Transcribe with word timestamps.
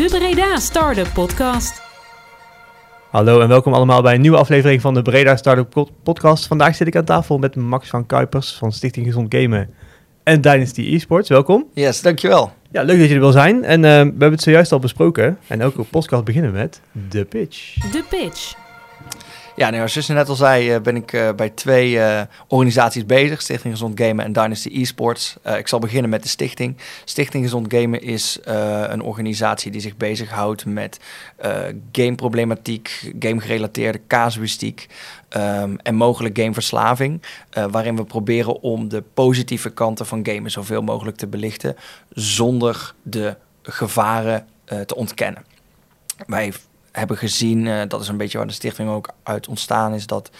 de 0.00 0.08
Breda 0.08 0.56
Startup 0.56 1.08
Podcast. 1.14 1.82
Hallo 3.10 3.40
en 3.40 3.48
welkom 3.48 3.74
allemaal 3.74 4.02
bij 4.02 4.14
een 4.14 4.20
nieuwe 4.20 4.36
aflevering 4.36 4.80
van 4.80 4.94
de 4.94 5.02
Breda 5.02 5.36
Startup 5.36 5.86
Podcast. 6.02 6.46
Vandaag 6.46 6.74
zit 6.74 6.86
ik 6.86 6.96
aan 6.96 7.04
tafel 7.04 7.38
met 7.38 7.56
Max 7.56 7.88
van 7.88 8.06
Kuipers 8.06 8.52
van 8.52 8.72
Stichting 8.72 9.06
Gezond 9.06 9.34
Gamen 9.34 9.70
en 10.22 10.40
Dynasty 10.40 10.92
Esports. 10.94 11.28
Welkom. 11.28 11.66
Yes, 11.74 12.02
dankjewel. 12.02 12.52
Ja, 12.70 12.82
leuk 12.82 12.98
dat 12.98 13.08
je 13.08 13.14
er 13.14 13.20
wil 13.20 13.32
zijn. 13.32 13.64
En 13.64 13.78
uh, 13.78 13.82
we 13.82 13.88
hebben 13.88 14.30
het 14.30 14.42
zojuist 14.42 14.72
al 14.72 14.78
besproken. 14.78 15.38
En 15.46 15.60
elke 15.60 15.82
podcast 15.82 16.24
beginnen 16.24 16.52
met 16.52 16.80
de 17.08 17.24
pitch. 17.24 17.74
De 17.74 18.04
pitch. 18.08 18.54
Ja, 19.60 19.70
nou, 19.70 19.88
zoals 19.88 20.06
je 20.06 20.12
net 20.12 20.28
al 20.28 20.34
zei, 20.34 20.74
uh, 20.74 20.80
ben 20.80 20.96
ik 20.96 21.12
uh, 21.12 21.32
bij 21.36 21.50
twee 21.50 21.92
uh, 21.92 22.20
organisaties 22.48 23.06
bezig. 23.06 23.42
Stichting 23.42 23.72
Gezond 23.72 24.00
Gamen 24.00 24.24
en 24.24 24.32
Dynasty 24.32 24.68
Esports. 24.68 25.36
ik 25.58 25.68
zal 25.68 25.78
beginnen 25.78 26.10
met 26.10 26.22
de 26.22 26.28
stichting. 26.28 26.76
Stichting 27.04 27.44
Gezond 27.44 27.74
Gamen 27.74 28.02
is 28.02 28.38
een 28.42 29.02
organisatie 29.02 29.70
die 29.70 29.80
zich 29.80 29.96
bezighoudt 29.96 30.66
met 30.66 31.00
gameproblematiek, 31.92 33.12
gamegerelateerde 33.18 34.00
casuïstiek 34.06 34.86
um, 35.36 35.78
en 35.82 35.94
mogelijk 35.94 36.38
gameverslaving. 36.38 37.22
waarin 37.70 37.96
we 37.96 38.04
proberen 38.04 38.60
om 38.60 38.88
de 38.88 39.02
positieve 39.14 39.70
kanten 39.70 40.06
van 40.06 40.26
gamen 40.26 40.50
zoveel 40.50 40.82
mogelijk 40.82 41.16
te 41.16 41.26
belichten 41.26 41.76
zonder 42.10 42.94
de 43.02 43.36
gevaren 43.62 44.46
te 44.86 44.94
ontkennen. 44.94 45.44
Wij 46.26 46.52
hebben 46.92 47.16
gezien, 47.16 47.66
uh, 47.66 47.82
dat 47.88 48.00
is 48.00 48.08
een 48.08 48.16
beetje 48.16 48.38
waar 48.38 48.46
de 48.46 48.52
stichting 48.52 48.90
ook 48.90 49.08
uit 49.22 49.48
ontstaan 49.48 49.94
is, 49.94 50.06
dat, 50.06 50.30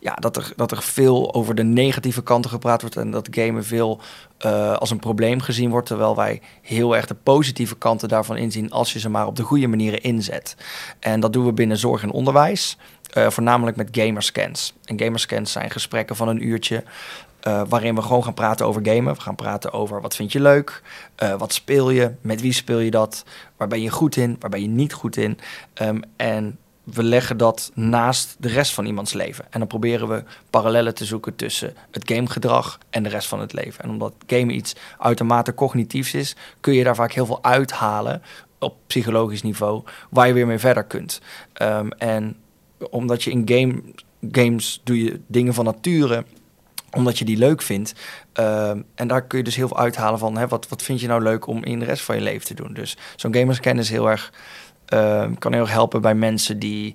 ja, 0.00 0.14
dat, 0.14 0.36
er, 0.36 0.52
dat 0.56 0.70
er 0.70 0.82
veel 0.82 1.34
over 1.34 1.54
de 1.54 1.62
negatieve 1.62 2.22
kanten 2.22 2.50
gepraat 2.50 2.80
wordt 2.80 2.96
en 2.96 3.10
dat 3.10 3.28
gamen 3.30 3.64
veel 3.64 4.00
uh, 4.46 4.76
als 4.76 4.90
een 4.90 4.98
probleem 4.98 5.40
gezien 5.40 5.70
wordt, 5.70 5.86
terwijl 5.86 6.16
wij 6.16 6.40
heel 6.62 6.96
erg 6.96 7.06
de 7.06 7.14
positieve 7.14 7.76
kanten 7.76 8.08
daarvan 8.08 8.36
inzien 8.36 8.70
als 8.70 8.92
je 8.92 8.98
ze 8.98 9.08
maar 9.08 9.26
op 9.26 9.36
de 9.36 9.42
goede 9.42 9.66
manieren 9.66 10.02
inzet. 10.02 10.56
En 10.98 11.20
dat 11.20 11.32
doen 11.32 11.44
we 11.44 11.52
binnen 11.52 11.76
zorg 11.76 12.02
en 12.02 12.10
onderwijs. 12.10 12.76
Uh, 13.16 13.30
voornamelijk 13.30 13.76
met 13.76 13.88
gamerscans. 13.92 14.74
En 14.84 15.00
gamerscans 15.00 15.52
zijn 15.52 15.70
gesprekken 15.70 16.16
van 16.16 16.28
een 16.28 16.46
uurtje 16.46 16.84
uh, 17.46 17.62
waarin 17.68 17.94
we 17.94 18.02
gewoon 18.02 18.24
gaan 18.24 18.34
praten 18.34 18.66
over 18.66 18.86
gamen. 18.86 19.14
We 19.14 19.20
gaan 19.20 19.34
praten 19.34 19.72
over 19.72 20.00
wat 20.00 20.16
vind 20.16 20.32
je 20.32 20.40
leuk, 20.40 20.82
uh, 21.22 21.34
wat 21.34 21.52
speel 21.52 21.90
je, 21.90 22.12
met 22.20 22.40
wie 22.40 22.52
speel 22.52 22.78
je 22.78 22.90
dat, 22.90 23.24
waar 23.56 23.68
ben 23.68 23.82
je 23.82 23.90
goed 23.90 24.16
in, 24.16 24.36
waar 24.40 24.50
ben 24.50 24.62
je 24.62 24.68
niet 24.68 24.92
goed 24.92 25.16
in. 25.16 25.38
Um, 25.82 26.02
en 26.16 26.58
we 26.84 27.02
leggen 27.02 27.36
dat 27.36 27.70
naast 27.74 28.36
de 28.38 28.48
rest 28.48 28.74
van 28.74 28.86
iemands 28.86 29.12
leven. 29.12 29.44
En 29.50 29.58
dan 29.58 29.68
proberen 29.68 30.08
we 30.08 30.24
parallellen 30.50 30.94
te 30.94 31.04
zoeken 31.04 31.36
tussen 31.36 31.74
het 31.90 32.10
gamegedrag 32.10 32.78
en 32.90 33.02
de 33.02 33.08
rest 33.08 33.28
van 33.28 33.40
het 33.40 33.52
leven. 33.52 33.84
En 33.84 33.90
omdat 33.90 34.14
gamen 34.26 34.54
iets 34.54 34.76
uitermate 34.98 35.54
cognitiefs 35.54 36.14
is, 36.14 36.36
kun 36.60 36.74
je 36.74 36.84
daar 36.84 36.94
vaak 36.94 37.12
heel 37.12 37.26
veel 37.26 37.44
uithalen 37.44 38.22
op 38.58 38.76
psychologisch 38.86 39.42
niveau, 39.42 39.82
waar 40.10 40.26
je 40.26 40.32
weer 40.32 40.46
mee 40.46 40.58
verder 40.58 40.84
kunt. 40.84 41.20
Um, 41.62 41.90
en 41.92 42.36
omdat 42.90 43.22
je 43.22 43.30
in 43.30 43.42
game, 43.44 43.82
games 44.30 44.80
doe 44.84 45.02
je 45.04 45.20
dingen 45.26 45.54
van 45.54 45.64
nature 45.64 46.24
omdat 46.90 47.18
je 47.18 47.24
die 47.24 47.36
leuk 47.36 47.62
vindt. 47.62 47.94
Uh, 48.40 48.70
en 48.94 49.08
daar 49.08 49.22
kun 49.26 49.38
je 49.38 49.44
dus 49.44 49.56
heel 49.56 49.68
veel 49.68 49.78
uithalen 49.78 50.18
van... 50.18 50.36
Hè, 50.36 50.48
wat, 50.48 50.68
wat 50.68 50.82
vind 50.82 51.00
je 51.00 51.06
nou 51.06 51.22
leuk 51.22 51.46
om 51.46 51.64
in 51.64 51.78
de 51.78 51.84
rest 51.84 52.02
van 52.02 52.14
je 52.14 52.22
leven 52.22 52.46
te 52.46 52.54
doen. 52.54 52.72
Dus 52.74 52.96
zo'n 53.16 53.34
gamerskennis 53.34 53.88
heel 53.88 54.10
erg, 54.10 54.32
uh, 54.94 55.26
kan 55.38 55.52
heel 55.52 55.60
erg 55.62 55.70
helpen 55.70 56.00
bij 56.00 56.14
mensen 56.14 56.58
die 56.58 56.94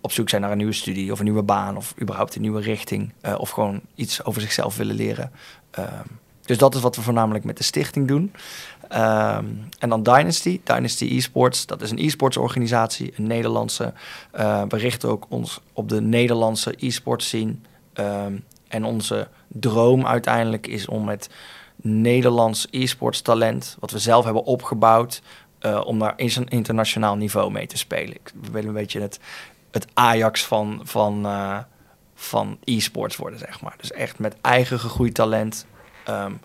op 0.00 0.12
zoek 0.12 0.28
zijn 0.28 0.42
naar 0.42 0.50
een 0.50 0.56
nieuwe 0.56 0.72
studie... 0.72 1.12
of 1.12 1.18
een 1.18 1.24
nieuwe 1.24 1.42
baan 1.42 1.76
of 1.76 1.94
überhaupt 2.00 2.34
een 2.34 2.40
nieuwe 2.40 2.60
richting. 2.60 3.12
Uh, 3.22 3.34
of 3.38 3.50
gewoon 3.50 3.80
iets 3.94 4.24
over 4.24 4.40
zichzelf 4.40 4.76
willen 4.76 4.94
leren. 4.96 5.30
Ehm, 5.70 6.06
dus 6.44 6.58
dat 6.58 6.74
is 6.74 6.80
wat 6.80 6.96
we 6.96 7.02
voornamelijk 7.02 7.44
met 7.44 7.56
de 7.56 7.64
stichting 7.64 8.08
doen. 8.08 8.32
En 9.78 9.88
dan 9.88 10.02
Dynasty, 10.02 10.60
Dynasty 10.64 11.16
Esports. 11.16 11.66
Dat 11.66 11.82
is 11.82 11.90
een 11.90 11.98
e-sports 11.98 12.36
organisatie, 12.36 13.12
een 13.16 13.26
Nederlandse. 13.26 13.92
Uh, 14.34 14.62
we 14.68 14.76
richten 14.76 15.08
ook 15.08 15.26
ons 15.28 15.60
op 15.72 15.88
de 15.88 16.00
Nederlandse 16.00 16.74
e-sports 16.78 17.26
scene... 17.26 17.54
Um, 17.94 18.44
en 18.72 18.84
onze 18.84 19.28
droom 19.48 20.06
uiteindelijk 20.06 20.66
is 20.66 20.86
om 20.86 21.04
met 21.04 21.30
Nederlands 21.76 22.66
e-sports 22.70 23.20
talent, 23.20 23.76
wat 23.80 23.90
we 23.90 23.98
zelf 23.98 24.24
hebben 24.24 24.44
opgebouwd, 24.44 25.22
uh, 25.60 25.80
om 25.84 26.02
een 26.16 26.48
internationaal 26.48 27.16
niveau 27.16 27.50
mee 27.50 27.66
te 27.66 27.76
spelen. 27.76 28.16
We 28.40 28.50
willen 28.50 28.68
een 28.68 28.74
beetje 28.74 29.00
het, 29.00 29.20
het 29.70 29.86
Ajax 29.94 30.44
van, 30.44 30.80
van, 30.82 31.26
uh, 31.26 31.58
van 32.14 32.58
e-sports 32.64 33.16
worden, 33.16 33.38
zeg 33.38 33.60
maar. 33.60 33.74
Dus 33.76 33.92
echt 33.92 34.18
met 34.18 34.36
eigen 34.40 34.78
gegroeid 34.78 35.14
talent, 35.14 35.66
um, 36.08 36.40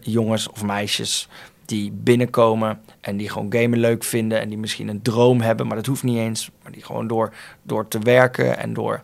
jongens 0.00 0.48
of 0.48 0.62
meisjes 0.62 1.28
die 1.64 1.92
binnenkomen 1.92 2.80
en 3.00 3.16
die 3.16 3.30
gewoon 3.30 3.52
gamen 3.52 3.78
leuk 3.78 4.04
vinden 4.04 4.40
en 4.40 4.48
die 4.48 4.58
misschien 4.58 4.88
een 4.88 5.02
droom 5.02 5.40
hebben, 5.40 5.66
maar 5.66 5.76
dat 5.76 5.86
hoeft 5.86 6.02
niet 6.02 6.18
eens, 6.18 6.50
maar 6.62 6.72
die 6.72 6.84
gewoon 6.84 7.06
door, 7.06 7.34
door 7.62 7.88
te 7.88 7.98
werken 7.98 8.58
en 8.58 8.72
door 8.72 9.02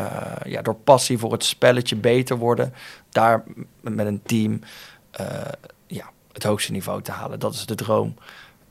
uh, 0.00 0.06
ja, 0.44 0.62
door 0.62 0.74
passie 0.74 1.18
voor 1.18 1.32
het 1.32 1.44
spelletje 1.44 1.96
beter 1.96 2.36
worden. 2.36 2.74
Daar 3.08 3.44
met 3.80 4.06
een 4.06 4.22
team 4.22 4.60
uh, 5.20 5.26
ja, 5.86 6.10
het 6.32 6.42
hoogste 6.42 6.72
niveau 6.72 7.02
te 7.02 7.12
halen. 7.12 7.38
Dat 7.38 7.54
is 7.54 7.66
de 7.66 7.74
droom. 7.74 8.14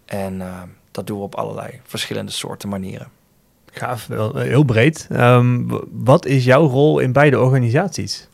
En 0.06 0.40
uh, 0.40 0.62
dat 0.92 1.08
doen 1.08 1.18
we 1.18 1.24
op 1.24 1.36
allerlei 1.36 1.80
verschillende 1.84 2.32
soorten 2.32 2.70
manieren. 2.70 3.08
Gaaf, 3.72 4.08
wel 4.08 4.36
heel 4.36 4.64
breed. 4.64 5.08
Um, 5.12 5.68
wat 5.92 6.26
is 6.26 6.44
jouw 6.44 6.68
rol 6.68 7.00
in 7.00 7.12
beide 7.12 7.40
organisaties? 7.40 8.28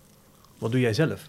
Wat 0.58 0.72
doe 0.72 0.80
jij 0.80 0.94
zelf? 0.94 1.22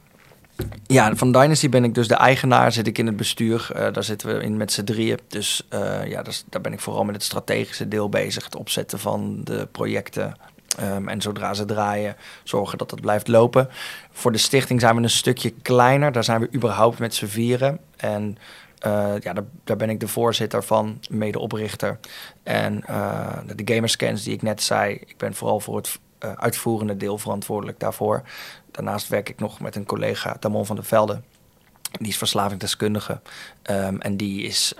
Ja, 0.87 1.17
van 1.17 1.33
Dynasty 1.33 1.69
ben 1.69 1.85
ik 1.85 1.95
dus 1.95 2.09
de 2.09 2.15
eigenaar, 2.15 2.73
zit 2.73 2.87
ik 2.87 2.99
in 2.99 3.07
het 3.07 3.17
bestuur. 3.17 3.71
Uh, 3.73 3.93
daar 3.93 4.05
zitten 4.05 4.29
we 4.29 4.43
in 4.43 4.57
met 4.57 4.73
z'n 4.73 4.85
drieën. 4.85 5.19
Dus 5.29 5.67
uh, 5.71 6.07
ja, 6.07 6.23
dus 6.23 6.45
daar 6.49 6.61
ben 6.61 6.73
ik 6.73 6.81
vooral 6.81 7.05
met 7.05 7.15
het 7.15 7.25
strategische 7.25 7.89
deel 7.89 8.09
bezig. 8.09 8.45
Het 8.45 8.57
opzetten 8.57 8.99
van 8.99 9.41
de 9.45 9.69
projecten, 9.73 10.37
Um, 10.81 11.09
en 11.09 11.21
zodra 11.21 11.55
ze 11.55 11.65
draaien, 11.65 12.17
zorgen 12.45 12.79
dat 12.79 12.91
het 12.91 13.01
blijft 13.01 13.29
lopen. 13.29 13.69
Voor 14.13 14.33
de 14.33 14.39
stichting 14.39 14.81
zijn 14.81 14.97
we 14.97 15.03
een 15.03 15.11
stukje 15.11 15.51
kleiner. 15.51 16.13
Daar 16.13 16.25
zijn 16.25 16.41
we 16.41 16.49
überhaupt 16.55 16.99
met 16.99 17.15
z'n 17.15 17.27
vieren. 17.27 17.79
En 17.97 18.39
uh, 18.87 19.15
ja, 19.21 19.33
daar, 19.65 19.77
ben 19.77 19.91
ik 19.91 20.01
de 20.01 20.09
voorzitter 20.09 20.63
van, 20.63 21.01
medeoprichter. 21.11 21.99
En 22.43 22.85
uh, 22.91 23.39
de 23.55 23.75
gamerscans 23.75 24.23
die 24.23 24.35
ik 24.35 24.43
net 24.43 24.63
zei, 24.63 24.93
ik 24.95 25.17
ben 25.17 25.35
vooral 25.35 25.61
voor 25.61 25.77
het 25.77 25.99
uh, 26.25 26.33
uitvoerende 26.33 26.97
deel 26.97 27.19
verantwoordelijk 27.19 27.81
daarvoor. 27.81 28.23
Daarnaast 28.71 29.09
werk 29.09 29.29
ik 29.29 29.39
nog 29.39 29.61
met 29.61 29.77
een 29.77 29.87
collega, 29.87 30.37
Damon 30.41 30.67
van 30.67 30.77
der 30.77 30.85
Velde. 30.85 31.21
Die 31.99 32.09
is 32.09 32.19
verslavingdeskundige. 32.19 33.21
Um, 33.71 34.01
en 34.01 34.17
die 34.17 34.43
is 34.43 34.75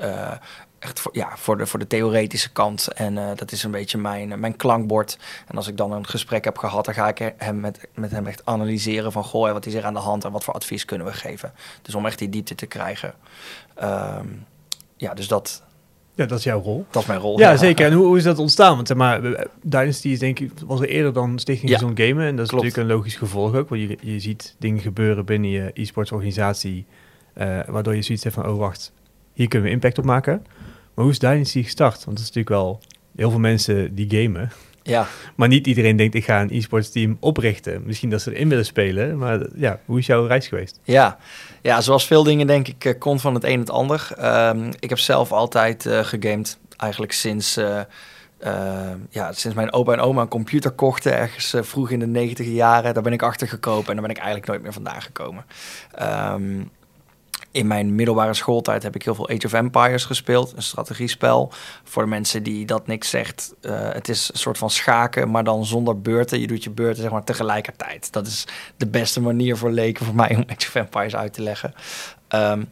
echt 0.87 1.01
voor, 1.01 1.17
ja, 1.17 1.37
voor, 1.37 1.59
de, 1.59 1.67
voor 1.67 1.79
de 1.79 1.87
theoretische 1.87 2.53
kant. 2.53 2.89
En 2.89 3.17
uh, 3.17 3.29
dat 3.35 3.53
is 3.53 3.63
een 3.63 3.71
beetje 3.71 3.99
mijn, 3.99 4.31
uh, 4.31 4.37
mijn 4.37 4.57
klankbord. 4.57 5.19
En 5.47 5.57
als 5.57 5.69
ik 5.69 5.77
dan 5.77 5.93
een 5.93 6.07
gesprek 6.07 6.45
heb 6.45 6.59
gehad, 6.59 6.85
dan 6.85 6.95
ga 6.95 7.09
ik 7.09 7.35
hem 7.37 7.61
met, 7.61 7.89
met 7.95 8.11
hem 8.11 8.27
echt 8.27 8.43
analyseren 8.45 9.13
van 9.13 9.25
goh, 9.25 9.53
wat 9.53 9.67
is 9.67 9.75
er 9.75 9.85
aan 9.85 9.95
de 9.95 10.01
hand 10.01 10.25
en 10.25 10.33
wat 10.33 10.45
voor 10.45 10.55
advies 10.55 10.85
kunnen 10.85 11.07
we 11.07 11.13
geven. 11.13 11.53
Dus 11.83 11.95
om 11.95 12.07
echt 12.07 12.19
die 12.19 12.29
diepte 12.29 12.55
te 12.55 12.67
krijgen. 12.67 13.15
Um, 13.83 14.45
ja, 14.97 15.15
dus 15.15 15.29
dat. 15.29 15.63
Ja, 16.15 16.27
dat 16.27 16.39
is 16.39 16.45
jouw 16.45 16.61
rol. 16.61 16.87
Dat 16.91 17.03
is 17.03 17.09
mijn 17.09 17.21
rol. 17.21 17.39
Ja, 17.39 17.51
ja. 17.51 17.57
zeker. 17.57 17.87
En 17.87 17.93
hoe, 17.93 18.07
hoe, 18.07 18.17
is 18.17 18.23
dat 18.23 18.39
ontstaan? 18.39 18.75
Want 18.75 18.89
zeg 18.89 18.97
maar, 18.97 19.47
Dynasty 19.63 20.09
is 20.09 20.19
denk 20.19 20.39
ik, 20.39 20.53
was 20.67 20.81
er 20.81 20.89
eerder 20.89 21.13
dan 21.13 21.39
Stichting 21.39 21.71
ja. 21.71 21.79
Gezond 21.79 22.01
Gamen. 22.01 22.27
En 22.27 22.37
dat 22.37 22.45
is 22.45 22.51
Klopt. 22.51 22.65
natuurlijk 22.65 22.91
een 22.91 22.97
logisch 22.97 23.17
gevolg 23.17 23.55
ook. 23.55 23.69
Want 23.69 23.81
je, 23.81 23.99
je 24.01 24.21
ziet 24.21 24.55
dingen 24.59 24.81
gebeuren 24.81 25.25
binnen 25.25 25.51
je 25.51 25.71
e-sports 25.75 26.13
organisatie. 26.13 26.87
Uh, 27.35 27.61
waardoor 27.67 27.95
je 27.95 28.03
zoiets 28.03 28.25
hebt 28.25 28.37
van, 28.37 28.49
oh 28.49 28.59
wacht, 28.59 28.93
hier 29.33 29.49
kunnen 29.49 29.69
we 29.69 29.75
impact 29.75 29.99
op 29.99 30.05
maken. 30.05 30.47
Maar 30.97 31.05
hoe 31.05 31.15
is 31.15 31.19
Dynasty 31.19 31.63
gestart? 31.63 32.05
Want 32.05 32.19
het 32.19 32.29
is 32.29 32.35
natuurlijk 32.35 32.49
wel 32.49 32.81
heel 33.17 33.31
veel 33.31 33.39
mensen 33.39 33.95
die 33.95 34.23
gamen. 34.23 34.51
Ja. 34.83 35.07
Maar 35.37 35.49
niet 35.49 35.67
iedereen 35.67 35.97
denkt, 35.97 36.15
ik 36.15 36.25
ga 36.25 36.41
een 36.41 36.51
e-sports 36.53 36.91
team 36.91 37.17
oprichten. 37.21 37.83
Misschien 37.85 38.11
dat 38.11 38.23
ze 38.23 38.35
erin 38.35 38.49
willen 38.49 38.65
spelen. 38.65 39.19
Maar 39.19 39.47
ja, 39.55 39.81
hoe 39.85 39.99
is 39.99 40.07
jouw 40.07 40.27
reis 40.27 40.49
geweest? 40.49 40.81
Ja, 40.83 41.19
ja 41.63 41.81
zoals 41.81 42.07
veel 42.07 42.23
dingen 42.23 42.47
denk 42.47 42.69
ik, 42.69 42.85
uh, 42.85 42.93
komt 42.99 43.21
van 43.21 43.35
het 43.35 43.45
een 43.45 43.59
het 43.59 43.71
ander. 43.71 44.09
Um, 44.23 44.71
ik 44.79 44.89
heb 44.89 44.99
zelf 44.99 45.33
altijd 45.33 45.85
uh, 45.85 45.99
gegamed. 46.05 46.59
Eigenlijk 46.77 47.13
sinds... 47.13 47.59
Uh, 47.59 47.81
uh, 48.45 48.91
ja, 49.11 49.33
sinds 49.33 49.57
mijn 49.57 49.73
opa 49.73 49.93
en 49.93 50.01
oma 50.01 50.21
een 50.21 50.29
computer 50.29 50.71
kochten, 50.71 51.17
ergens 51.17 51.55
uh, 51.55 51.63
vroeg 51.63 51.91
in 51.91 51.99
de 51.99 52.07
negentiger 52.07 52.53
jaren, 52.53 52.95
daar 52.95 53.03
ben 53.03 53.13
ik 53.13 53.23
achter 53.23 53.49
gekropen 53.49 53.89
en 53.89 53.93
daar 53.93 54.07
ben 54.07 54.11
ik 54.11 54.17
eigenlijk 54.17 54.47
nooit 54.47 54.63
meer 54.63 54.73
vandaan 54.73 55.03
gekomen. 55.03 55.45
Um, 56.03 56.71
in 57.51 57.67
mijn 57.67 57.95
middelbare 57.95 58.35
schooltijd 58.35 58.83
heb 58.83 58.95
ik 58.95 59.03
heel 59.03 59.15
veel 59.15 59.29
Age 59.29 59.47
of 59.47 59.53
Empires 59.53 60.05
gespeeld, 60.05 60.53
een 60.57 60.63
strategiespel. 60.63 61.53
Voor 61.85 62.03
de 62.03 62.09
mensen 62.09 62.43
die 62.43 62.67
dat 62.67 62.87
niks 62.87 63.11
zegt, 63.11 63.55
uh, 63.63 63.93
het 63.93 64.09
is 64.09 64.31
een 64.33 64.39
soort 64.39 64.59
van 64.59 64.71
schaken, 64.71 65.31
maar 65.31 65.45
dan 65.45 65.65
zonder 65.65 66.01
beurten. 66.01 66.41
Je 66.41 66.47
doet 66.47 66.65
je 66.65 66.71
beurten 66.71 67.03
zeg 67.03 67.11
maar 67.11 67.25
tegelijkertijd. 67.25 68.13
Dat 68.13 68.27
is 68.27 68.47
de 68.77 68.87
beste 68.87 69.21
manier 69.21 69.57
voor 69.57 69.71
leken 69.71 70.05
voor 70.05 70.15
mij 70.15 70.37
om 70.37 70.45
Age 70.47 70.67
of 70.69 70.75
Empires 70.75 71.17
uit 71.17 71.33
te 71.33 71.43
leggen. 71.43 71.75
Um, 72.35 72.69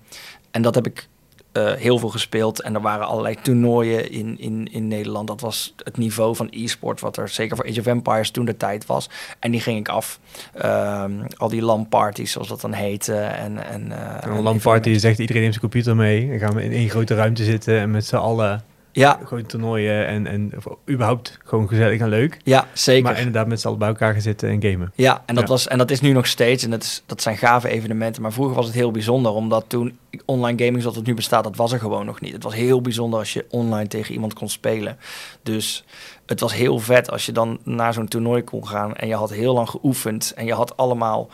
en 0.51 0.63
dat 0.63 0.75
heb 0.75 0.87
ik 0.87 1.09
eh, 1.55 1.73
heel 1.73 1.99
veel 1.99 2.09
gespeeld. 2.09 2.61
En 2.61 2.75
er 2.75 2.81
waren 2.81 3.07
allerlei 3.07 3.37
toernooien 3.43 4.11
in, 4.11 4.39
in, 4.39 4.69
in 4.73 4.89
Nederland. 4.89 5.27
Dat 5.27 5.41
was 5.41 5.75
het 5.85 5.97
niveau 5.97 6.37
van 6.37 6.49
e-sport, 6.51 7.01
wat 7.01 7.17
er 7.17 7.29
zeker 7.29 7.57
voor 7.57 7.67
Age 7.69 7.81
of 7.81 7.87
Empires 7.87 8.31
toen 8.31 8.45
de 8.45 8.57
tijd 8.57 8.87
was. 8.87 9.11
En 9.39 9.51
die 9.51 9.61
ging 9.61 9.79
ik 9.79 9.89
af. 9.89 10.21
Ehm, 10.55 11.13
al 11.37 11.49
die 11.49 11.63
LAN-parties, 11.63 12.33
zoals 12.33 12.49
dat 12.49 12.61
dan 12.61 12.73
heette. 12.73 13.15
En, 13.15 13.67
en, 13.67 13.87
uh, 13.91 14.17
een 14.21 14.43
LAN-party 14.43 14.99
zegt 14.99 15.19
iedereen 15.19 15.43
neemt 15.43 15.55
zijn 15.55 15.71
computer 15.71 15.97
mee. 15.97 16.29
Dan 16.29 16.39
gaan 16.39 16.55
we 16.55 16.65
in 16.65 16.73
één 16.73 16.89
grote 16.89 17.15
ruimte 17.15 17.45
zitten 17.45 17.79
en 17.79 17.91
met 17.91 18.07
z'n 18.07 18.17
allen 18.17 18.65
ja. 19.01 19.21
Gewoon 19.25 19.47
toernooien 19.47 20.07
en, 20.07 20.27
en 20.27 20.53
überhaupt 20.91 21.39
gewoon 21.45 21.69
gezellig 21.69 22.01
en 22.01 22.09
leuk. 22.09 22.39
Ja, 22.45 22.67
zeker. 22.73 23.03
Maar 23.03 23.19
inderdaad 23.19 23.47
met 23.47 23.61
z'n 23.61 23.67
allen 23.67 23.79
bij 23.79 23.89
elkaar 23.89 24.13
gaan 24.13 24.21
zitten 24.21 24.49
en 24.49 24.63
gamen. 24.63 24.93
Ja, 24.95 25.23
en 25.27 25.35
dat, 25.35 25.49
Was, 25.49 25.69
en 25.69 25.79
dat 25.79 25.91
is 25.91 26.01
nu 26.01 26.13
nog 26.13 26.27
steeds. 26.27 26.65
En 26.65 26.71
dat, 26.71 26.83
is, 26.83 27.03
dat 27.07 27.23
zijn 27.23 27.37
gave 27.37 27.69
evenementen. 27.69 28.23
Maar 28.23 28.33
vroeger 28.33 28.55
was 28.55 28.67
het 28.67 28.75
heel 28.75 28.91
bijzonder. 28.91 29.33
Omdat 29.33 29.65
toen 29.69 29.99
online 30.25 30.65
gaming 30.65 30.81
zoals 30.81 30.97
het 30.97 31.07
nu 31.07 31.15
bestaat, 31.15 31.45
dat 31.45 31.57
was 31.57 31.73
er 31.73 31.79
gewoon 31.79 32.07
nog 32.07 32.21
niet. 32.21 32.33
Het 32.33 32.43
was 32.43 32.55
heel 32.55 32.81
bijzonder 32.81 33.19
als 33.19 33.33
je 33.33 33.47
online 33.51 33.89
tegen 33.89 34.15
iemand 34.15 34.33
kon 34.33 34.49
spelen. 34.49 34.99
Dus 35.43 35.85
het 36.27 36.41
was 36.41 36.55
heel 36.55 36.79
vet 36.79 37.11
als 37.11 37.27
je 37.27 37.33
dan 37.33 37.59
naar 37.63 37.93
zo'n 37.93 38.09
toernooi 38.09 38.45
kon 38.45 38.67
gaan. 38.67 38.95
En 38.95 39.09
je 39.09 39.15
had 39.15 39.31
heel 39.31 39.55
lang 39.55 39.69
geoefend. 39.69 40.33
En 40.37 40.47
je 40.47 40.55
had 40.55 40.77
allemaal 40.77 41.29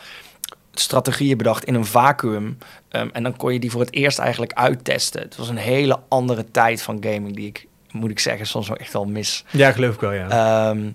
strategieën 0.73 1.37
bedacht 1.37 1.63
in 1.63 1.75
een 1.75 1.85
vacuüm. 1.85 2.57
Ehm, 2.89 3.09
en 3.13 3.23
dan 3.23 3.37
kon 3.37 3.53
je 3.53 3.59
die 3.59 3.71
voor 3.71 3.81
het 3.81 3.93
eerst 3.93 4.19
eigenlijk 4.19 4.53
uittesten. 4.53 5.21
Het 5.21 5.35
was 5.35 5.49
een 5.49 5.57
hele 5.57 5.99
andere 6.07 6.51
tijd 6.51 6.81
van 6.81 6.97
gaming 7.03 7.35
die 7.35 7.47
ik, 7.47 7.67
moet 7.91 8.11
ik 8.11 8.19
zeggen, 8.19 8.47
soms 8.47 8.67
wel 8.67 8.77
echt 8.77 8.93
wel 8.93 9.05
mis. 9.05 9.45
Ja, 9.49 9.71
geloof 9.71 9.93
ik 9.93 9.99
wel, 9.99 10.11
ja. 10.11 10.29
Ehm, 10.29 10.91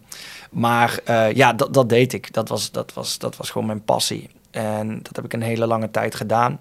maar 0.50 0.99
uh, 1.08 1.32
ja, 1.32 1.52
dat, 1.52 1.75
dat 1.75 1.88
deed 1.88 2.12
ik. 2.12 2.32
Dat 2.32 2.49
was, 2.49 2.70
dat, 2.70 2.93
was, 2.93 3.19
dat 3.19 3.37
was 3.37 3.50
gewoon 3.50 3.67
mijn 3.67 3.84
passie. 3.84 4.31
En 4.50 5.02
dat 5.02 5.17
heb 5.17 5.25
ik 5.25 5.32
een 5.32 5.43
hele 5.43 5.67
lange 5.67 5.90
tijd 5.90 6.14
gedaan. 6.14 6.61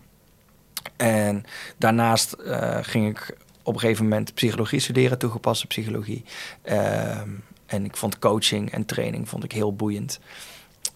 En 0.95 1.43
daarnaast 1.77 2.35
uh, 2.39 2.77
ging 2.81 3.09
ik 3.09 3.37
op 3.63 3.73
een 3.73 3.79
gegeven 3.79 4.03
moment 4.03 4.33
psychologie 4.33 4.79
studeren, 4.79 5.17
toegepaste 5.17 5.67
psychologie. 5.67 6.23
Ehm, 6.61 7.29
en 7.65 7.85
ik 7.85 7.97
vond 7.97 8.19
coaching 8.19 8.71
en 8.71 8.85
training 8.85 9.29
vond 9.29 9.43
ik 9.43 9.51
heel 9.51 9.75
boeiend. 9.75 10.19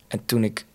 En 0.08 0.26
toen 0.26 0.44
ik 0.44 0.66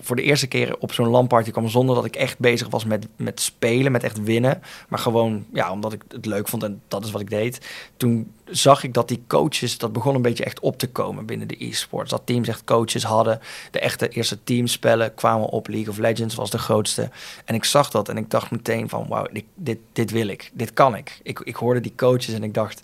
voor, 0.00 0.16
de 0.16 0.22
eerste 0.22 0.46
keer 0.46 0.76
op 0.78 0.92
zo'n 0.92 1.08
landparty 1.08 1.50
kwam 1.50 1.68
zonder 1.68 1.94
dat 1.94 2.04
ik 2.04 2.16
echt 2.16 2.38
bezig 2.38 2.68
was 2.68 2.84
met, 2.84 3.06
met 3.16 3.40
spelen, 3.40 3.92
met 3.92 4.02
echt 4.02 4.22
winnen. 4.22 4.62
Maar 4.88 4.98
gewoon, 4.98 5.44
ja, 5.52 5.70
omdat 5.72 5.92
ik 5.92 6.02
het 6.08 6.26
leuk 6.26 6.48
vond 6.48 6.62
en 6.62 6.82
dat 6.88 7.04
is 7.04 7.10
wat 7.10 7.20
ik 7.20 7.30
deed. 7.30 7.66
Toen 7.96 8.32
zag 8.44 8.84
ik 8.84 8.94
dat 8.94 9.08
die 9.08 9.22
coaches, 9.26 9.78
dat 9.78 9.92
begon 9.92 10.14
een 10.14 10.22
beetje 10.22 10.44
echt 10.44 10.60
op 10.60 10.78
te 10.78 10.88
komen 10.88 11.26
binnen 11.26 11.48
de 11.48 11.64
e-sports. 11.64 12.10
Dat 12.10 12.22
teams 12.24 12.48
echt 12.48 12.64
coaches 12.64 13.02
hadden. 13.02 13.40
De 13.70 13.80
echte 13.80 14.08
eerste 14.08 14.44
teamspellen 14.44 15.14
kwamen 15.14 15.48
op. 15.48 15.68
League 15.68 15.90
of 15.90 15.98
Legends 15.98 16.34
was 16.34 16.50
de 16.50 16.58
grootste. 16.58 17.10
En 17.44 17.54
ik 17.54 17.64
zag 17.64 17.90
dat 17.90 18.08
en 18.08 18.16
ik 18.16 18.30
dacht 18.30 18.50
meteen 18.50 18.88
van, 18.88 19.06
wauw, 19.08 19.26
dit, 19.32 19.44
dit, 19.54 19.78
dit 19.92 20.10
wil 20.10 20.26
ik. 20.26 20.50
Dit 20.52 20.72
kan 20.72 20.96
ik. 20.96 21.20
ik. 21.22 21.40
Ik 21.40 21.56
hoorde 21.56 21.80
die 21.80 21.94
coaches 21.96 22.34
en 22.34 22.42
ik 22.42 22.54
dacht, 22.54 22.82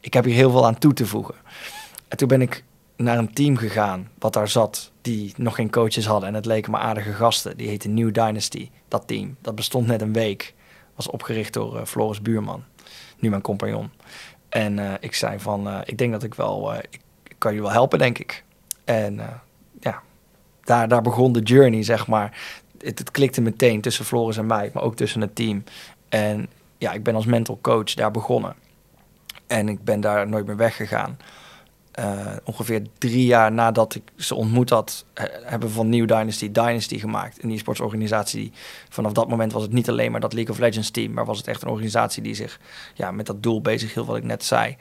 ik 0.00 0.14
heb 0.14 0.24
hier 0.24 0.34
heel 0.34 0.50
veel 0.50 0.66
aan 0.66 0.78
toe 0.78 0.92
te 0.92 1.06
voegen. 1.06 1.34
En 2.08 2.16
toen 2.16 2.28
ben 2.28 2.42
ik 2.42 2.64
naar 3.02 3.18
een 3.18 3.32
team 3.32 3.56
gegaan 3.56 4.08
wat 4.18 4.32
daar 4.32 4.48
zat, 4.48 4.90
die 5.00 5.32
nog 5.36 5.54
geen 5.54 5.70
coaches 5.70 6.06
hadden. 6.06 6.28
En 6.28 6.34
het 6.34 6.46
leken 6.46 6.70
me 6.70 6.78
aardige 6.78 7.12
gasten. 7.12 7.56
Die 7.56 7.68
heette 7.68 7.88
New 7.88 8.12
Dynasty, 8.12 8.70
dat 8.88 9.06
team. 9.06 9.36
Dat 9.40 9.54
bestond 9.54 9.86
net 9.86 10.00
een 10.00 10.12
week. 10.12 10.54
Was 10.94 11.08
opgericht 11.08 11.52
door 11.52 11.76
uh, 11.76 11.84
Floris 11.84 12.22
Buurman, 12.22 12.64
nu 13.18 13.30
mijn 13.30 13.42
compagnon. 13.42 13.90
En 14.48 14.78
uh, 14.78 14.92
ik 15.00 15.14
zei 15.14 15.38
van, 15.38 15.68
uh, 15.68 15.78
ik 15.84 15.98
denk 15.98 16.12
dat 16.12 16.22
ik 16.22 16.34
wel, 16.34 16.74
ik, 16.74 17.00
kan 17.38 17.54
je 17.54 17.60
wel 17.60 17.70
helpen, 17.70 17.98
denk 17.98 18.18
ik. 18.18 18.44
En 18.84 19.20
ja, 19.80 20.02
daar, 20.62 20.88
daar 20.88 21.02
begon 21.02 21.32
de 21.32 21.40
journey, 21.40 21.82
zeg 21.82 22.06
maar. 22.06 22.38
Het, 22.78 22.98
het 22.98 23.10
klikte 23.10 23.40
meteen 23.40 23.80
tussen 23.80 24.04
Floris 24.04 24.36
en 24.36 24.46
mij, 24.46 24.70
maar 24.74 24.82
ook 24.82 24.96
tussen 24.96 25.20
het 25.20 25.34
team. 25.34 25.64
En 26.08 26.48
ja, 26.78 26.92
ik 26.92 27.02
ben 27.02 27.14
als 27.14 27.26
mental 27.26 27.58
coach 27.60 27.94
daar 27.94 28.10
begonnen. 28.10 28.54
En 29.46 29.68
ik 29.68 29.84
ben 29.84 30.00
daar 30.00 30.28
nooit 30.28 30.46
meer 30.46 30.56
weggegaan. 30.56 31.18
Uh, 31.98 32.36
ongeveer 32.44 32.82
drie 32.98 33.24
jaar 33.24 33.52
nadat 33.52 33.94
ik 33.94 34.02
ze 34.16 34.34
ontmoet 34.34 34.70
had, 34.70 35.04
hebben 35.42 35.68
we 35.68 35.74
van 35.74 35.88
New 35.88 36.08
Dynasty 36.08 36.52
Dynasty 36.52 36.98
gemaakt. 36.98 37.42
Een 37.42 37.50
e-sportsorganisatie. 37.50 38.52
Vanaf 38.88 39.12
dat 39.12 39.28
moment 39.28 39.52
was 39.52 39.62
het 39.62 39.72
niet 39.72 39.88
alleen 39.88 40.10
maar 40.10 40.20
dat 40.20 40.32
League 40.32 40.52
of 40.52 40.60
Legends 40.60 40.90
team, 40.90 41.12
maar 41.12 41.24
was 41.24 41.38
het 41.38 41.46
echt 41.46 41.62
een 41.62 41.68
organisatie 41.68 42.22
die 42.22 42.34
zich 42.34 42.60
ja, 42.94 43.10
met 43.10 43.26
dat 43.26 43.42
doel 43.42 43.60
bezig 43.60 43.94
hield, 43.94 44.06
wat 44.06 44.16
ik 44.16 44.24
net 44.24 44.44
zei. 44.44 44.76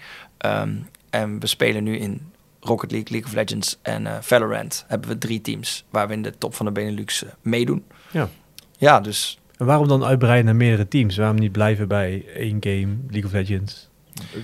Um, 0.46 0.88
en 1.10 1.40
we 1.40 1.48
spelen 1.48 1.84
nu 1.84 1.98
in 1.98 2.32
Rocket 2.60 2.92
League, 2.92 3.12
League 3.12 3.30
of 3.30 3.36
Legends 3.36 3.78
en 3.82 4.06
uh, 4.06 4.18
Valorant. 4.22 4.86
Hebben 4.88 5.10
we 5.10 5.18
drie 5.18 5.42
teams 5.42 5.86
waar 5.90 6.08
we 6.08 6.14
in 6.14 6.22
de 6.22 6.38
top 6.38 6.56
van 6.56 6.66
de 6.66 6.72
Benelux 6.72 7.24
uh, 7.24 7.30
meedoen. 7.42 7.84
Ja. 8.12 8.30
Ja, 8.78 9.00
dus. 9.00 9.40
En 9.58 9.66
waarom 9.66 9.88
dan 9.88 10.04
uitbreiden 10.04 10.46
naar 10.46 10.56
meerdere 10.56 10.88
teams? 10.88 11.18
Waarom 11.18 11.40
niet 11.40 11.52
blijven 11.52 11.88
bij 11.88 12.26
één 12.36 12.58
game, 12.60 12.96
League 13.10 13.26
of 13.26 13.32
Legends? 13.32 13.90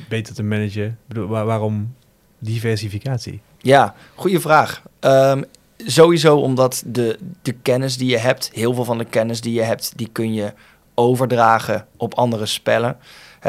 Beter 0.09 0.33
te 0.33 0.43
managen? 0.43 0.85
Ik 0.85 1.07
bedoel, 1.07 1.27
waar, 1.27 1.45
waarom 1.45 1.93
diversificatie? 2.39 3.41
Ja, 3.57 3.95
goede 4.15 4.39
vraag. 4.39 4.81
Um, 4.99 5.43
sowieso 5.77 6.37
omdat 6.37 6.83
de, 6.85 7.19
de 7.41 7.51
kennis 7.51 7.97
die 7.97 8.09
je 8.09 8.17
hebt, 8.17 8.49
heel 8.53 8.73
veel 8.73 8.83
van 8.83 8.97
de 8.97 9.05
kennis 9.05 9.41
die 9.41 9.53
je 9.53 9.61
hebt, 9.61 9.93
die 9.95 10.09
kun 10.11 10.33
je 10.33 10.53
overdragen 10.93 11.87
op 11.97 12.13
andere 12.13 12.45
spellen. 12.45 12.97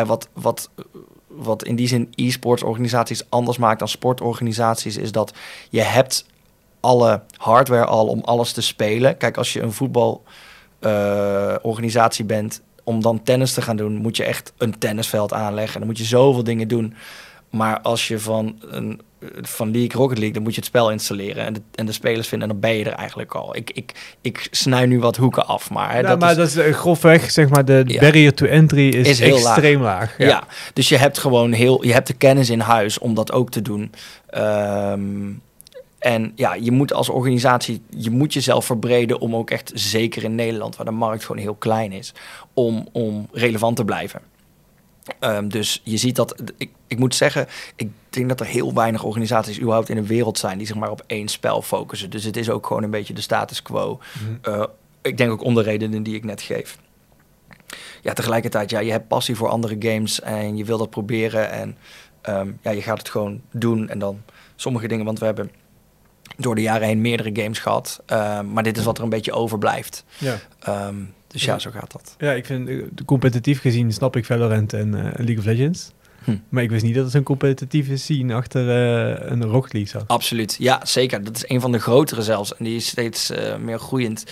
Wat, 0.07 0.29
wat, 0.33 0.71
wat 1.27 1.65
in 1.65 1.77
die 1.77 1.89
zin 1.89 2.13
e-sports 2.15 2.63
organisaties 2.63 3.23
anders 3.29 3.59
maakt 3.59 3.79
dan 3.79 3.89
sportorganisaties, 3.89 4.97
is 4.97 5.13
dat 5.13 5.35
je 5.71 5.83
hebt 5.83 6.27
alle 6.81 7.23
hardware 7.37 7.85
al 7.85 8.07
om 8.07 8.21
alles 8.21 8.53
te 8.53 8.63
spelen. 8.63 9.17
Kijk, 9.17 9.37
als 9.37 9.53
je 9.53 9.63
een 9.63 9.73
voetbalorganisatie 9.73 12.25
uh, 12.25 12.31
bent, 12.31 12.63
om 12.85 13.03
dan 13.03 13.23
tennis 13.23 13.53
te 13.53 13.63
gaan 13.63 13.77
doen, 13.77 13.97
moet 13.97 14.17
je 14.17 14.25
echt 14.25 14.53
een 14.59 14.79
tennisveld 14.79 15.33
aanleggen. 15.33 15.79
Dan 15.79 15.89
moet 15.89 15.99
je 15.99 16.05
zoveel 16.05 16.45
dingen 16.45 16.69
doen. 16.69 16.95
Maar 17.57 17.81
als 17.81 18.09
je 18.09 18.19
van, 18.19 18.59
een, 18.71 19.01
van 19.41 19.71
League 19.71 20.01
Rocket 20.01 20.19
League, 20.19 20.35
dan 20.35 20.43
moet 20.43 20.55
je 20.55 20.61
het 20.61 20.69
spel 20.69 20.91
installeren 20.91 21.45
en 21.45 21.53
de, 21.53 21.61
en 21.75 21.87
de 21.87 21.93
spelers 21.93 22.29
vinden 22.29 22.49
en 22.49 22.55
dan 22.55 22.71
ben 22.71 22.79
je 22.79 22.85
er 22.85 22.93
eigenlijk 22.93 23.35
al. 23.35 23.57
Ik, 23.57 23.71
ik, 23.71 24.17
ik 24.21 24.49
snij 24.51 24.87
nu 24.87 25.01
wat 25.01 25.17
hoeken 25.17 25.47
af, 25.47 25.71
maar... 25.71 25.93
Hè, 25.93 26.01
ja, 26.01 26.09
dat 26.09 26.21
maar 26.21 26.31
is, 26.31 26.37
dat 26.37 26.47
is 26.47 26.57
uh, 26.57 26.75
grofweg, 26.75 27.31
zeg 27.31 27.49
maar, 27.49 27.65
de 27.65 27.83
ja. 27.87 28.01
barrier 28.01 28.35
to 28.35 28.47
entry 28.47 28.89
is, 28.89 29.09
is 29.09 29.21
extreem 29.21 29.81
laag. 29.81 29.99
laag 29.99 30.19
ja. 30.19 30.27
ja. 30.27 30.45
dus 30.73 30.89
je 30.89 30.97
hebt 30.97 31.19
gewoon 31.19 31.53
heel, 31.53 31.85
je 31.85 31.93
hebt 31.93 32.07
de 32.07 32.15
kennis 32.15 32.51
in 32.51 32.61
huis 32.61 32.99
om 32.99 33.15
dat 33.15 33.33
ook 33.33 33.51
te 33.51 33.63
doen. 33.63 33.93
Um, 34.37 35.43
en 35.99 36.33
ja, 36.35 36.55
je 36.55 36.71
moet 36.71 36.93
als 36.93 37.09
organisatie, 37.09 37.83
je 37.91 38.11
moet 38.11 38.33
jezelf 38.33 38.65
verbreden 38.65 39.21
om 39.21 39.37
ook 39.37 39.51
echt, 39.51 39.73
zeker 39.75 40.25
in 40.25 40.35
Nederland, 40.35 40.77
waar 40.77 40.87
de 40.87 40.93
markt 40.93 41.25
gewoon 41.25 41.43
heel 41.43 41.55
klein 41.55 41.93
is, 41.93 42.15
om, 42.55 42.89
om 42.93 43.29
relevant 43.33 43.77
te 43.77 43.85
blijven. 43.85 44.21
Um, 45.21 45.49
dus 45.49 45.81
je 45.85 45.97
ziet 45.97 46.17
dat, 46.17 46.43
ik, 46.57 46.71
ik 46.87 46.99
moet 46.99 47.15
zeggen, 47.15 47.47
ik 47.77 47.91
denk 48.11 48.29
dat 48.29 48.41
er 48.41 48.47
heel 48.47 48.75
weinig 48.75 49.03
organisaties 49.03 49.61
überhaupt 49.61 49.89
in 49.89 49.97
de 49.97 50.07
wereld 50.07 50.39
zijn 50.39 50.59
die 50.59 50.67
zich 50.67 50.77
maar 50.77 50.91
op 50.91 51.05
één 51.07 51.29
spel 51.29 51.63
focussen. 51.63 52.11
Dus 52.11 52.25
het 52.25 52.37
is 52.37 52.51
ook 52.51 52.67
gewoon 52.67 52.83
een 52.83 52.91
beetje 52.91 53.15
de 53.15 53.21
status 53.21 53.63
quo. 53.63 54.01
Mm 54.21 54.39
uh, 54.49 54.65
ik 55.03 55.17
denk 55.17 55.31
ook 55.31 55.43
om 55.43 55.55
de 55.55 55.63
redenen 55.63 56.03
die 56.03 56.15
ik 56.15 56.25
net 56.25 56.43
geef. 56.43 56.79
Ja, 58.03 58.13
tegelijkertijd, 58.13 58.71
ja, 58.71 58.81
je 58.81 58.91
hebt 58.91 59.09
passie 59.09 59.35
voor 59.35 59.49
andere 59.49 59.77
games 59.79 60.21
en 60.21 60.57
je 60.57 60.65
wil 60.65 60.79
dat 60.79 60.91
proberen. 60.91 61.51
En 61.51 61.77
um, 62.29 62.59
ja, 62.63 62.71
je 62.71 62.83
gaat 62.83 62.99
het 62.99 63.09
gewoon 63.09 63.41
doen. 63.51 63.89
En 63.89 63.99
dan 63.99 64.23
sommige 64.57 64.89
dingen, 64.89 65.05
want 65.05 65.19
we 65.19 65.25
hebben 65.25 65.51
door 66.37 66.55
de 66.55 66.63
jaren 66.63 66.87
heen 66.87 67.01
meerdere 67.01 67.43
games 67.43 67.59
gehad. 67.59 68.03
Uh, 68.13 68.41
maar 68.41 68.63
dit 68.63 68.77
is 68.77 68.85
wat 68.85 68.99
er 68.99 69.05
een 69.05 69.11
beetje 69.11 69.33
overblijft. 69.33 70.05
Ja. 70.19 70.39
Um, 70.69 71.15
dus 71.37 71.45
ja, 71.45 71.59
zo 71.59 71.71
gaat 71.71 71.93
dat. 71.93 72.15
Ja, 72.19 72.33
ik 72.33 72.47
vind 72.47 72.71
competitief 73.05 73.61
gezien 73.61 73.93
snap 73.93 74.17
ik 74.17 74.25
Valorant 74.25 74.73
en 74.73 74.89
uh, 74.89 75.03
League 75.03 75.39
of 75.39 75.45
Legends. 75.45 75.93
Hm. 76.25 76.37
Maar 76.49 76.63
ik 76.63 76.71
wist 76.71 76.85
niet 76.85 76.95
dat 76.95 77.05
er 77.05 77.11
zo'n 77.11 77.23
competitieve 77.23 77.97
scene 77.97 78.35
achter 78.35 78.67
uh, 78.67 79.31
een 79.31 79.45
Rocket 79.45 79.73
League 79.73 79.91
zat. 79.91 80.09
Absoluut, 80.09 80.57
ja 80.59 80.81
zeker. 80.85 81.25
Dat 81.25 81.37
is 81.37 81.49
een 81.49 81.61
van 81.61 81.73
de 81.73 81.79
grotere 81.79 82.23
zelfs. 82.23 82.57
En 82.57 82.65
die 82.65 82.77
is 82.77 82.87
steeds 82.87 83.31
uh, 83.31 83.57
meer 83.57 83.79
groeiend. 83.79 84.25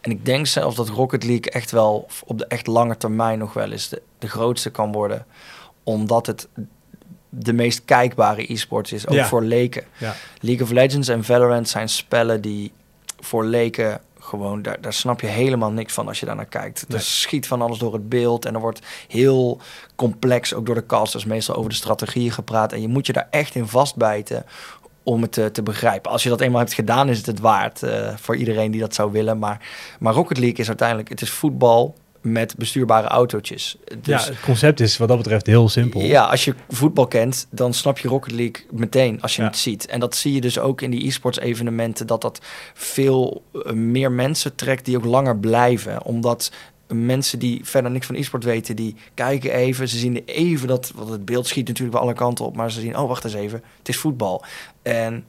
En 0.00 0.10
ik 0.10 0.24
denk 0.24 0.46
zelfs 0.46 0.76
dat 0.76 0.88
Rocket 0.88 1.24
League 1.24 1.50
echt 1.50 1.70
wel 1.70 2.08
op 2.24 2.38
de 2.38 2.46
echt 2.46 2.66
lange 2.66 2.96
termijn 2.96 3.38
nog 3.38 3.52
wel 3.52 3.70
eens 3.70 3.88
de, 3.88 4.02
de 4.18 4.28
grootste 4.28 4.70
kan 4.70 4.92
worden. 4.92 5.26
Omdat 5.82 6.26
het 6.26 6.48
de 7.28 7.52
meest 7.52 7.84
kijkbare 7.84 8.52
e-sports 8.52 8.92
is, 8.92 9.06
ook 9.06 9.14
ja. 9.14 9.26
voor 9.26 9.42
leken. 9.42 9.84
Ja. 9.96 10.14
League 10.40 10.64
of 10.64 10.70
Legends 10.70 11.08
en 11.08 11.24
Valorant 11.24 11.68
zijn 11.68 11.88
spellen 11.88 12.40
die 12.40 12.72
voor 13.20 13.44
leken 13.44 14.00
gewoon, 14.36 14.62
daar, 14.62 14.80
daar 14.80 14.92
snap 14.92 15.20
je 15.20 15.26
helemaal 15.26 15.70
niks 15.70 15.92
van 15.92 16.08
als 16.08 16.20
je 16.20 16.26
daar 16.26 16.36
naar 16.36 16.46
kijkt. 16.46 16.84
Nee. 16.88 16.98
Er 16.98 17.04
schiet 17.04 17.46
van 17.46 17.62
alles 17.62 17.78
door 17.78 17.92
het 17.92 18.08
beeld 18.08 18.44
en 18.44 18.54
er 18.54 18.60
wordt 18.60 18.86
heel 19.08 19.60
complex, 19.96 20.54
ook 20.54 20.66
door 20.66 20.74
de 20.74 20.86
casters, 20.86 21.24
meestal 21.24 21.54
over 21.54 21.70
de 21.70 21.76
strategieën 21.76 22.32
gepraat. 22.32 22.72
En 22.72 22.80
je 22.80 22.88
moet 22.88 23.06
je 23.06 23.12
daar 23.12 23.28
echt 23.30 23.54
in 23.54 23.66
vastbijten 23.66 24.44
om 25.02 25.22
het 25.22 25.32
te, 25.32 25.50
te 25.50 25.62
begrijpen. 25.62 26.10
Als 26.10 26.22
je 26.22 26.28
dat 26.28 26.40
eenmaal 26.40 26.60
hebt 26.60 26.72
gedaan, 26.72 27.08
is 27.08 27.16
het 27.16 27.26
het 27.26 27.40
waard 27.40 27.82
uh, 27.82 28.16
voor 28.16 28.36
iedereen 28.36 28.70
die 28.70 28.80
dat 28.80 28.94
zou 28.94 29.12
willen. 29.12 29.38
Maar, 29.38 29.68
maar 29.98 30.14
Rocket 30.14 30.38
League 30.38 30.58
is 30.58 30.68
uiteindelijk, 30.68 31.08
het 31.08 31.22
is 31.22 31.30
voetbal 31.30 31.94
met 32.24 32.56
bestuurbare 32.56 33.08
autootjes. 33.08 33.76
Dus, 34.00 34.24
ja, 34.24 34.30
het 34.30 34.40
concept 34.40 34.80
is 34.80 34.96
wat 34.96 35.08
dat 35.08 35.16
betreft 35.16 35.46
heel 35.46 35.68
simpel. 35.68 36.00
Ja, 36.00 36.24
als 36.24 36.44
je 36.44 36.54
voetbal 36.68 37.06
kent, 37.06 37.46
dan 37.50 37.74
snap 37.74 37.98
je 37.98 38.08
Rocket 38.08 38.32
League 38.32 38.64
meteen 38.70 39.22
als 39.22 39.36
je 39.36 39.42
ja. 39.42 39.48
het 39.48 39.56
ziet. 39.56 39.86
En 39.86 40.00
dat 40.00 40.16
zie 40.16 40.32
je 40.32 40.40
dus 40.40 40.58
ook 40.58 40.80
in 40.80 40.90
die 40.90 41.06
e-sports 41.06 41.38
evenementen, 41.38 42.06
dat 42.06 42.22
dat 42.22 42.40
veel 42.74 43.42
uh, 43.52 43.72
meer 43.72 44.12
mensen 44.12 44.54
trekt 44.54 44.84
die 44.84 44.96
ook 44.96 45.04
langer 45.04 45.38
blijven. 45.38 46.04
Omdat 46.04 46.50
mensen 46.88 47.38
die 47.38 47.60
verder 47.64 47.90
niks 47.90 48.06
van 48.06 48.14
e-sport 48.14 48.44
weten, 48.44 48.76
die 48.76 48.96
kijken 49.14 49.52
even. 49.52 49.88
Ze 49.88 49.98
zien 49.98 50.22
even 50.24 50.68
dat, 50.68 50.92
want 50.94 51.10
het 51.10 51.24
beeld 51.24 51.46
schiet 51.46 51.66
natuurlijk 51.68 51.96
wel 51.96 52.06
alle 52.06 52.14
kanten 52.14 52.44
op, 52.44 52.56
maar 52.56 52.72
ze 52.72 52.80
zien, 52.80 52.98
oh 52.98 53.08
wacht 53.08 53.24
eens 53.24 53.34
even, 53.34 53.62
het 53.78 53.88
is 53.88 53.96
voetbal. 53.96 54.44
En 54.82 55.24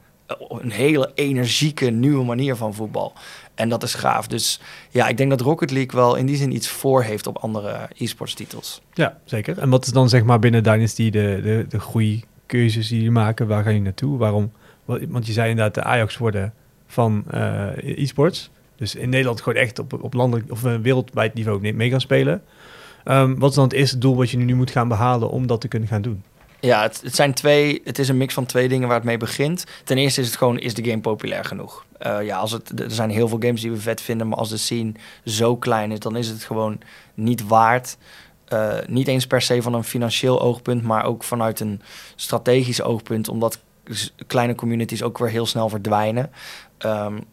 een 0.48 0.70
hele 0.70 1.10
energieke 1.14 1.90
nieuwe 1.90 2.24
manier 2.24 2.56
van 2.56 2.74
voetbal. 2.74 3.12
En 3.56 3.68
dat 3.68 3.82
is 3.82 3.94
gaaf. 3.94 4.26
Dus 4.26 4.60
ja, 4.90 5.08
ik 5.08 5.16
denk 5.16 5.30
dat 5.30 5.40
Rocket 5.40 5.70
League 5.70 6.00
wel 6.00 6.14
in 6.14 6.26
die 6.26 6.36
zin 6.36 6.54
iets 6.54 6.68
voor 6.68 7.02
heeft 7.02 7.26
op 7.26 7.36
andere 7.36 7.88
e-sports 7.96 8.34
titels. 8.34 8.82
Ja, 8.94 9.18
zeker. 9.24 9.58
En 9.58 9.70
wat 9.70 9.86
is 9.86 9.92
dan 9.92 10.08
zeg 10.08 10.24
maar 10.24 10.38
binnen 10.38 10.62
Dynasty 10.62 11.10
de, 11.10 11.40
de, 11.42 11.66
de 11.68 11.80
groeikeuzes 11.80 12.88
die 12.88 13.02
je 13.02 13.10
maken? 13.10 13.46
Waar 13.46 13.62
ga 13.62 13.70
je 13.70 13.80
naartoe? 13.80 14.18
Waarom? 14.18 14.52
Want 14.84 15.26
je 15.26 15.32
zei 15.32 15.50
inderdaad 15.50 15.74
de 15.74 15.82
Ajax 15.82 16.16
worden 16.16 16.54
van 16.86 17.24
uh, 17.34 17.68
e-sports. 17.76 18.50
Dus 18.76 18.94
in 18.94 19.08
Nederland 19.08 19.40
gewoon 19.40 19.62
echt 19.62 19.78
op, 19.78 20.02
op 20.02 20.14
landelijk 20.14 20.50
of 20.50 20.60
wereldwijd 20.60 21.34
niveau 21.34 21.72
mee 21.72 21.90
gaan 21.90 22.00
spelen. 22.00 22.42
Um, 23.04 23.38
wat 23.38 23.50
is 23.50 23.56
dan 23.56 23.64
het 23.64 23.72
eerste 23.72 23.98
doel 23.98 24.16
wat 24.16 24.30
je 24.30 24.36
nu 24.36 24.54
moet 24.54 24.70
gaan 24.70 24.88
behalen 24.88 25.30
om 25.30 25.46
dat 25.46 25.60
te 25.60 25.68
kunnen 25.68 25.88
gaan 25.88 26.02
doen? 26.02 26.22
Ja, 26.66 26.82
het, 26.82 27.02
zijn 27.04 27.34
twee. 27.34 27.80
Het 27.84 27.98
is 27.98 28.08
een 28.08 28.16
mix 28.16 28.34
van 28.34 28.46
twee 28.46 28.68
dingen 28.68 28.88
waar 28.88 28.96
het 28.96 29.06
mee 29.06 29.16
begint. 29.16 29.64
Ten 29.84 29.98
eerste 29.98 30.20
is 30.20 30.26
het 30.26 30.36
gewoon: 30.36 30.58
is 30.58 30.74
de 30.74 30.84
game 30.84 31.00
populair 31.00 31.44
genoeg? 31.44 31.84
Uh, 32.06 32.22
ja, 32.22 32.36
als 32.36 32.52
het, 32.52 32.80
er 32.80 32.90
zijn 32.90 33.10
heel 33.10 33.28
veel 33.28 33.38
games 33.40 33.60
die 33.60 33.70
we 33.70 33.80
vet 33.80 34.00
vinden, 34.00 34.28
maar 34.28 34.38
als 34.38 34.48
de 34.48 34.56
scene 34.56 34.92
zo 35.24 35.56
klein 35.56 35.92
is, 35.92 35.98
dan 35.98 36.16
is 36.16 36.28
het 36.28 36.44
gewoon 36.44 36.80
niet 37.14 37.46
waard. 37.46 37.96
Uh, 38.48 38.74
niet 38.86 39.08
eens 39.08 39.26
per 39.26 39.42
se 39.42 39.62
van 39.62 39.74
een 39.74 39.84
financieel 39.84 40.40
oogpunt, 40.40 40.82
maar 40.82 41.04
ook 41.04 41.24
vanuit 41.24 41.60
een 41.60 41.82
strategisch 42.14 42.82
oogpunt, 42.82 43.28
omdat 43.28 43.58
kleine 44.26 44.54
communities 44.54 45.02
ook 45.02 45.18
weer 45.18 45.28
heel 45.28 45.46
snel 45.46 45.68
verdwijnen. 45.68 46.30
Um, 46.78 47.24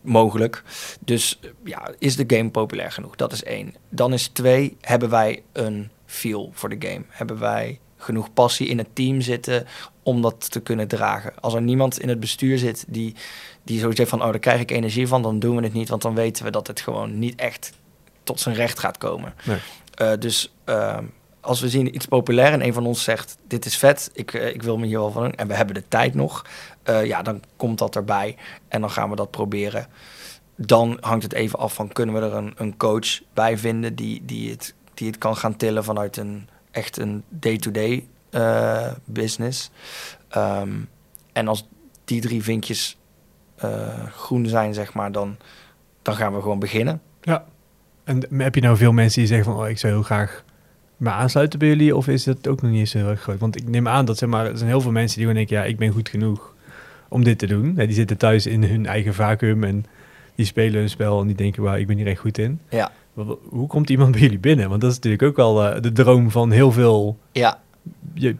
mogelijk. 0.00 0.62
Dus 1.00 1.40
ja, 1.64 1.90
is 1.98 2.16
de 2.16 2.36
game 2.36 2.50
populair 2.50 2.92
genoeg? 2.92 3.16
Dat 3.16 3.32
is 3.32 3.44
één. 3.44 3.74
Dan 3.88 4.12
is 4.12 4.28
twee, 4.28 4.76
hebben 4.80 5.10
wij 5.10 5.42
een 5.52 5.90
feel 6.06 6.50
voor 6.52 6.68
de 6.68 6.88
game? 6.88 7.04
Hebben 7.08 7.38
wij 7.38 7.80
genoeg 8.02 8.32
passie 8.32 8.68
in 8.68 8.78
het 8.78 8.88
team 8.92 9.20
zitten 9.20 9.66
om 10.02 10.22
dat 10.22 10.50
te 10.50 10.60
kunnen 10.60 10.88
dragen? 10.88 11.32
Als 11.40 11.54
er 11.54 11.62
niemand 11.62 12.00
in 12.00 12.08
het 12.08 12.20
bestuur 12.20 12.58
zit 12.58 12.84
die, 12.88 13.14
die 13.62 13.78
zo 13.78 13.90
zegt 13.90 14.10
van, 14.10 14.22
oh, 14.22 14.30
daar 14.30 14.38
krijg 14.38 14.60
ik 14.60 14.70
energie 14.70 15.06
van, 15.06 15.22
dan 15.22 15.38
doen 15.38 15.56
we 15.56 15.62
het 15.62 15.72
niet, 15.72 15.88
want 15.88 16.02
dan 16.02 16.14
weten 16.14 16.44
we 16.44 16.50
dat 16.50 16.66
het 16.66 16.80
gewoon 16.80 17.18
niet 17.18 17.40
echt 17.40 17.72
tot 18.22 18.40
zijn 18.40 18.54
recht 18.54 18.78
gaat 18.78 18.98
komen. 18.98 19.34
Nee. 19.44 19.58
Uh, 20.02 20.12
dus 20.18 20.54
uh, 20.66 20.98
als 21.40 21.60
we 21.60 21.68
zien 21.68 21.94
iets 21.94 22.06
populair 22.06 22.52
en 22.52 22.64
een 22.64 22.72
van 22.72 22.86
ons 22.86 23.02
zegt: 23.02 23.36
Dit 23.46 23.64
is 23.64 23.76
vet, 23.76 24.10
ik, 24.12 24.32
uh, 24.32 24.46
ik 24.54 24.62
wil 24.62 24.78
me 24.78 24.86
hier 24.86 24.98
wel 24.98 25.10
van 25.10 25.32
en 25.32 25.48
we 25.48 25.54
hebben 25.54 25.74
de 25.74 25.88
tijd 25.88 26.14
nog, 26.14 26.46
ja, 26.84 27.22
dan 27.22 27.42
komt 27.56 27.78
dat 27.78 27.96
erbij 27.96 28.36
en 28.68 28.80
dan 28.80 28.90
gaan 28.90 29.10
we 29.10 29.16
dat 29.16 29.30
proberen. 29.30 29.86
Dan 30.56 30.98
hangt 31.00 31.22
het 31.22 31.32
even 31.32 31.58
af 31.58 31.74
van 31.74 31.92
kunnen 31.92 32.14
we 32.14 32.20
er 32.20 32.34
een, 32.34 32.54
een 32.56 32.76
coach 32.76 33.20
bij 33.34 33.58
vinden 33.58 33.94
die, 33.94 34.22
die, 34.24 34.50
het, 34.50 34.74
die 34.94 35.06
het 35.06 35.18
kan 35.18 35.36
gaan 35.36 35.56
tillen 35.56 35.84
vanuit 35.84 36.16
een 36.16 36.48
echt 36.72 36.98
een 36.98 37.22
day-to-day 37.28 38.04
-day, 38.30 38.42
uh, 38.42 38.92
business. 39.04 39.70
Um, 40.36 40.88
en 41.32 41.48
als 41.48 41.68
die 42.04 42.20
drie 42.20 42.42
vinkjes 42.42 42.96
groen 44.10 44.46
zijn, 44.46 44.74
zeg 44.74 44.94
maar, 44.94 45.12
dan, 45.12 45.36
dan 46.02 46.14
gaan 46.14 46.34
we 46.34 46.40
gewoon 46.40 46.58
beginnen. 46.58 47.00
Ja. 47.20 47.44
En 48.04 48.22
heb 48.38 48.54
je 48.54 48.60
nou 48.60 48.76
veel 48.76 48.92
mensen 48.92 49.20
die 49.20 49.28
zeggen 49.28 49.52
van, 49.52 49.62
oh, 49.62 49.68
ik 49.68 49.78
zou 49.78 49.92
heel 49.92 50.02
graag 50.02 50.44
maar 50.96 51.12
aansluiten 51.12 51.58
bij 51.58 51.68
jullie? 51.68 51.96
Of 51.96 52.08
is 52.08 52.24
dat 52.24 52.48
ook 52.48 52.62
nog 52.62 52.70
niet 52.70 52.88
zo 52.88 52.98
heel 52.98 53.08
erg 53.08 53.20
groot? 53.20 53.38
Want 53.38 53.56
ik 53.56 53.68
neem 53.68 53.88
aan 53.88 54.04
dat 54.04 54.18
zeg 54.18 54.28
maar, 54.28 54.46
er 54.46 54.56
zijn 54.56 54.68
heel 54.68 54.80
veel 54.80 54.90
mensen 54.90 55.18
die 55.18 55.26
gewoon 55.26 55.46
denken... 55.46 55.56
ja, 55.56 55.70
ik 55.70 55.78
ben 55.78 55.92
goed 55.92 56.08
genoeg 56.08 56.54
om 57.08 57.24
dit 57.24 57.38
te 57.38 57.46
doen. 57.46 57.74
Ja, 57.76 57.84
die 57.84 57.94
zitten 57.94 58.16
thuis 58.16 58.46
in 58.46 58.64
hun 58.64 58.86
eigen 58.86 59.14
vacuüm 59.14 59.64
en 59.64 59.84
die 60.34 60.46
spelen 60.46 60.82
een 60.82 60.88
spel... 60.88 61.20
en 61.20 61.26
die 61.26 61.36
denken, 61.36 61.62
waar 61.62 61.80
ik 61.80 61.86
ben 61.86 61.96
hier 61.96 62.06
echt 62.06 62.20
goed 62.20 62.38
in. 62.38 62.60
Ja. 62.68 62.90
Hoe 63.48 63.66
komt 63.66 63.90
iemand 63.90 64.10
bij 64.10 64.20
jullie 64.20 64.38
binnen? 64.38 64.68
Want 64.68 64.80
dat 64.80 64.90
is 64.90 64.96
natuurlijk 64.96 65.22
ook 65.22 65.36
wel 65.36 65.74
uh, 65.74 65.80
de 65.80 65.92
droom 65.92 66.30
van 66.30 66.50
heel 66.50 66.72
veel 66.72 67.18
ja. 67.32 67.60
ja, 68.14 68.32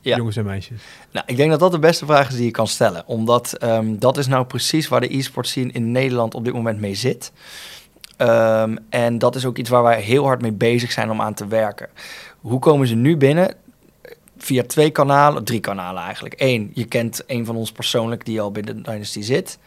ja. 0.00 0.16
jongens 0.16 0.36
en 0.36 0.44
meisjes. 0.44 0.82
Nou, 1.12 1.26
ik 1.26 1.36
denk 1.36 1.50
dat 1.50 1.60
dat 1.60 1.72
de 1.72 1.78
beste 1.78 2.06
vraag 2.06 2.28
is 2.28 2.34
die 2.34 2.44
je 2.44 2.50
kan 2.50 2.66
stellen. 2.66 3.06
Omdat 3.06 3.56
um, 3.62 3.98
dat 3.98 4.16
is 4.16 4.26
nou 4.26 4.44
precies 4.44 4.88
waar 4.88 5.00
de 5.00 5.16
e-sport 5.16 5.46
scene 5.46 5.72
in 5.72 5.92
Nederland 5.92 6.34
op 6.34 6.44
dit 6.44 6.52
moment 6.52 6.80
mee 6.80 6.94
zit. 6.94 7.32
Um, 8.18 8.78
en 8.88 9.18
dat 9.18 9.34
is 9.34 9.44
ook 9.44 9.58
iets 9.58 9.70
waar 9.70 9.82
wij 9.82 10.00
heel 10.00 10.24
hard 10.24 10.42
mee 10.42 10.52
bezig 10.52 10.92
zijn 10.92 11.10
om 11.10 11.20
aan 11.20 11.34
te 11.34 11.46
werken. 11.46 11.88
Hoe 12.40 12.58
komen 12.58 12.86
ze 12.86 12.94
nu 12.94 13.16
binnen? 13.16 13.54
Via 14.36 14.62
twee 14.66 14.90
kanalen, 14.90 15.44
drie 15.44 15.60
kanalen 15.60 16.02
eigenlijk. 16.02 16.34
Eén, 16.38 16.70
je 16.74 16.84
kent 16.84 17.22
een 17.26 17.44
van 17.44 17.56
ons 17.56 17.72
persoonlijk 17.72 18.24
die 18.24 18.40
al 18.40 18.50
binnen 18.50 18.76
de 18.76 18.82
Dynasty 18.90 19.22
zit. 19.22 19.58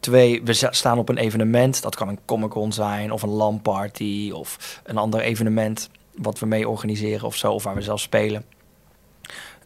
Twee, 0.00 0.42
we 0.44 0.52
staan 0.52 0.98
op 0.98 1.08
een 1.08 1.16
evenement. 1.16 1.82
Dat 1.82 1.96
kan 1.96 2.08
een 2.08 2.18
Comic-Con 2.24 2.72
zijn 2.72 3.12
of 3.12 3.22
een 3.22 3.28
LAN-party 3.28 4.30
of 4.34 4.80
een 4.84 4.96
ander 4.96 5.20
evenement 5.20 5.90
wat 6.14 6.38
we 6.38 6.46
mee 6.46 6.68
organiseren 6.68 7.26
of 7.26 7.36
zo, 7.36 7.52
of 7.52 7.62
waar 7.62 7.74
we 7.74 7.82
zelf 7.82 8.00
spelen. 8.00 8.44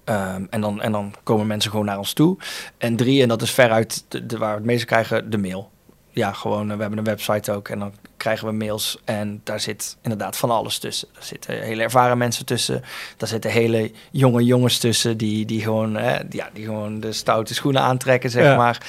Um, 0.05 0.47
en, 0.51 0.61
dan, 0.61 0.83
en 0.83 0.93
dan 0.93 1.15
komen 1.23 1.47
mensen 1.47 1.71
gewoon 1.71 1.87
naar 1.87 1.99
ons 1.99 2.13
toe. 2.13 2.37
En 2.79 2.97
drie, 2.97 3.23
en 3.23 3.29
dat 3.29 3.43
is 3.43 3.51
veruit 3.51 4.05
de, 4.09 4.39
waar 4.39 4.51
we 4.51 4.57
het 4.57 4.65
meeste 4.65 4.87
krijgen, 4.87 5.31
de 5.31 5.39
mail. 5.39 5.71
Ja, 6.11 6.33
gewoon, 6.33 6.71
uh, 6.71 6.75
we 6.75 6.81
hebben 6.81 6.99
een 6.99 7.05
website 7.05 7.53
ook 7.53 7.69
en 7.69 7.79
dan 7.79 7.93
krijgen 8.25 8.47
we 8.47 8.53
mails 8.53 8.99
en 9.05 9.41
daar 9.43 9.61
zit 9.61 9.97
inderdaad 10.03 10.37
van 10.37 10.51
alles 10.51 10.79
tussen. 10.79 11.09
Er 11.17 11.23
zitten 11.23 11.63
hele 11.63 11.83
ervaren 11.83 12.19
mensen 12.19 12.47
tussen. 12.47 12.83
Daar 13.17 13.29
zitten 13.29 13.51
hele 13.51 13.93
jonge 14.11 14.45
jongens 14.45 14.79
tussen 14.79 15.17
die, 15.17 15.45
die, 15.45 15.61
gewoon, 15.61 15.97
hè, 15.97 16.29
die, 16.29 16.41
ja, 16.41 16.51
die 16.53 16.65
gewoon 16.65 17.01
de 17.01 17.13
stoute 17.13 17.55
schoenen 17.55 17.83
aantrekken, 17.83 18.31
zeg 18.31 18.57
maar. 18.57 18.87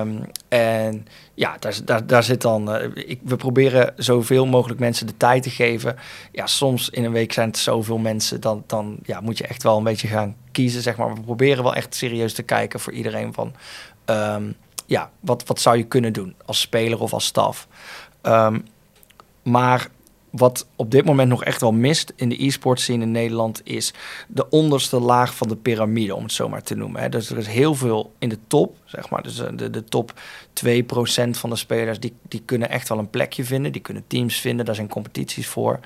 Um, 0.00 0.24
en 0.48 1.06
ja, 1.34 1.56
daar, 1.58 1.74
daar, 1.84 2.06
daar 2.06 2.22
zit 2.22 2.40
dan. 2.40 2.74
Uh, 2.74 2.90
ik, 2.94 3.20
we 3.22 3.36
proberen 3.36 3.94
zoveel 3.96 4.46
mogelijk 4.46 4.80
mensen 4.80 5.06
de 5.06 5.16
tijd 5.16 5.42
te 5.42 5.50
geven. 5.50 5.96
Ja, 6.32 6.46
soms 6.46 6.90
in 6.90 7.04
een 7.04 7.12
week 7.12 7.32
zijn 7.32 7.48
het 7.48 7.58
zoveel 7.58 7.98
mensen. 7.98 8.40
Dan, 8.40 8.64
dan 8.66 8.98
ja, 9.02 9.20
moet 9.20 9.38
je 9.38 9.46
echt 9.46 9.62
wel 9.62 9.76
een 9.76 9.84
beetje 9.84 10.08
gaan 10.08 10.36
kiezen, 10.50 10.82
zeg 10.82 10.96
maar. 10.96 11.14
We 11.14 11.20
proberen 11.20 11.62
wel 11.62 11.74
echt 11.74 11.94
serieus 11.94 12.34
te 12.34 12.42
kijken 12.42 12.80
voor 12.80 12.92
iedereen 12.92 13.32
van. 13.32 13.54
Um, 14.06 14.56
ja, 14.86 15.10
wat, 15.20 15.46
wat 15.46 15.60
zou 15.60 15.76
je 15.76 15.84
kunnen 15.84 16.12
doen 16.12 16.34
als 16.44 16.60
speler 16.60 17.00
of 17.00 17.12
als 17.12 17.24
staf? 17.24 17.68
Um, 18.22 18.64
maar 19.42 19.88
wat 20.32 20.66
op 20.76 20.90
dit 20.90 21.04
moment 21.04 21.28
nog 21.28 21.44
echt 21.44 21.60
wel 21.60 21.72
mist 21.72 22.12
in 22.16 22.28
de 22.28 22.44
e-sport 22.44 22.80
scene 22.80 23.02
in 23.02 23.10
Nederland 23.10 23.60
is 23.64 23.92
de 24.28 24.48
onderste 24.48 25.00
laag 25.00 25.34
van 25.34 25.48
de 25.48 25.56
piramide, 25.56 26.14
om 26.14 26.22
het 26.22 26.32
zo 26.32 26.48
maar 26.48 26.62
te 26.62 26.74
noemen. 26.74 27.02
Hè. 27.02 27.08
Dus 27.08 27.30
er 27.30 27.38
is 27.38 27.46
heel 27.46 27.74
veel 27.74 28.12
in 28.18 28.28
de 28.28 28.38
top, 28.46 28.76
zeg 28.84 29.10
maar. 29.10 29.22
Dus 29.22 29.36
de, 29.36 29.70
de 29.70 29.84
top 29.84 30.12
2% 30.64 31.30
van 31.30 31.50
de 31.50 31.56
spelers, 31.56 32.00
die, 32.00 32.14
die 32.28 32.42
kunnen 32.44 32.70
echt 32.70 32.88
wel 32.88 32.98
een 32.98 33.10
plekje 33.10 33.44
vinden. 33.44 33.72
Die 33.72 33.80
kunnen 33.80 34.04
teams 34.06 34.40
vinden, 34.40 34.64
daar 34.64 34.74
zijn 34.74 34.88
competities 34.88 35.46
voor. 35.46 35.80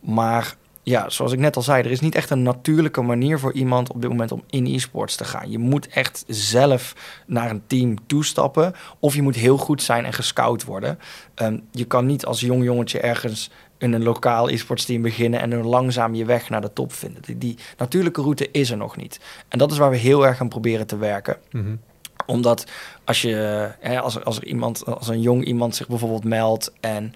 Maar 0.00 0.56
ja, 0.82 1.08
zoals 1.10 1.32
ik 1.32 1.38
net 1.38 1.56
al 1.56 1.62
zei, 1.62 1.82
er 1.82 1.90
is 1.90 2.00
niet 2.00 2.14
echt 2.14 2.30
een 2.30 2.42
natuurlijke 2.42 3.02
manier 3.02 3.38
voor 3.38 3.52
iemand 3.52 3.90
op 3.90 4.00
dit 4.00 4.10
moment 4.10 4.32
om 4.32 4.42
in 4.50 4.66
e-sports 4.66 5.16
te 5.16 5.24
gaan. 5.24 5.50
Je 5.50 5.58
moet 5.58 5.88
echt 5.88 6.24
zelf 6.26 6.94
naar 7.26 7.50
een 7.50 7.62
team 7.66 8.06
toestappen 8.06 8.74
of 8.98 9.14
je 9.14 9.22
moet 9.22 9.34
heel 9.34 9.56
goed 9.56 9.82
zijn 9.82 10.04
en 10.04 10.12
gescout 10.12 10.64
worden. 10.64 10.98
Um, 11.36 11.62
je 11.70 11.84
kan 11.84 12.06
niet 12.06 12.26
als 12.26 12.40
jong 12.40 12.64
jongetje 12.64 13.00
ergens 13.00 13.50
in 13.78 13.92
een 13.92 14.02
lokaal 14.02 14.48
e-sports 14.48 14.84
team 14.84 15.02
beginnen 15.02 15.40
en 15.40 15.50
dan 15.50 15.66
langzaam 15.66 16.14
je 16.14 16.24
weg 16.24 16.48
naar 16.48 16.60
de 16.60 16.72
top 16.72 16.92
vinden. 16.92 17.22
Die, 17.22 17.38
die, 17.38 17.58
natuurlijke 17.76 18.22
route 18.22 18.50
is 18.50 18.70
er 18.70 18.76
nog 18.76 18.96
niet. 18.96 19.20
En 19.48 19.58
dat 19.58 19.70
is 19.70 19.78
waar 19.78 19.90
we 19.90 19.96
heel 19.96 20.26
erg 20.26 20.40
aan 20.40 20.48
proberen 20.48 20.86
te 20.86 20.96
werken. 20.96 21.36
Mm 21.50 21.64
-hmm. 21.64 21.80
Omdat 22.26 22.66
als 23.04 23.22
je, 23.22 23.70
hè, 23.80 24.00
als, 24.00 24.24
als 24.24 24.36
er 24.36 24.44
iemand, 24.44 24.84
als 24.84 25.08
een 25.08 25.20
jong 25.20 25.44
iemand 25.44 25.76
zich 25.76 25.88
bijvoorbeeld 25.88 26.24
meldt 26.24 26.72
en 26.80 27.14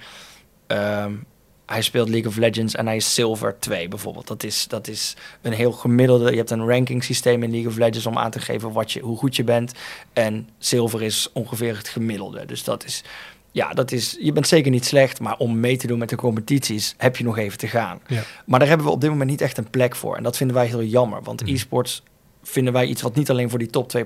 um, 0.66 1.26
hij 1.66 1.82
speelt 1.82 2.08
League 2.08 2.28
of 2.28 2.36
Legends 2.36 2.74
en 2.74 2.86
hij 2.86 2.96
is 2.96 3.14
Silver 3.14 3.56
2 3.58 3.88
bijvoorbeeld. 3.88 4.26
Dat 4.26 4.44
is, 4.44 4.68
dat 4.68 4.88
is 4.88 5.16
een 5.42 5.52
heel 5.52 5.72
gemiddelde. 5.72 6.30
Je 6.30 6.36
hebt 6.36 6.50
een 6.50 6.68
ranking 6.68 7.04
systeem 7.04 7.42
in 7.42 7.50
League 7.50 7.68
of 7.68 7.76
Legends 7.76 8.06
om 8.06 8.18
aan 8.18 8.30
te 8.30 8.40
geven 8.40 8.72
wat 8.72 8.92
je, 8.92 9.00
hoe 9.00 9.16
goed 9.16 9.36
je 9.36 9.44
bent. 9.44 9.72
En 10.12 10.48
Silver 10.58 11.02
is 11.02 11.30
ongeveer 11.32 11.76
het 11.76 11.88
gemiddelde. 11.88 12.46
Dus 12.46 12.64
dat 12.64 12.84
is, 12.84 13.04
ja, 13.50 13.72
dat 13.72 13.92
is, 13.92 14.16
je 14.20 14.32
bent 14.32 14.48
zeker 14.48 14.70
niet 14.70 14.84
slecht, 14.84 15.20
maar 15.20 15.36
om 15.36 15.60
mee 15.60 15.76
te 15.76 15.86
doen 15.86 15.98
met 15.98 16.08
de 16.08 16.16
competities 16.16 16.94
heb 16.96 17.16
je 17.16 17.24
nog 17.24 17.38
even 17.38 17.58
te 17.58 17.68
gaan. 17.68 18.00
Ja. 18.06 18.22
Maar 18.46 18.58
daar 18.58 18.68
hebben 18.68 18.86
we 18.86 18.92
op 18.92 19.00
dit 19.00 19.10
moment 19.10 19.30
niet 19.30 19.40
echt 19.40 19.58
een 19.58 19.70
plek 19.70 19.96
voor. 19.96 20.16
En 20.16 20.22
dat 20.22 20.36
vinden 20.36 20.56
wij 20.56 20.66
heel 20.66 20.82
jammer, 20.82 21.22
want 21.22 21.42
mm. 21.42 21.48
e-sports 21.54 22.02
vinden 22.42 22.72
wij 22.72 22.86
iets 22.86 23.02
wat 23.02 23.14
niet 23.14 23.30
alleen 23.30 23.50
voor 23.50 23.58
die 23.58 23.70
top 23.70 23.92
2% 23.96 24.00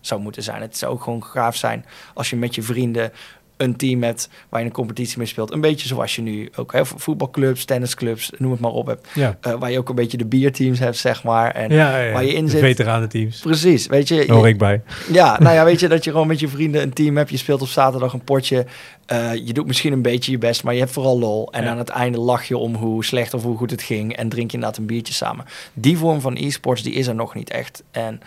zou 0.00 0.20
moeten 0.20 0.42
zijn. 0.42 0.60
Het 0.60 0.76
zou 0.76 0.92
ook 0.92 1.02
gewoon 1.02 1.24
gaaf 1.24 1.56
zijn 1.56 1.84
als 2.14 2.30
je 2.30 2.36
met 2.36 2.54
je 2.54 2.62
vrienden 2.62 3.12
een 3.56 3.76
team 3.76 4.02
hebt 4.02 4.28
waar 4.48 4.60
je 4.60 4.66
een 4.66 4.72
competitie 4.72 5.18
mee 5.18 5.26
speelt. 5.26 5.52
Een 5.52 5.60
beetje 5.60 5.88
zoals 5.88 6.14
je 6.16 6.22
nu 6.22 6.48
ook 6.56 6.72
hè, 6.72 6.86
voetbalclubs, 6.86 7.64
tennisclubs, 7.64 8.30
noem 8.38 8.50
het 8.50 8.60
maar 8.60 8.70
op 8.70 8.86
hebt. 8.86 9.08
Ja. 9.14 9.38
Uh, 9.46 9.54
waar 9.54 9.70
je 9.70 9.78
ook 9.78 9.88
een 9.88 9.94
beetje 9.94 10.16
de 10.16 10.26
bierteams 10.26 10.78
hebt, 10.78 10.96
zeg 10.96 11.22
maar. 11.22 11.50
En 11.50 11.70
ja, 11.70 11.98
ja, 11.98 12.12
waar 12.12 12.24
je 12.24 12.34
in 12.34 12.48
zit. 12.48 13.10
teams. 13.10 13.40
Precies, 13.40 13.86
weet 13.86 14.08
je. 14.08 14.24
Hoor 14.32 14.48
ik 14.48 14.58
bij. 14.58 14.82
Ja, 15.12 15.38
nou 15.42 15.54
ja, 15.54 15.64
weet 15.64 15.80
je 15.80 15.88
dat 15.88 16.04
je 16.04 16.10
gewoon 16.10 16.26
met 16.26 16.40
je 16.40 16.48
vrienden 16.48 16.82
een 16.82 16.92
team 16.92 17.16
hebt. 17.16 17.30
Je 17.30 17.36
speelt 17.36 17.62
op 17.62 17.68
zaterdag 17.68 18.12
een 18.12 18.24
potje. 18.24 18.66
Uh, 19.12 19.34
je 19.34 19.52
doet 19.52 19.66
misschien 19.66 19.92
een 19.92 20.02
beetje 20.02 20.30
je 20.30 20.38
best, 20.38 20.64
maar 20.64 20.74
je 20.74 20.80
hebt 20.80 20.92
vooral 20.92 21.18
lol. 21.18 21.52
En 21.52 21.68
aan 21.68 21.78
het 21.78 21.88
einde 21.88 22.18
lach 22.18 22.44
je 22.44 22.56
om 22.56 22.74
hoe 22.74 23.04
slecht 23.04 23.34
of 23.34 23.42
hoe 23.42 23.56
goed 23.56 23.70
het 23.70 23.82
ging. 23.82 24.16
En 24.16 24.28
drink 24.28 24.50
je 24.50 24.56
inderdaad 24.56 24.78
een 24.78 24.86
biertje 24.86 25.14
samen. 25.14 25.44
Die 25.72 25.98
vorm 25.98 26.20
van 26.20 26.36
e-sports, 26.36 26.82
die 26.82 26.94
is 26.94 27.06
er 27.06 27.14
nog 27.14 27.34
niet 27.34 27.50
echt. 27.50 27.82
En 27.90 28.20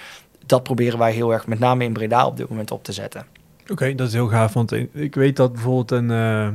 dat 0.46 0.64
proberen 0.64 1.00
wij 1.00 1.12
heel 1.12 1.34
erg, 1.34 1.48
met 1.48 1.60
name 1.60 1.84
in 1.84 1.94
Breda, 1.94 2.26
op 2.26 2.38
dit 2.38 2.50
moment 2.50 2.72
op 2.72 2.84
te 2.84 2.92
zetten. 2.92 3.39
Oké, 3.72 3.96
dat 3.96 4.08
is 4.08 4.14
heel 4.14 4.28
gaaf. 4.28 4.54
Want 4.54 4.72
ik 4.92 5.16
weet 5.16 5.36
dat 5.36 5.54
bijvoorbeeld 5.54 5.92
een, 5.92 6.10
uh, 6.10 6.50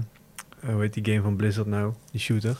hoe 0.73 0.81
heet 0.81 0.95
die 0.95 1.05
game 1.05 1.23
van 1.23 1.37
Blizzard 1.37 1.67
nou? 1.67 1.93
Die 2.11 2.21
shooter. 2.21 2.57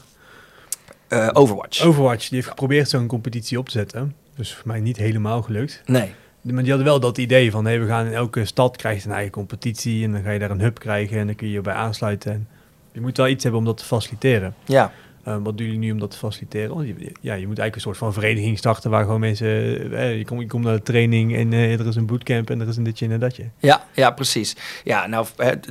Overwatch. 1.33 1.81
Overwatch, 1.81 2.27
die 2.27 2.35
heeft 2.35 2.47
geprobeerd 2.47 2.89
zo'n 2.89 3.07
competitie 3.07 3.59
op 3.59 3.65
te 3.65 3.71
zetten. 3.71 4.15
Dus 4.35 4.53
voor 4.53 4.67
mij 4.67 4.79
niet 4.79 4.97
helemaal 4.97 5.41
gelukt. 5.41 5.81
Nee. 5.85 6.13
Maar 6.41 6.61
die 6.63 6.71
hadden 6.71 6.87
wel 6.87 6.99
dat 6.99 7.17
idee 7.17 7.51
van, 7.51 7.65
hey, 7.65 7.79
we 7.79 7.87
gaan 7.87 8.05
in 8.05 8.13
elke 8.13 8.45
stad 8.45 8.77
krijgen 8.77 9.09
een 9.09 9.15
eigen 9.15 9.31
competitie 9.31 10.03
en 10.03 10.11
dan 10.11 10.21
ga 10.21 10.31
je 10.31 10.39
daar 10.39 10.51
een 10.51 10.61
hub 10.61 10.79
krijgen 10.79 11.19
en 11.19 11.25
dan 11.25 11.35
kun 11.35 11.47
je 11.47 11.53
je 11.53 11.61
bij 11.61 11.73
aansluiten. 11.73 12.31
En 12.31 12.47
je 12.91 13.01
moet 13.01 13.17
wel 13.17 13.27
iets 13.27 13.43
hebben 13.43 13.61
om 13.61 13.67
dat 13.67 13.77
te 13.77 13.85
faciliteren. 13.85 14.55
Ja. 14.65 14.91
Uh, 15.27 15.35
wat 15.43 15.57
doen 15.57 15.65
jullie 15.65 15.81
nu 15.81 15.91
om 15.91 15.99
dat 15.99 16.11
te 16.11 16.17
faciliteren? 16.17 16.87
Ja, 17.21 17.33
je 17.33 17.47
moet 17.47 17.59
eigenlijk 17.59 17.75
een 17.75 17.81
soort 17.81 17.97
van 17.97 18.13
vereniging 18.13 18.57
starten 18.57 18.89
waar 18.89 19.03
gewoon 19.03 19.19
mensen... 19.19 19.47
Eh, 19.93 20.17
je, 20.17 20.25
komt, 20.25 20.41
je 20.41 20.47
komt 20.47 20.63
naar 20.63 20.75
de 20.75 20.81
training 20.81 21.35
en 21.35 21.53
er 21.53 21.87
is 21.87 21.95
een 21.95 22.05
bootcamp 22.05 22.49
en 22.49 22.61
er 22.61 22.67
is 22.67 22.77
een 22.77 22.83
ditje 22.83 23.05
en 23.05 23.11
een 23.11 23.19
datje. 23.19 23.49
Ja, 23.59 23.85
ja, 23.93 24.11
precies. 24.11 24.55
Ja, 24.83 25.07
nou, 25.07 25.25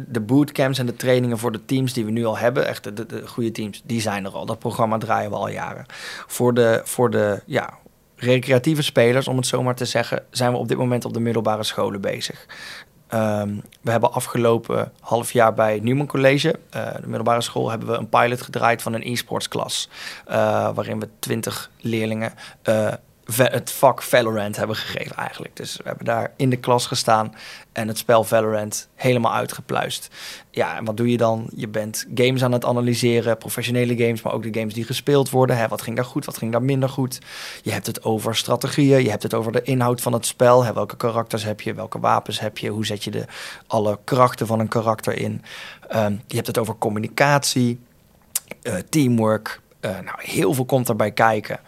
de 0.08 0.20
bootcamps 0.20 0.78
en 0.78 0.86
de 0.86 0.96
trainingen 0.96 1.38
voor 1.38 1.52
de 1.52 1.64
teams 1.64 1.92
die 1.92 2.04
we 2.04 2.10
nu 2.10 2.24
al 2.24 2.38
hebben, 2.38 2.66
echt 2.66 2.84
de, 2.84 2.92
de, 2.92 3.06
de 3.06 3.26
goede 3.26 3.50
teams, 3.50 3.82
die 3.84 4.00
zijn 4.00 4.24
er 4.24 4.32
al. 4.32 4.46
Dat 4.46 4.58
programma 4.58 4.98
draaien 4.98 5.30
we 5.30 5.36
al 5.36 5.48
jaren. 5.48 5.86
Voor 6.26 6.54
de, 6.54 6.80
voor 6.84 7.10
de 7.10 7.42
ja, 7.46 7.78
recreatieve 8.16 8.82
spelers, 8.82 9.28
om 9.28 9.36
het 9.36 9.46
zo 9.46 9.62
maar 9.62 9.74
te 9.74 9.84
zeggen, 9.84 10.22
zijn 10.30 10.52
we 10.52 10.58
op 10.58 10.68
dit 10.68 10.78
moment 10.78 11.04
op 11.04 11.12
de 11.12 11.20
middelbare 11.20 11.64
scholen 11.64 12.00
bezig. 12.00 12.46
Um, 13.14 13.62
we 13.80 13.90
hebben 13.90 14.12
afgelopen 14.12 14.92
half 15.00 15.32
jaar 15.32 15.54
bij 15.54 15.80
Newman 15.82 16.06
College, 16.06 16.58
uh, 16.76 16.92
de 16.94 17.06
middelbare 17.06 17.40
school, 17.40 17.70
hebben 17.70 17.88
we 17.88 17.96
een 17.96 18.08
pilot 18.08 18.42
gedraaid 18.42 18.82
van 18.82 18.92
een 18.92 19.02
e-sports 19.02 19.48
klas. 19.48 19.88
Uh, 20.28 20.34
waarin 20.74 21.00
we 21.00 21.08
twintig 21.18 21.70
leerlingen 21.80 22.32
uh, 22.64 22.92
het 23.32 23.72
vak 23.72 24.02
Valorant 24.02 24.56
hebben 24.56 24.76
gegeven 24.76 25.16
eigenlijk. 25.16 25.56
Dus 25.56 25.76
we 25.76 25.82
hebben 25.84 26.04
daar 26.04 26.32
in 26.36 26.50
de 26.50 26.56
klas 26.56 26.86
gestaan 26.86 27.34
en 27.72 27.88
het 27.88 27.98
spel 27.98 28.24
Valorant 28.24 28.88
helemaal 28.94 29.34
uitgepluist. 29.34 30.08
Ja, 30.50 30.76
en 30.76 30.84
wat 30.84 30.96
doe 30.96 31.10
je 31.10 31.16
dan? 31.16 31.46
Je 31.56 31.68
bent 31.68 32.06
games 32.14 32.44
aan 32.44 32.52
het 32.52 32.64
analyseren, 32.64 33.38
professionele 33.38 33.96
games, 33.96 34.22
maar 34.22 34.32
ook 34.32 34.42
de 34.42 34.58
games 34.58 34.74
die 34.74 34.84
gespeeld 34.84 35.30
worden. 35.30 35.56
Hè, 35.56 35.68
wat 35.68 35.82
ging 35.82 35.96
daar 35.96 36.04
goed, 36.04 36.24
wat 36.24 36.38
ging 36.38 36.52
daar 36.52 36.62
minder 36.62 36.88
goed? 36.88 37.18
Je 37.62 37.72
hebt 37.72 37.86
het 37.86 38.04
over 38.04 38.36
strategieën, 38.36 39.02
je 39.02 39.10
hebt 39.10 39.22
het 39.22 39.34
over 39.34 39.52
de 39.52 39.62
inhoud 39.62 40.00
van 40.00 40.12
het 40.12 40.26
spel. 40.26 40.74
Welke 40.74 40.96
karakters 40.96 41.44
heb 41.44 41.60
je, 41.60 41.74
welke 41.74 42.00
wapens 42.00 42.40
heb 42.40 42.58
je, 42.58 42.68
hoe 42.68 42.86
zet 42.86 43.04
je 43.04 43.10
de, 43.10 43.24
alle 43.66 43.98
krachten 44.04 44.46
van 44.46 44.60
een 44.60 44.68
karakter 44.68 45.18
in? 45.18 45.42
Um, 45.94 46.22
je 46.26 46.34
hebt 46.34 46.46
het 46.46 46.58
over 46.58 46.78
communicatie, 46.78 47.80
uh, 48.62 48.74
teamwork, 48.88 49.60
uh, 49.84 49.90
nou, 49.90 50.16
heel 50.16 50.54
veel 50.54 50.64
komt 50.64 50.88
erbij 50.88 51.10
kijken. 51.10 51.60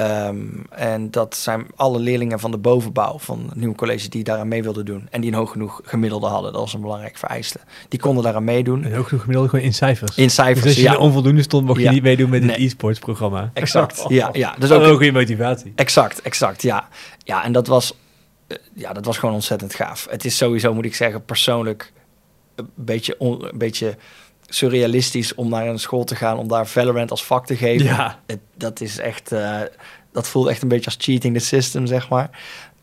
Um, 0.00 0.66
en 0.70 1.10
dat 1.10 1.36
zijn 1.36 1.66
alle 1.76 1.98
leerlingen 1.98 2.40
van 2.40 2.50
de 2.50 2.58
bovenbouw 2.58 3.18
van 3.18 3.44
het 3.48 3.54
nieuwe 3.54 3.74
college 3.74 4.08
die 4.08 4.24
daaraan 4.24 4.48
mee 4.48 4.62
wilden 4.62 4.84
doen. 4.84 5.06
En 5.10 5.20
die 5.20 5.30
een 5.30 5.36
hoog 5.36 5.50
genoeg 5.50 5.80
gemiddelde 5.84 6.26
hadden. 6.26 6.52
Dat 6.52 6.60
was 6.60 6.74
een 6.74 6.80
belangrijk 6.80 7.16
vereiste. 7.16 7.58
Die 7.88 8.00
konden 8.00 8.22
daaraan 8.24 8.44
meedoen. 8.44 8.84
Een 8.84 8.94
hoog 8.94 9.06
genoeg 9.06 9.20
gemiddelde 9.20 9.50
gewoon 9.50 9.64
in 9.64 9.74
cijfers? 9.74 10.16
In 10.16 10.30
cijfers, 10.30 10.64
dus 10.64 10.74
als 10.74 10.82
je 10.82 10.90
ja. 10.90 10.96
onvoldoende 10.96 11.42
stond, 11.42 11.66
mocht 11.66 11.80
je 11.80 11.88
niet 11.88 12.02
meedoen 12.02 12.30
met 12.30 12.40
nee. 12.42 12.50
het 12.50 12.60
e-sports 12.60 12.98
programma. 12.98 13.50
Exact, 13.54 14.04
ja. 14.08 14.28
ja. 14.32 14.54
Dus 14.58 14.70
ook 14.70 14.82
een 14.82 14.88
goede 14.88 15.12
motivatie. 15.12 15.72
Exact, 15.74 16.22
exact, 16.22 16.62
ja. 16.62 16.88
Ja, 17.18 17.44
en 17.44 17.52
dat 17.52 17.66
was, 17.66 17.94
uh, 18.48 18.58
ja, 18.74 18.92
dat 18.92 19.04
was 19.04 19.18
gewoon 19.18 19.34
ontzettend 19.34 19.74
gaaf. 19.74 20.06
Het 20.10 20.24
is 20.24 20.36
sowieso, 20.36 20.74
moet 20.74 20.84
ik 20.84 20.94
zeggen, 20.94 21.24
persoonlijk 21.24 21.92
een 22.54 22.70
beetje... 22.74 23.14
On, 23.18 23.44
een 23.44 23.58
beetje 23.58 23.96
surrealistisch 24.48 25.34
om 25.34 25.48
naar 25.48 25.66
een 25.66 25.78
school 25.78 26.04
te 26.04 26.16
gaan 26.16 26.38
om 26.38 26.48
daar 26.48 26.66
Valorant 26.66 27.10
als 27.10 27.24
vak 27.24 27.46
te 27.46 27.56
geven. 27.56 27.86
Ja. 27.86 28.20
Het, 28.26 28.40
dat 28.54 28.80
is 28.80 28.98
echt, 28.98 29.32
uh, 29.32 29.60
dat 30.12 30.28
voelt 30.28 30.48
echt 30.48 30.62
een 30.62 30.68
beetje 30.68 30.84
als 30.84 30.96
cheating 30.98 31.38
the 31.38 31.44
system, 31.44 31.86
zeg 31.86 32.08
maar. 32.08 32.30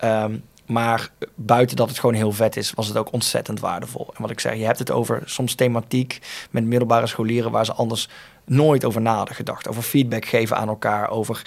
Um, 0.04 0.44
maar 0.66 1.10
buiten 1.36 1.76
dat 1.76 1.90
het 1.90 2.00
gewoon 2.00 2.16
heel 2.16 2.32
vet 2.32 2.58
is, 2.58 2.72
was 2.72 2.88
het 2.88 2.98
ook 2.98 3.12
ontzettend 3.12 3.60
waardevol. 3.60 4.08
En 4.16 4.22
wat 4.22 4.32
ik 4.32 4.40
zeg, 4.40 4.56
je 4.56 4.66
hebt 4.66 4.80
het 4.80 4.92
over 4.92 5.22
soms 5.26 5.56
thematiek 5.56 6.20
met 6.52 6.64
middelbare 6.64 7.08
scholieren 7.08 7.52
waar 7.52 7.66
ze 7.66 7.74
anders 7.74 8.10
nooit 8.46 8.86
over 8.86 9.02
na 9.02 9.16
hadden 9.16 9.36
gedacht. 9.36 9.68
Over 9.68 9.84
feedback 9.84 10.26
geven 10.26 10.58
aan 10.58 10.68
elkaar, 10.68 11.10
over 11.10 11.42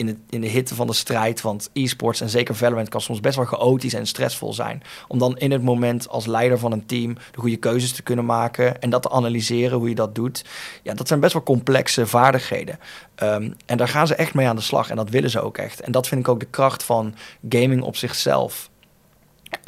in, 0.00 0.06
het, 0.06 0.16
in 0.28 0.40
de 0.40 0.46
hitte 0.46 0.74
van 0.74 0.86
de 0.86 0.92
strijd. 0.92 1.40
Want 1.40 1.70
e-sports 1.72 2.20
en 2.20 2.28
zeker 2.28 2.54
Valorant 2.54 2.88
kan 2.88 3.00
soms 3.00 3.20
best 3.20 3.36
wel 3.36 3.44
chaotisch 3.44 3.94
en 3.94 4.06
stressvol 4.06 4.52
zijn. 4.52 4.82
Om 5.08 5.18
dan 5.18 5.38
in 5.38 5.50
het 5.50 5.62
moment 5.62 6.08
als 6.08 6.26
leider 6.26 6.58
van 6.58 6.72
een 6.72 6.86
team 6.86 7.14
de 7.14 7.40
goede 7.40 7.56
keuzes 7.56 7.92
te 7.92 8.02
kunnen 8.02 8.24
maken 8.24 8.80
en 8.80 8.90
dat 8.90 9.02
te 9.02 9.10
analyseren 9.10 9.78
hoe 9.78 9.88
je 9.88 9.94
dat 9.94 10.14
doet. 10.14 10.44
Ja, 10.82 10.94
dat 10.94 11.08
zijn 11.08 11.20
best 11.20 11.32
wel 11.32 11.42
complexe 11.42 12.06
vaardigheden. 12.06 12.78
Um, 13.22 13.54
en 13.66 13.76
daar 13.76 13.88
gaan 13.88 14.06
ze 14.06 14.14
echt 14.14 14.34
mee 14.34 14.46
aan 14.46 14.56
de 14.56 14.62
slag 14.62 14.90
en 14.90 14.96
dat 14.96 15.10
willen 15.10 15.30
ze 15.30 15.40
ook 15.40 15.58
echt. 15.58 15.80
En 15.80 15.92
dat 15.92 16.08
vind 16.08 16.20
ik 16.20 16.28
ook 16.28 16.40
de 16.40 16.46
kracht 16.46 16.82
van 16.82 17.14
gaming 17.48 17.82
op 17.82 17.96
zichzelf. 17.96 18.70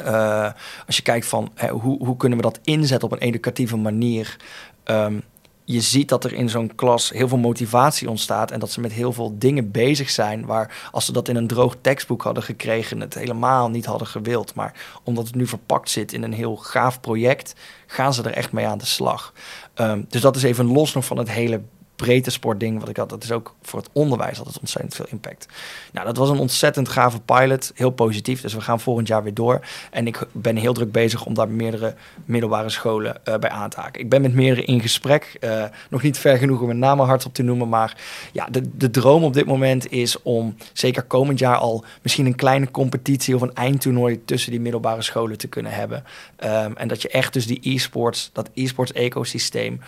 Uh, 0.01 0.51
als 0.85 0.95
je 0.95 1.01
kijkt 1.01 1.25
van 1.25 1.51
hè, 1.55 1.69
hoe, 1.69 2.05
hoe 2.05 2.17
kunnen 2.17 2.37
we 2.37 2.43
dat 2.43 2.59
inzetten 2.63 3.11
op 3.11 3.11
een 3.11 3.27
educatieve 3.27 3.77
manier. 3.77 4.37
Um, 4.85 5.23
je 5.65 5.81
ziet 5.81 6.09
dat 6.09 6.23
er 6.23 6.33
in 6.33 6.49
zo'n 6.49 6.75
klas 6.75 7.09
heel 7.09 7.27
veel 7.27 7.37
motivatie 7.37 8.09
ontstaat 8.09 8.51
en 8.51 8.59
dat 8.59 8.71
ze 8.71 8.81
met 8.81 8.91
heel 8.91 9.13
veel 9.13 9.35
dingen 9.37 9.71
bezig 9.71 10.09
zijn 10.09 10.45
waar 10.45 10.89
als 10.91 11.05
ze 11.05 11.11
dat 11.11 11.27
in 11.27 11.35
een 11.35 11.47
droog 11.47 11.75
tekstboek 11.81 12.23
hadden 12.23 12.43
gekregen 12.43 12.99
het 12.99 13.13
helemaal 13.13 13.69
niet 13.69 13.85
hadden 13.85 14.07
gewild. 14.07 14.53
Maar 14.55 14.73
omdat 15.03 15.25
het 15.25 15.35
nu 15.35 15.47
verpakt 15.47 15.89
zit 15.89 16.13
in 16.13 16.23
een 16.23 16.33
heel 16.33 16.55
gaaf 16.55 16.99
project, 16.99 17.55
gaan 17.87 18.13
ze 18.13 18.23
er 18.23 18.33
echt 18.33 18.51
mee 18.51 18.67
aan 18.67 18.77
de 18.77 18.85
slag. 18.85 19.33
Um, 19.75 20.05
dus 20.09 20.21
dat 20.21 20.35
is 20.35 20.43
even 20.43 20.65
los 20.65 20.93
nog 20.93 21.05
van 21.05 21.17
het 21.17 21.29
hele 21.29 21.61
breedte 21.95 22.31
sportding 22.31 22.79
wat 22.79 22.89
ik 22.89 22.97
had. 22.97 23.09
Dat 23.09 23.23
is 23.23 23.31
ook 23.31 23.53
voor 23.61 23.79
het 23.79 23.89
onderwijs 23.91 24.37
altijd 24.37 24.59
ontzettend 24.59 24.95
veel 24.95 25.05
impact. 25.09 25.47
Nou, 25.91 26.05
dat 26.05 26.17
was 26.17 26.29
een 26.29 26.39
ontzettend 26.39 26.89
gave 26.89 27.19
pilot. 27.19 27.71
Heel 27.75 27.89
positief. 27.89 28.41
Dus 28.41 28.53
we 28.53 28.61
gaan 28.61 28.79
volgend 28.79 29.07
jaar 29.07 29.23
weer 29.23 29.33
door. 29.33 29.59
En 29.91 30.07
ik 30.07 30.27
ben 30.31 30.55
heel 30.55 30.73
druk 30.73 30.91
bezig 30.91 31.25
om 31.25 31.33
daar 31.33 31.49
meerdere 31.49 31.95
middelbare 32.25 32.69
scholen 32.69 33.21
uh, 33.25 33.35
bij 33.37 33.49
aan 33.49 33.69
te 33.69 33.79
haken. 33.79 34.01
Ik 34.01 34.09
ben 34.09 34.21
met 34.21 34.33
meerdere 34.33 34.65
in 34.65 34.81
gesprek. 34.81 35.37
Uh, 35.41 35.63
nog 35.89 36.01
niet 36.01 36.17
ver 36.17 36.37
genoeg 36.37 36.59
om 36.59 36.65
mijn 36.65 36.79
namen 36.79 37.05
hardop 37.05 37.33
te 37.33 37.43
noemen. 37.43 37.69
Maar 37.69 37.97
ja, 38.31 38.47
de, 38.51 38.77
de 38.77 38.89
droom 38.89 39.23
op 39.23 39.33
dit 39.33 39.45
moment 39.45 39.91
is 39.91 40.21
om 40.21 40.55
zeker 40.73 41.03
komend 41.03 41.39
jaar 41.39 41.57
al 41.57 41.83
misschien 42.01 42.25
een 42.25 42.35
kleine 42.35 42.71
competitie 42.71 43.35
of 43.35 43.41
een 43.41 43.53
eindtoernooi 43.53 44.25
tussen 44.25 44.51
die 44.51 44.61
middelbare 44.61 45.01
scholen 45.01 45.37
te 45.37 45.47
kunnen 45.47 45.71
hebben. 45.71 46.03
Um, 46.43 46.77
en 46.77 46.87
dat 46.87 47.01
je 47.01 47.09
echt 47.09 47.33
dus 47.33 47.47
die 47.47 47.59
e-sports, 47.61 48.29
dat 48.33 48.49
e-sports 48.53 48.91
ecosysteem 48.91 49.81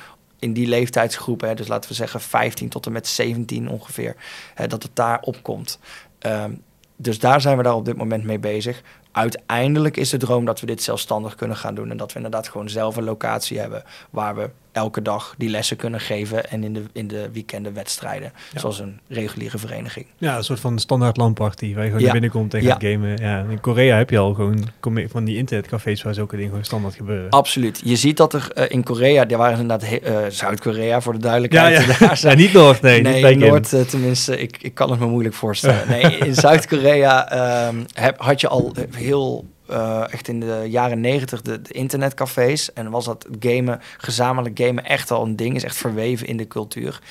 in 0.45 0.53
die 0.53 0.67
leeftijdsgroep, 0.67 1.41
hè, 1.41 1.53
dus 1.55 1.67
laten 1.67 1.89
we 1.89 1.95
zeggen 1.95 2.21
15 2.21 2.69
tot 2.69 2.85
en 2.85 2.91
met 2.91 3.07
17 3.07 3.69
ongeveer, 3.69 4.15
hè, 4.53 4.67
dat 4.67 4.83
het 4.83 4.95
daar 4.95 5.19
opkomt. 5.19 5.79
Um, 6.25 6.61
dus 6.95 7.19
daar 7.19 7.41
zijn 7.41 7.57
we 7.57 7.63
daar 7.63 7.75
op 7.75 7.85
dit 7.85 7.97
moment 7.97 8.23
mee 8.23 8.39
bezig. 8.39 8.81
Uiteindelijk 9.15 9.97
is 9.97 10.09
de 10.09 10.17
droom 10.17 10.45
dat 10.45 10.59
we 10.59 10.65
dit 10.65 10.83
zelfstandig 10.83 11.35
kunnen 11.35 11.57
gaan 11.57 11.75
doen 11.75 11.91
en 11.91 11.97
dat 11.97 12.11
we 12.11 12.15
inderdaad 12.15 12.47
gewoon 12.47 12.69
zelf 12.69 12.95
een 12.95 13.03
locatie 13.03 13.59
hebben 13.59 13.83
waar 14.09 14.35
we 14.35 14.49
elke 14.75 15.01
dag 15.01 15.33
die 15.37 15.49
lessen 15.49 15.77
kunnen 15.77 15.99
geven 15.99 16.49
en 16.49 16.63
in 16.63 16.73
de, 16.73 16.83
in 16.91 17.07
de 17.07 17.29
weekenden 17.33 17.73
wedstrijden, 17.73 18.31
ja. 18.53 18.59
zoals 18.59 18.79
een 18.79 18.99
reguliere 19.07 19.57
vereniging. 19.57 20.05
Ja, 20.17 20.37
een 20.37 20.43
soort 20.43 20.59
van 20.59 20.79
standaard 20.79 21.17
landparty 21.17 21.73
waar 21.73 21.83
je 21.83 21.89
gewoon 21.89 21.99
ja. 21.99 22.11
naar 22.11 22.21
binnen 22.21 22.39
komt 22.39 22.53
en 22.53 22.61
gaat 22.61 22.81
ja. 22.81 22.91
gamen. 22.91 23.17
Ja, 23.17 23.45
in 23.49 23.59
Korea 23.59 23.97
heb 23.97 24.09
je 24.09 24.17
al 24.17 24.33
gewoon 24.33 24.67
van 25.09 25.23
die 25.23 25.37
internetcafés 25.37 26.03
waar 26.03 26.13
zulke 26.13 26.35
dingen 26.35 26.49
gewoon 26.49 26.65
standaard 26.65 26.95
gebeuren. 26.95 27.29
Absoluut. 27.29 27.81
Je 27.83 27.95
ziet 27.95 28.17
dat 28.17 28.33
er 28.33 28.51
uh, 28.55 28.63
in 28.67 28.83
Korea, 28.83 29.25
daar 29.25 29.37
waren 29.37 29.59
inderdaad 29.59 29.91
uh, 29.91 30.17
Zuid-Korea 30.29 31.01
voor 31.01 31.13
de 31.13 31.19
duidelijkheid. 31.19 31.85
Ja, 31.85 31.95
ja. 31.99 32.15
Daar 32.21 32.35
niet 32.35 32.53
Noord, 32.53 32.81
nee. 32.81 33.01
Nee, 33.01 33.35
Noord 33.35 33.73
uh, 33.73 33.81
tenminste, 33.81 34.39
ik, 34.39 34.57
ik 34.61 34.73
kan 34.73 34.89
het 34.89 34.99
me 34.99 35.05
moeilijk 35.05 35.35
voorstellen. 35.35 35.87
nee, 36.01 36.17
in 36.17 36.35
Zuid-Korea 36.35 37.67
um, 37.67 37.85
heb, 37.93 38.21
had 38.21 38.41
je 38.41 38.47
al 38.47 38.73
heel 39.05 39.45
uh, 39.69 40.13
echt 40.13 40.27
in 40.27 40.39
de 40.39 40.65
jaren 40.67 40.99
negentig 40.99 41.41
de, 41.41 41.61
de, 41.61 41.73
internetcafés. 41.73 42.73
En 42.73 42.89
was 42.89 43.05
dat 43.05 43.27
gamen, 43.39 43.81
gezamenlijk 43.97 44.59
gamen 44.59 44.85
echt 44.85 45.11
al 45.11 45.23
een 45.23 45.35
ding. 45.35 45.55
Is 45.55 45.63
echt 45.63 45.77
verweven 45.77 46.27
in 46.27 46.37
de 46.37 46.47
cultuur. 46.47 47.01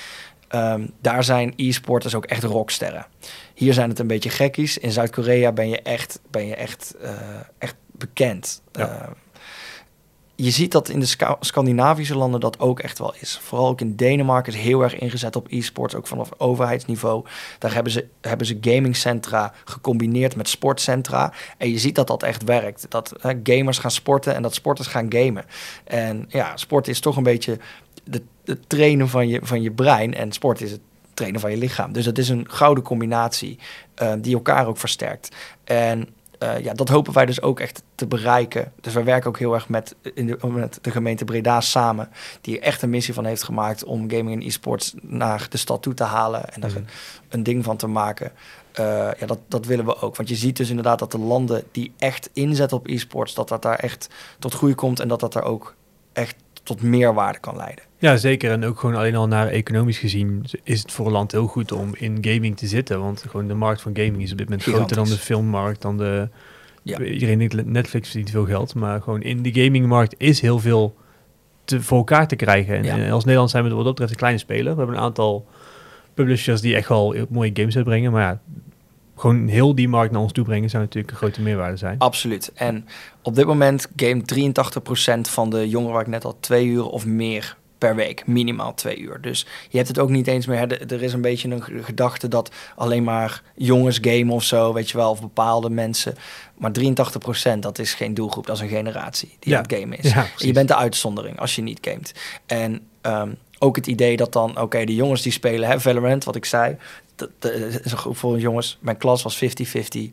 Um, 0.54 0.90
daar 1.00 1.24
zijn 1.24 1.52
e-sporters 1.57 2.14
ook 2.14 2.24
echt 2.24 2.42
rocksterren. 2.42 3.07
Hier 3.54 3.72
zijn 3.72 3.88
het 3.88 3.98
een 3.98 4.07
beetje 4.07 4.30
gekkies. 4.30 4.78
In 4.78 4.92
Zuid-Korea 4.92 5.52
ben 5.52 5.68
je 5.68 5.83
echt, 5.83 6.20
ben 6.30 6.46
je 6.46 6.54
echt, 6.54 6.94
uh, 7.02 7.11
echt 7.59 7.74
bekend. 7.92 8.62
Ja. 8.72 8.88
Uh, 8.88 9.11
je 10.36 10.50
ziet 10.50 10.72
dat 10.72 10.88
in 10.88 11.00
de 11.00 11.06
Sc 11.06 11.36
Scandinavische 11.40 12.16
landen 12.16 12.40
dat 12.40 12.58
ook 12.58 12.80
echt 12.80 12.98
wel 12.98 13.14
is. 13.18 13.38
Vooral 13.42 13.68
ook 13.68 13.80
in 13.80 13.96
Denemarken 13.96 14.52
is 14.52 14.58
heel 14.58 14.82
erg 14.82 14.98
ingezet 14.98 15.36
op 15.36 15.46
e-sports, 15.50 15.94
ook 15.94 16.06
vanaf 16.06 16.28
overheidsniveau. 16.36 17.24
Daar 17.58 17.74
hebben 17.74 17.92
ze, 17.92 18.06
hebben 18.20 18.46
ze 18.46 18.58
gamingcentra 18.60 19.52
gecombineerd 19.64 20.36
met 20.36 20.48
sportcentra. 20.48 21.32
En 21.58 21.70
je 21.70 21.78
ziet 21.78 21.94
dat 21.94 22.06
dat 22.06 22.22
echt 22.22 22.44
werkt. 22.44 22.86
Dat 22.88 23.14
hè, 23.20 23.32
gamers 23.42 23.78
gaan 23.78 23.90
sporten 23.90 24.34
en 24.34 24.42
dat 24.42 24.54
sporters 24.54 24.88
gaan 24.88 25.12
gamen. 25.12 25.44
En 25.84 26.26
ja, 26.28 26.56
sport 26.56 26.88
is 26.88 27.00
toch 27.00 27.16
een 27.16 27.22
beetje 27.22 27.58
het 28.44 28.68
trainen 28.68 29.08
van 29.08 29.28
je, 29.28 29.40
van 29.42 29.62
je 29.62 29.70
brein. 29.70 30.14
En 30.14 30.32
sport 30.32 30.60
is 30.60 30.70
het 30.70 30.80
trainen 31.14 31.40
van 31.40 31.50
je 31.50 31.56
lichaam. 31.56 31.92
Dus 31.92 32.04
dat 32.04 32.18
is 32.18 32.28
een 32.28 32.46
gouden 32.50 32.84
combinatie 32.84 33.58
uh, 34.02 34.12
die 34.18 34.34
elkaar 34.34 34.66
ook 34.66 34.78
versterkt. 34.78 35.36
En 35.64 36.08
uh, 36.44 36.64
ja, 36.64 36.74
dat 36.74 36.88
hopen 36.88 37.12
wij 37.12 37.26
dus 37.26 37.42
ook 37.42 37.61
echt 37.61 37.83
te 37.94 38.07
bereiken. 38.07 38.72
Dus 38.80 38.92
wij 38.92 39.04
werken 39.04 39.28
ook 39.28 39.38
heel 39.38 39.54
erg 39.54 39.68
met, 39.68 39.94
in 40.14 40.26
de, 40.26 40.46
met 40.46 40.78
de 40.80 40.90
gemeente 40.90 41.24
Breda 41.24 41.61
samen, 41.61 42.09
die 42.40 42.57
er 42.57 42.62
echt 42.62 42.83
een 42.83 42.90
missie 42.90 43.14
van 43.14 43.24
heeft 43.24 43.42
gemaakt 43.42 43.85
om 43.85 44.11
gaming 44.11 44.40
en 44.40 44.46
e-sports 44.46 44.94
naar 45.02 45.46
de 45.50 45.57
stad 45.57 45.83
toe 45.83 45.94
te 45.94 46.04
halen 46.04 46.54
en 46.54 46.62
er 46.62 46.70
mm. 46.70 46.76
een, 46.76 46.87
een, 47.28 47.42
ding 47.42 47.64
van 47.64 47.76
te 47.76 47.87
maken. 47.87 48.33
Uh, 48.80 49.11
ja, 49.18 49.26
dat, 49.26 49.38
dat 49.48 49.66
willen 49.66 49.85
we 49.85 50.00
ook. 50.00 50.16
Want 50.16 50.28
je 50.28 50.35
ziet 50.35 50.57
dus 50.57 50.68
inderdaad 50.68 50.98
dat 50.98 51.12
de 51.12 51.18
landen 51.18 51.64
die 51.70 51.92
echt 51.98 52.30
inzetten 52.33 52.76
op 52.76 52.87
e-sports, 52.87 53.35
dat 53.35 53.48
dat 53.48 53.62
daar 53.62 53.78
echt 53.78 54.09
tot 54.38 54.54
groei 54.54 54.74
komt 54.74 55.00
en 55.00 55.09
dat 55.09 55.20
dat 55.20 55.33
daar 55.33 55.44
ook 55.44 55.74
echt 56.12 56.37
tot 56.62 56.83
meerwaarde 56.83 57.38
kan 57.38 57.57
leiden. 57.57 57.85
Ja, 58.04 58.16
zeker. 58.16 58.50
En 58.50 58.64
ook 58.64 58.78
gewoon 58.78 58.94
alleen 58.94 59.14
al 59.14 59.26
naar 59.26 59.48
economisch 59.48 59.98
gezien 59.98 60.44
is 60.62 60.82
het 60.82 60.92
voor 60.92 61.06
een 61.06 61.12
land 61.12 61.32
heel 61.32 61.46
goed 61.46 61.72
om 61.72 61.94
in 61.94 62.18
gaming 62.20 62.56
te 62.56 62.66
zitten. 62.66 63.00
Want 63.00 63.24
gewoon 63.28 63.48
de 63.48 63.54
markt 63.54 63.82
van 63.82 63.96
gaming 63.96 64.22
is 64.22 64.32
op 64.32 64.38
dit 64.38 64.48
moment 64.48 64.66
groter 64.66 64.96
dan 64.96 65.08
de 65.08 65.16
filmmarkt, 65.16 65.82
dan 65.82 65.98
de... 65.98 66.28
Ja. 66.82 67.00
Iedereen 67.00 67.38
denkt 67.38 67.66
Netflix 67.66 68.08
verdient 68.08 68.30
veel 68.30 68.44
geld, 68.44 68.74
maar 68.74 69.02
gewoon 69.02 69.22
in 69.22 69.42
de 69.42 69.62
gamingmarkt 69.62 70.14
is 70.18 70.40
heel 70.40 70.58
veel 70.58 70.96
te, 71.64 71.82
voor 71.82 71.98
elkaar 71.98 72.28
te 72.28 72.36
krijgen. 72.36 72.84
En, 72.84 73.10
als 73.10 73.24
Nederland 73.24 73.50
zijn 73.50 73.64
we 73.64 73.70
wat 73.70 73.84
dat 73.84 73.92
betreft 73.92 74.10
een 74.10 74.18
kleine 74.18 74.38
speler. 74.38 74.72
We 74.72 74.78
hebben 74.78 74.96
een 74.96 75.02
aantal 75.02 75.46
publishers 76.14 76.60
die 76.60 76.76
echt 76.76 76.88
wel 76.88 77.14
mooie 77.28 77.50
games 77.54 77.76
uitbrengen, 77.76 78.12
maar 78.12 78.22
ja, 78.22 78.40
gewoon 79.16 79.46
heel 79.46 79.74
die 79.74 79.88
markt 79.88 80.12
naar 80.12 80.22
ons 80.22 80.32
toe 80.32 80.44
brengen 80.44 80.70
zou 80.70 80.82
natuurlijk 80.82 81.12
een 81.12 81.18
grote 81.18 81.42
meerwaarde 81.42 81.76
zijn. 81.76 81.98
Absoluut. 81.98 82.52
En 82.54 82.86
op 83.22 83.34
dit 83.34 83.46
moment 83.46 83.88
game 83.96 84.22
83% 85.28 85.30
van 85.30 85.50
de 85.50 85.68
jongeren 85.68 85.94
waar 85.94 86.02
ik 86.02 86.08
net 86.08 86.24
al 86.24 86.36
twee 86.40 86.66
uur 86.66 86.86
of 86.86 87.06
meer 87.06 87.56
per 87.84 87.94
week, 87.94 88.26
minimaal 88.26 88.74
twee 88.74 88.98
uur. 88.98 89.20
Dus 89.20 89.46
je 89.68 89.76
hebt 89.76 89.88
het 89.88 89.98
ook 89.98 90.08
niet 90.08 90.26
eens 90.26 90.46
meer. 90.46 90.92
Er 90.92 91.02
is 91.02 91.12
een 91.12 91.20
beetje 91.20 91.50
een 91.50 91.84
gedachte 91.84 92.28
dat 92.28 92.50
alleen 92.76 93.04
maar 93.04 93.42
jongens 93.54 93.98
game 94.00 94.32
of 94.32 94.42
zo, 94.44 94.72
weet 94.72 94.90
je 94.90 94.96
wel, 94.96 95.10
of 95.10 95.20
bepaalde 95.20 95.70
mensen. 95.70 96.14
Maar 96.58 96.70
83%, 97.56 97.58
dat 97.58 97.78
is 97.78 97.94
geen 97.94 98.14
doelgroep, 98.14 98.46
dat 98.46 98.56
is 98.56 98.62
een 98.62 98.68
generatie 98.68 99.36
die 99.38 99.52
ja. 99.52 99.60
het 99.60 99.74
game 99.74 99.96
is. 99.96 100.12
Ja, 100.12 100.26
je 100.36 100.52
bent 100.52 100.68
de 100.68 100.76
uitzondering 100.76 101.40
als 101.40 101.54
je 101.56 101.62
niet 101.62 101.78
gamet. 101.80 102.14
En 102.46 102.80
ehm, 103.00 103.30
ook 103.58 103.76
het 103.76 103.86
idee 103.86 104.16
dat 104.16 104.32
dan, 104.32 104.60
oké, 104.60 104.84
de 104.84 104.94
jongens 104.94 105.22
die 105.22 105.32
spelen, 105.32 105.68
hè, 105.68 105.80
Valorant, 105.80 106.24
wat 106.24 106.36
ik 106.36 106.44
zei, 106.44 106.76
dat, 107.16 107.30
dat 107.38 107.52
is 107.52 107.92
een 107.92 107.98
groep 107.98 108.16
voor 108.16 108.38
jongens. 108.38 108.78
Mijn 108.80 108.96
klas 108.96 109.22
was 109.22 109.44
50-50 109.44 109.48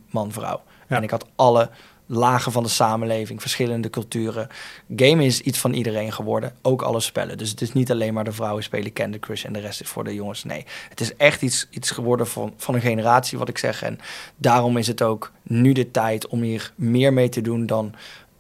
man-vrouw. 0.10 0.62
En 0.88 1.04
ik 1.04 1.10
had 1.10 1.26
alle 1.36 1.70
lagen 2.14 2.52
van 2.52 2.64
de 2.64 2.70
samenleving, 2.70 3.42
verschillende 3.42 3.90
culturen. 3.90 4.48
Game 4.96 5.26
is 5.26 5.42
iets 5.42 5.60
van 5.60 5.74
iedereen 5.74 6.12
geworden, 6.12 6.54
ook 6.62 6.82
alle 6.82 7.00
spellen. 7.00 7.38
Dus 7.38 7.50
het 7.50 7.62
is 7.62 7.74
niet 7.74 7.92
alleen 7.92 8.14
maar 8.14 8.24
de 8.24 8.32
vrouwen 8.32 8.64
spelen 8.64 8.94
Candy 8.94 9.20
Crush 9.20 9.46
en 9.46 9.54
de 9.54 9.60
rest 9.60 9.82
is 9.82 9.88
voor 9.88 10.04
de 10.04 10.14
jongens. 10.14 10.44
Nee, 10.44 10.66
het 10.90 11.02
is 11.02 11.16
echt 11.16 11.42
iets, 11.42 11.68
iets 11.70 11.92
geworden 11.92 12.28
van, 12.28 12.54
van 12.58 12.76
een 12.76 12.82
generatie, 12.82 13.38
wat 13.38 13.50
ik 13.50 13.58
zeg. 13.58 13.84
En 13.84 14.00
daarom 14.38 14.78
is 14.78 14.88
het 14.88 15.02
ook 15.02 15.32
nu 15.44 15.74
de 15.74 15.92
tijd 15.92 16.28
om 16.28 16.42
hier 16.42 16.72
meer 16.76 17.14
mee 17.14 17.30
te 17.30 17.42
doen 17.42 17.66
dan 17.66 17.94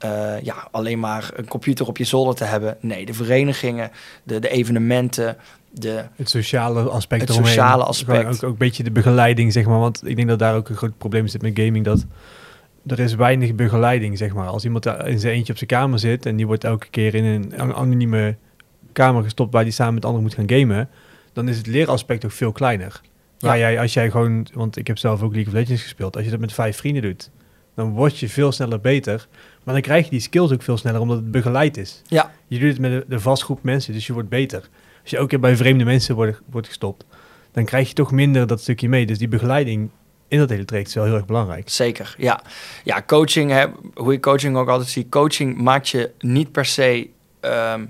uh, 0.06 0.42
ja, 0.42 0.68
alleen 0.72 1.00
maar 1.00 1.32
een 1.36 1.48
computer 1.48 1.88
op 1.88 1.98
je 1.98 2.04
zolder 2.04 2.36
te 2.36 2.44
hebben. 2.44 2.78
Nee, 2.80 3.06
de 3.06 3.14
verenigingen, 3.14 3.92
de, 4.24 4.40
de 4.40 4.50
evenementen, 4.50 5.38
de, 5.72 6.04
het 6.16 6.30
sociale 6.30 6.82
aspect. 6.82 7.22
Het 7.22 7.46
sociale 7.46 7.84
aspect. 7.84 8.26
Ook, 8.26 8.44
ook 8.44 8.52
een 8.52 8.58
beetje 8.58 8.84
de 8.84 8.92
begeleiding, 8.92 9.54
zeg 9.54 9.66
maar. 9.66 9.80
Want 9.80 10.08
ik 10.08 10.16
denk 10.16 10.28
dat 10.28 10.40
daar 10.40 10.56
ook 10.56 10.70
een 10.70 10.76
groot 10.76 10.98
probleem 10.98 11.28
zit 11.28 11.42
met 11.42 11.60
gaming. 11.60 11.86
Dat 11.86 12.06
er 12.88 13.00
is 13.00 13.16
weinig 13.16 13.56
begeleiding, 13.56 14.18
zeg 14.18 14.34
maar. 14.34 14.48
Als 14.48 14.64
iemand 14.64 14.86
in 14.86 15.20
zijn 15.20 15.34
eentje 15.34 15.52
op 15.52 15.58
zijn 15.58 15.70
kamer 15.70 16.00
zit 16.00 16.26
en 16.26 16.36
die 16.36 16.48
wordt 16.48 16.64
elke 16.64 16.88
keer 16.90 17.16
in 17.16 17.24
een 17.24 17.74
anonieme 17.74 18.36
kamer 18.92 19.24
gestopt 19.24 19.54
waar 19.54 19.64
die 19.64 19.74
samen 19.74 19.94
met 19.94 20.06
anderen 20.06 20.26
moet 20.26 20.36
gaan 20.36 20.60
gamen, 20.60 20.90
dan 21.34 21.48
is 21.48 21.58
het 21.58 21.68
leeraspect 21.68 22.26
ook 22.26 22.32
veel 22.32 22.52
kleiner. 22.52 23.02
Waar 23.40 23.58
jij, 23.58 23.80
als 23.80 23.94
jij 23.94 24.12
gewoon, 24.12 24.48
want 24.54 24.78
ik 24.78 24.88
heb 24.88 24.98
zelf 24.98 25.22
ook 25.22 25.34
League 25.34 25.54
of 25.54 25.60
Legends 25.60 25.82
gespeeld, 25.82 26.16
als 26.16 26.26
je 26.26 26.32
dat 26.32 26.40
met 26.40 26.54
vijf 26.54 26.78
vrienden 26.78 27.02
doet, 27.02 27.32
dan 27.76 27.90
word 27.90 28.18
je 28.18 28.30
veel 28.30 28.52
sneller 28.52 28.80
beter. 28.82 29.28
Maar 29.64 29.74
dan 29.74 29.84
krijg 29.84 30.04
je 30.04 30.12
die 30.12 30.20
skills 30.20 30.52
ook 30.52 30.62
veel 30.62 30.78
sneller, 30.78 31.02
omdat 31.02 31.18
het 31.18 31.32
begeleid 31.32 31.78
is. 31.78 32.02
Ja. 32.08 32.32
Je 32.48 32.60
doet 32.60 32.70
het 32.70 32.80
met 32.80 33.04
de, 33.08 33.20
vastgroep 33.20 33.64
mensen, 33.64 33.94
dus 33.94 34.08
je 34.08 34.14
wordt 34.14 34.30
beter. 34.30 34.70
Als 35.02 35.12
je 35.12 35.20
ook 35.20 35.30
keer 35.30 35.40
bij 35.40 35.56
vreemde 35.56 35.84
mensen 35.84 36.16
wordt, 36.16 36.42
wordt 36.50 36.68
gestopt, 36.68 37.06
dan 37.52 37.66
krijg 37.66 37.88
je 37.88 37.94
toch 37.94 38.12
minder 38.12 38.48
dat 38.48 38.62
stukje 38.62 38.90
mee. 38.90 39.06
Dus 39.06 39.18
die 39.18 39.28
begeleiding 39.28 39.90
in 40.32 40.40
dat 40.40 40.50
hele 40.50 40.66
traject 40.66 40.88
is 40.88 40.94
wel 40.94 41.04
heel 41.04 41.16
erg 41.16 41.26
belangrijk. 41.26 41.70
Zeker, 41.70 42.16
ja. 42.18 42.42
Ja, 42.84 43.04
coaching, 43.08 43.52
hè, 43.52 43.66
hoe 43.94 44.12
je 44.12 44.20
coaching 44.20 44.58
ook 44.58 44.70
altijd 44.70 44.90
ziet. 44.90 45.10
Coaching 45.10 45.58
maakt 45.58 45.90
je 45.90 46.12
niet 46.20 46.52
per 46.52 46.66
se... 46.66 47.10
Ehm, 47.40 47.86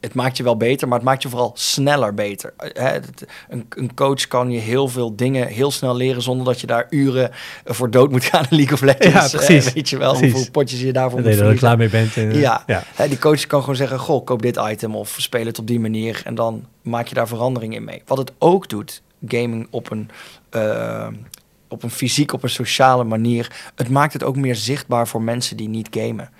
het 0.00 0.14
maakt 0.14 0.36
je 0.36 0.42
wel 0.42 0.56
beter, 0.56 0.88
maar 0.88 0.98
het 0.98 1.06
maakt 1.06 1.22
je 1.22 1.28
vooral 1.28 1.52
sneller 1.54 2.14
beter. 2.14 2.54
Een, 3.48 3.66
een, 3.68 3.94
coach 3.94 4.26
kan 4.26 4.50
je 4.50 4.58
heel 4.58 4.88
veel 4.88 5.16
dingen 5.16 5.46
heel 5.46 5.70
snel 5.70 5.96
leren 5.96 6.22
zonder 6.22 6.46
dat 6.46 6.60
je 6.60 6.66
daar 6.66 6.86
uren 6.90 7.30
voor 7.64 7.90
dood 7.90 8.10
moet 8.10 8.24
gaan 8.24 8.46
in 8.50 8.56
League 8.56 8.74
of 8.74 8.80
Legends. 8.80 9.32
Ja, 9.32 9.38
precies. 9.38 9.72
Weet 9.72 9.88
je 9.88 9.98
wel 9.98 10.16
hoeveel 10.16 10.50
potjes 10.50 10.80
je 10.80 10.92
daarvoor 10.92 11.20
moet 11.20 11.38
dat 11.38 11.50
je 11.50 11.54
klaar 11.54 11.76
mee 11.76 11.88
bent. 11.88 12.16
En, 12.16 12.38
ja, 12.38 12.64
ja. 12.66 12.82
die 13.08 13.18
coach 13.18 13.46
kan 13.46 13.60
gewoon 13.60 13.76
zeggen, 13.76 13.98
goh, 13.98 14.24
koop 14.24 14.42
dit 14.42 14.60
item 14.68 14.96
of 14.96 15.14
speel 15.18 15.46
het 15.46 15.58
op 15.58 15.66
die 15.66 15.80
manier. 15.80 16.22
En 16.24 16.34
dan 16.34 16.66
maak 16.82 17.06
je 17.06 17.14
daar 17.14 17.28
verandering 17.28 17.74
in 17.74 17.84
mee. 17.84 18.02
Wat 18.06 18.18
het 18.18 18.32
ook 18.38 18.68
doet, 18.68 19.02
gaming 19.28 19.66
op 19.70 19.90
een 19.90 20.10
uh, 20.56 21.08
op 21.68 21.82
een 21.82 21.90
fysiek, 21.90 22.32
op 22.32 22.42
een 22.42 22.50
sociale 22.50 23.04
manier. 23.04 23.70
Het 23.74 23.88
maakt 23.88 24.12
het 24.12 24.22
ook 24.22 24.36
meer 24.36 24.54
zichtbaar 24.54 25.08
voor 25.08 25.22
mensen 25.22 25.56
die 25.56 25.68
niet 25.68 25.88
gamen. 25.90 26.30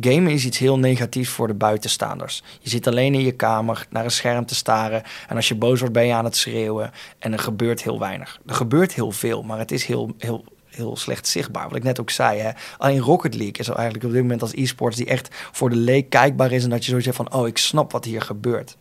Gamen 0.00 0.32
is 0.32 0.44
iets 0.44 0.58
heel 0.58 0.78
negatiefs 0.78 1.30
voor 1.30 1.46
de 1.46 1.54
buitenstaanders. 1.54 2.42
Je 2.60 2.68
zit 2.68 2.86
alleen 2.86 3.14
in 3.14 3.24
je 3.24 3.32
kamer 3.32 3.86
naar 3.90 4.04
een 4.04 4.10
scherm 4.10 4.46
te 4.46 4.54
staren. 4.54 5.02
En 5.28 5.36
als 5.36 5.48
je 5.48 5.54
boos 5.54 5.78
wordt, 5.78 5.94
ben 5.94 6.06
je 6.06 6.14
aan 6.14 6.24
het 6.24 6.36
schreeuwen. 6.36 6.90
En 7.18 7.32
er 7.32 7.38
gebeurt 7.38 7.82
heel 7.82 7.98
weinig. 7.98 8.40
Er 8.46 8.54
gebeurt 8.54 8.94
heel 8.94 9.10
veel, 9.10 9.42
maar 9.42 9.58
het 9.58 9.72
is 9.72 9.84
heel, 9.84 10.14
heel, 10.18 10.44
heel 10.68 10.96
slecht 10.96 11.26
zichtbaar. 11.26 11.68
Wat 11.68 11.76
ik 11.76 11.82
net 11.82 12.00
ook 12.00 12.10
zei. 12.10 12.40
Hè. 12.40 12.50
Alleen 12.78 13.00
Rocket 13.00 13.34
League 13.34 13.58
is 13.58 13.68
eigenlijk 13.68 14.04
op 14.04 14.12
dit 14.12 14.22
moment 14.22 14.42
als 14.42 14.54
e-sports 14.54 14.96
die 14.96 15.06
echt 15.06 15.28
voor 15.52 15.70
de 15.70 15.76
leek 15.76 16.10
kijkbaar 16.10 16.52
is. 16.52 16.64
En 16.64 16.70
dat 16.70 16.84
je 16.84 16.90
zo 16.90 17.00
zegt 17.00 17.16
van, 17.16 17.32
oh, 17.32 17.46
ik 17.46 17.58
snap 17.58 17.92
wat 17.92 18.04
hier 18.04 18.22
gebeurt. 18.22 18.76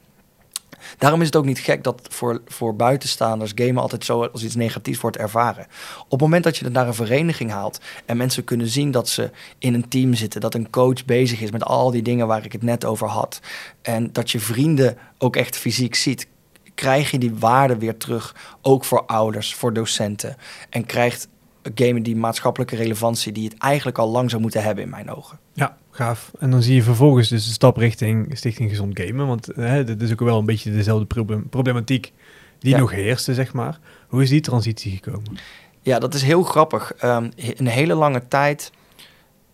Daarom 0.97 1.19
is 1.19 1.25
het 1.25 1.35
ook 1.35 1.45
niet 1.45 1.59
gek 1.59 1.83
dat 1.83 2.01
voor, 2.09 2.41
voor 2.47 2.75
buitenstaanders 2.75 3.51
gamen 3.55 3.81
altijd 3.81 4.05
zo 4.05 4.25
als 4.25 4.43
iets 4.43 4.55
negatiefs 4.55 5.01
wordt 5.01 5.17
ervaren. 5.17 5.65
Op 6.03 6.11
het 6.11 6.21
moment 6.21 6.43
dat 6.43 6.57
je 6.57 6.63
het 6.63 6.73
naar 6.73 6.87
een 6.87 6.93
vereniging 6.93 7.51
haalt 7.51 7.79
en 8.05 8.17
mensen 8.17 8.43
kunnen 8.43 8.67
zien 8.67 8.91
dat 8.91 9.09
ze 9.09 9.31
in 9.57 9.73
een 9.73 9.87
team 9.87 10.13
zitten, 10.13 10.41
dat 10.41 10.53
een 10.53 10.69
coach 10.69 11.05
bezig 11.05 11.41
is 11.41 11.51
met 11.51 11.63
al 11.63 11.91
die 11.91 12.01
dingen 12.01 12.27
waar 12.27 12.45
ik 12.45 12.51
het 12.51 12.63
net 12.63 12.85
over 12.85 13.07
had, 13.07 13.39
en 13.81 14.09
dat 14.11 14.31
je 14.31 14.39
vrienden 14.39 14.97
ook 15.17 15.35
echt 15.35 15.57
fysiek 15.57 15.95
ziet, 15.95 16.27
krijg 16.75 17.11
je 17.11 17.17
die 17.17 17.35
waarde 17.35 17.77
weer 17.77 17.97
terug, 17.97 18.35
ook 18.61 18.85
voor 18.85 19.05
ouders, 19.05 19.55
voor 19.55 19.73
docenten. 19.73 20.35
En 20.69 20.85
krijgt 20.85 21.27
gamen 21.75 22.03
die 22.03 22.15
maatschappelijke 22.15 22.75
relevantie 22.75 23.31
die 23.31 23.43
het 23.49 23.57
eigenlijk 23.57 23.97
al 23.97 24.09
lang 24.09 24.29
zou 24.29 24.41
moeten 24.41 24.63
hebben 24.63 24.83
in 24.83 24.89
mijn 24.89 25.11
ogen. 25.11 25.39
Ja, 25.53 25.77
gaaf. 25.95 26.31
En 26.39 26.51
dan 26.51 26.61
zie 26.61 26.75
je 26.75 26.83
vervolgens 26.83 27.29
dus 27.29 27.45
de 27.45 27.51
stap 27.51 27.77
richting 27.77 28.37
Stichting 28.37 28.69
Gezond 28.69 28.99
Gamen. 28.99 29.27
Want 29.27 29.49
hè, 29.55 29.83
dat 29.83 30.01
is 30.01 30.11
ook 30.11 30.19
wel 30.19 30.39
een 30.39 30.45
beetje 30.45 30.71
dezelfde 30.71 31.05
problematiek 31.49 32.11
die 32.59 32.75
nog 32.75 32.91
heerste, 32.91 33.33
zeg 33.33 33.53
maar. 33.53 33.79
Hoe 34.07 34.21
is 34.21 34.29
die 34.29 34.41
transitie 34.41 34.91
gekomen? 34.91 35.37
Ja, 35.81 35.99
dat 35.99 36.13
is 36.13 36.23
heel 36.23 36.43
grappig. 36.43 36.93
Um, 37.03 37.31
een 37.35 37.67
hele 37.67 37.93
lange 37.93 38.27
tijd. 38.27 38.71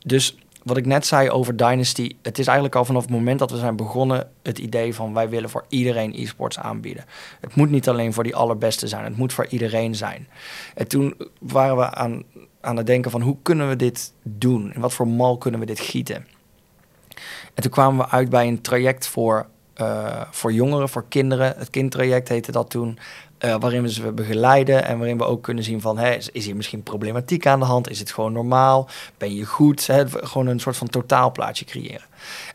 Dus 0.05 0.37
wat 0.63 0.77
ik 0.77 0.85
net 0.85 1.05
zei 1.05 1.29
over 1.29 1.57
Dynasty, 1.57 2.15
het 2.21 2.39
is 2.39 2.45
eigenlijk 2.45 2.75
al 2.75 2.85
vanaf 2.85 3.01
het 3.01 3.11
moment 3.11 3.39
dat 3.39 3.51
we 3.51 3.57
zijn 3.57 3.75
begonnen 3.75 4.29
het 4.43 4.59
idee 4.59 4.95
van 4.95 5.13
wij 5.13 5.29
willen 5.29 5.49
voor 5.49 5.65
iedereen 5.69 6.13
e-sports 6.15 6.59
aanbieden. 6.59 7.05
Het 7.39 7.55
moet 7.55 7.69
niet 7.69 7.89
alleen 7.89 8.13
voor 8.13 8.23
die 8.23 8.35
allerbeste 8.35 8.87
zijn, 8.87 9.03
het 9.03 9.17
moet 9.17 9.33
voor 9.33 9.47
iedereen 9.47 9.95
zijn. 9.95 10.27
En 10.75 10.87
toen 10.87 11.15
waren 11.39 11.77
we 11.77 11.93
aan, 11.93 12.23
aan 12.69 12.77
het 12.77 12.87
denken 12.87 13.11
van 13.11 13.21
hoe 13.21 13.37
kunnen 13.41 13.69
we 13.69 13.75
dit 13.75 14.13
doen? 14.23 14.73
In 14.73 14.81
wat 14.81 14.93
voor 14.93 15.07
mal 15.07 15.37
kunnen 15.37 15.59
we 15.59 15.65
dit 15.65 15.79
gieten? 15.79 16.27
En 17.53 17.63
toen 17.63 17.71
kwamen 17.71 18.05
we 18.05 18.11
uit 18.11 18.29
bij 18.29 18.47
een 18.47 18.61
traject 18.61 19.07
voor, 19.07 19.47
uh, 19.77 20.21
voor 20.31 20.53
jongeren, 20.53 20.89
voor 20.89 21.05
kinderen. 21.07 21.53
Het 21.57 21.69
kindtraject 21.69 22.27
heette 22.27 22.51
dat 22.51 22.69
toen. 22.69 22.99
Uh, 23.39 23.55
waarin 23.59 23.81
we 23.81 23.91
ze 23.91 24.11
begeleiden 24.11 24.85
en 24.85 24.97
waarin 24.97 25.17
we 25.17 25.23
ook 25.23 25.43
kunnen 25.43 25.63
zien 25.63 25.81
van... 25.81 25.97
Hè, 25.97 26.15
is, 26.15 26.29
is 26.29 26.45
hier 26.45 26.55
misschien 26.55 26.83
problematiek 26.83 27.47
aan 27.47 27.59
de 27.59 27.65
hand? 27.65 27.89
Is 27.89 27.99
het 27.99 28.11
gewoon 28.11 28.33
normaal? 28.33 28.89
Ben 29.17 29.35
je 29.35 29.45
goed? 29.45 29.87
Hè? 29.87 30.09
Gewoon 30.09 30.47
een 30.47 30.59
soort 30.59 30.77
van 30.77 30.87
totaalplaatje 30.87 31.65
creëren. 31.65 32.05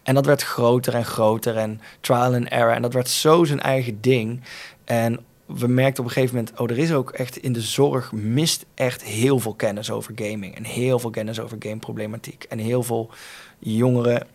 En 0.03 0.15
dat 0.15 0.27
werd 0.27 0.43
groter 0.43 0.95
en 0.95 1.05
groter 1.05 1.57
en 1.57 1.81
trial 2.01 2.35
and 2.35 2.49
error. 2.49 2.73
En 2.73 2.83
dat 2.83 2.93
werd 2.93 3.09
zo 3.09 3.45
zijn 3.45 3.61
eigen 3.61 4.01
ding. 4.01 4.41
En 4.85 5.25
we 5.47 5.67
merkten 5.67 6.03
op 6.03 6.09
een 6.09 6.15
gegeven 6.15 6.37
moment... 6.37 6.61
oh, 6.61 6.71
er 6.71 6.79
is 6.79 6.93
ook 6.93 7.11
echt 7.11 7.37
in 7.37 7.53
de 7.53 7.61
zorg 7.61 8.13
mist 8.13 8.67
echt 8.75 9.03
heel 9.03 9.39
veel 9.39 9.55
kennis 9.55 9.91
over 9.91 10.13
gaming. 10.17 10.57
En 10.57 10.65
heel 10.65 10.99
veel 10.99 11.11
kennis 11.11 11.41
over 11.41 11.57
gameproblematiek. 11.61 12.45
En 12.49 12.59
heel 12.59 12.83
veel 12.83 13.11
jongeren 13.59 14.27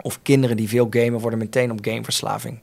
of 0.00 0.22
kinderen 0.22 0.56
die 0.56 0.68
veel 0.68 0.86
gamen... 0.90 1.20
worden 1.20 1.38
meteen 1.38 1.70
op 1.70 1.78
gameverslaving 1.82 2.60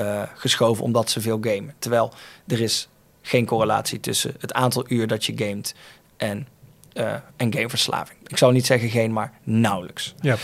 uh, 0.00 0.22
geschoven 0.34 0.84
omdat 0.84 1.10
ze 1.10 1.20
veel 1.20 1.38
gamen. 1.40 1.74
Terwijl 1.78 2.12
er 2.46 2.60
is 2.60 2.88
geen 3.22 3.46
correlatie 3.46 4.00
tussen 4.00 4.34
het 4.40 4.52
aantal 4.52 4.84
uur 4.88 5.06
dat 5.06 5.24
je 5.24 5.32
gamet 5.36 5.74
en, 6.16 6.48
uh, 6.94 7.14
en 7.36 7.52
gameverslaving. 7.52 8.18
Ik 8.26 8.36
zou 8.36 8.52
niet 8.52 8.66
zeggen 8.66 8.88
geen, 8.88 9.12
maar 9.12 9.32
nauwelijks. 9.42 10.14
Ja. 10.20 10.36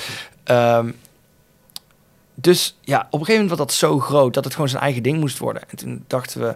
Um, 0.79 0.95
dus 2.43 2.77
ja, 2.81 2.99
op 2.99 3.21
een 3.21 3.27
gegeven 3.27 3.33
moment 3.33 3.49
was 3.49 3.59
dat 3.59 3.73
zo 3.73 3.99
groot 3.99 4.35
dat 4.35 4.45
het 4.45 4.53
gewoon 4.53 4.69
zijn 4.69 4.83
eigen 4.83 5.03
ding 5.03 5.21
moest 5.21 5.39
worden. 5.39 5.63
En 5.69 5.77
toen 5.77 6.05
dachten 6.07 6.41
we, 6.41 6.55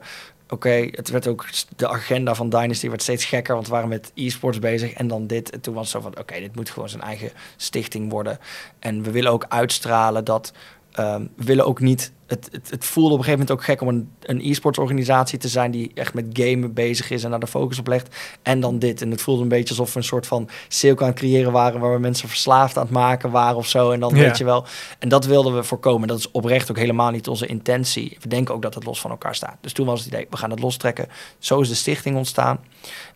oké, 0.48 0.88
het 0.90 1.08
werd 1.08 1.26
ook 1.26 1.46
de 1.76 1.88
agenda 1.88 2.34
van 2.34 2.48
Dynasty 2.48 2.88
werd 2.88 3.02
steeds 3.02 3.24
gekker, 3.24 3.54
want 3.54 3.66
we 3.66 3.72
waren 3.72 3.88
met 3.88 4.12
e-sports 4.14 4.58
bezig 4.58 4.92
en 4.92 5.08
dan 5.08 5.26
dit. 5.26 5.50
En 5.50 5.60
toen 5.60 5.74
was 5.74 5.82
het 5.82 6.02
zo 6.02 6.10
van, 6.10 6.20
oké, 6.20 6.40
dit 6.40 6.56
moet 6.56 6.70
gewoon 6.70 6.88
zijn 6.88 7.02
eigen 7.02 7.32
stichting 7.56 8.10
worden. 8.10 8.38
En 8.78 9.02
we 9.02 9.10
willen 9.10 9.32
ook 9.32 9.44
uitstralen 9.48 10.24
dat 10.24 10.52
Um, 10.98 11.30
we 11.36 11.44
willen 11.44 11.66
ook 11.66 11.80
niet. 11.80 12.12
Het, 12.26 12.48
het, 12.52 12.70
het, 12.70 12.84
voelde 12.84 13.12
op 13.12 13.18
een 13.18 13.24
gegeven 13.24 13.46
moment 13.46 13.58
ook 13.58 13.64
gek 13.64 13.80
om 13.80 13.88
een, 13.88 14.10
een 14.20 14.50
e-sports 14.50 14.78
organisatie 14.78 15.38
te 15.38 15.48
zijn 15.48 15.70
die 15.70 15.90
echt 15.94 16.14
met 16.14 16.26
gamen 16.32 16.72
bezig 16.72 17.10
is 17.10 17.24
en 17.24 17.30
daar 17.30 17.40
de 17.40 17.46
focus 17.46 17.78
op 17.78 17.86
legt. 17.86 18.16
En 18.42 18.60
dan 18.60 18.78
dit. 18.78 19.02
En 19.02 19.10
het 19.10 19.22
voelde 19.22 19.42
een 19.42 19.48
beetje 19.48 19.68
alsof 19.68 19.92
we 19.92 19.98
een 19.98 20.04
soort 20.04 20.26
van 20.26 20.48
cirkel 20.68 21.04
aan 21.04 21.10
het 21.10 21.20
creëren 21.20 21.52
waren 21.52 21.80
waar 21.80 21.92
we 21.92 21.98
mensen 21.98 22.28
verslaafd 22.28 22.76
aan 22.76 22.82
het 22.82 22.92
maken 22.92 23.30
waren 23.30 23.56
of 23.56 23.66
zo. 23.66 23.90
En 23.90 24.00
dan 24.00 24.12
weet 24.12 24.38
je 24.38 24.44
wel. 24.44 24.64
En 24.98 25.08
dat 25.08 25.24
wilden 25.24 25.54
we 25.54 25.62
voorkomen. 25.62 26.08
Dat 26.08 26.18
is 26.18 26.30
oprecht 26.30 26.70
ook 26.70 26.78
helemaal 26.78 27.10
niet 27.10 27.28
onze 27.28 27.46
intentie. 27.46 28.16
We 28.20 28.28
denken 28.28 28.54
ook 28.54 28.62
dat 28.62 28.74
het 28.74 28.84
los 28.84 29.00
van 29.00 29.10
elkaar 29.10 29.34
staat. 29.34 29.56
Dus 29.60 29.72
toen 29.72 29.86
was 29.86 29.98
het 29.98 30.08
idee, 30.08 30.26
we 30.30 30.36
gaan 30.36 30.50
het 30.50 30.60
lostrekken. 30.60 31.08
Zo 31.38 31.60
is 31.60 31.68
de 31.68 31.74
stichting 31.74 32.16
ontstaan. 32.16 32.58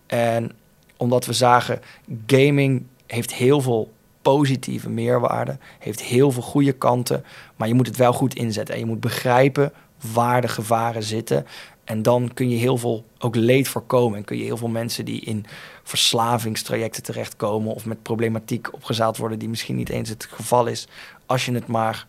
En 0.07 0.53
omdat 0.97 1.27
we 1.27 1.33
zagen, 1.33 1.81
gaming 2.27 2.87
heeft 3.07 3.35
heel 3.35 3.61
veel 3.61 3.91
positieve 4.23 4.91
meerwaarde, 4.91 5.59
heeft 5.79 6.03
heel 6.03 6.31
veel 6.31 6.43
goede 6.43 6.73
kanten, 6.73 7.25
maar 7.57 7.69
je 7.69 7.75
moet 7.75 7.87
het 7.87 7.97
wel 7.97 8.13
goed 8.13 8.35
inzetten 8.35 8.75
en 8.75 8.81
je 8.81 8.87
moet 8.87 9.01
begrijpen 9.01 9.73
waar 10.13 10.41
de 10.41 10.49
gevaren 10.49 11.03
zitten. 11.03 11.47
En 11.85 12.03
dan 12.03 12.31
kun 12.35 12.51
je 12.51 12.57
heel 12.57 12.77
veel 12.77 13.05
ook 13.19 13.35
leed 13.35 13.69
voorkomen. 13.69 14.19
En 14.19 14.25
kun 14.25 14.37
je 14.37 14.45
heel 14.45 14.57
veel 14.57 14.69
mensen 14.69 15.05
die 15.05 15.21
in 15.21 15.47
verslavingstrajecten 15.83 17.03
terechtkomen 17.03 17.75
of 17.75 17.87
met 17.87 18.03
problematiek 18.03 18.75
opgezaald 18.75 19.17
worden, 19.17 19.39
die 19.39 19.49
misschien 19.49 19.77
niet 19.77 19.89
eens 19.89 20.09
het 20.09 20.29
geval 20.31 20.67
is, 20.67 20.89
als 21.27 21.45
je 21.45 21.53
het 21.53 21.67
maar 21.67 22.07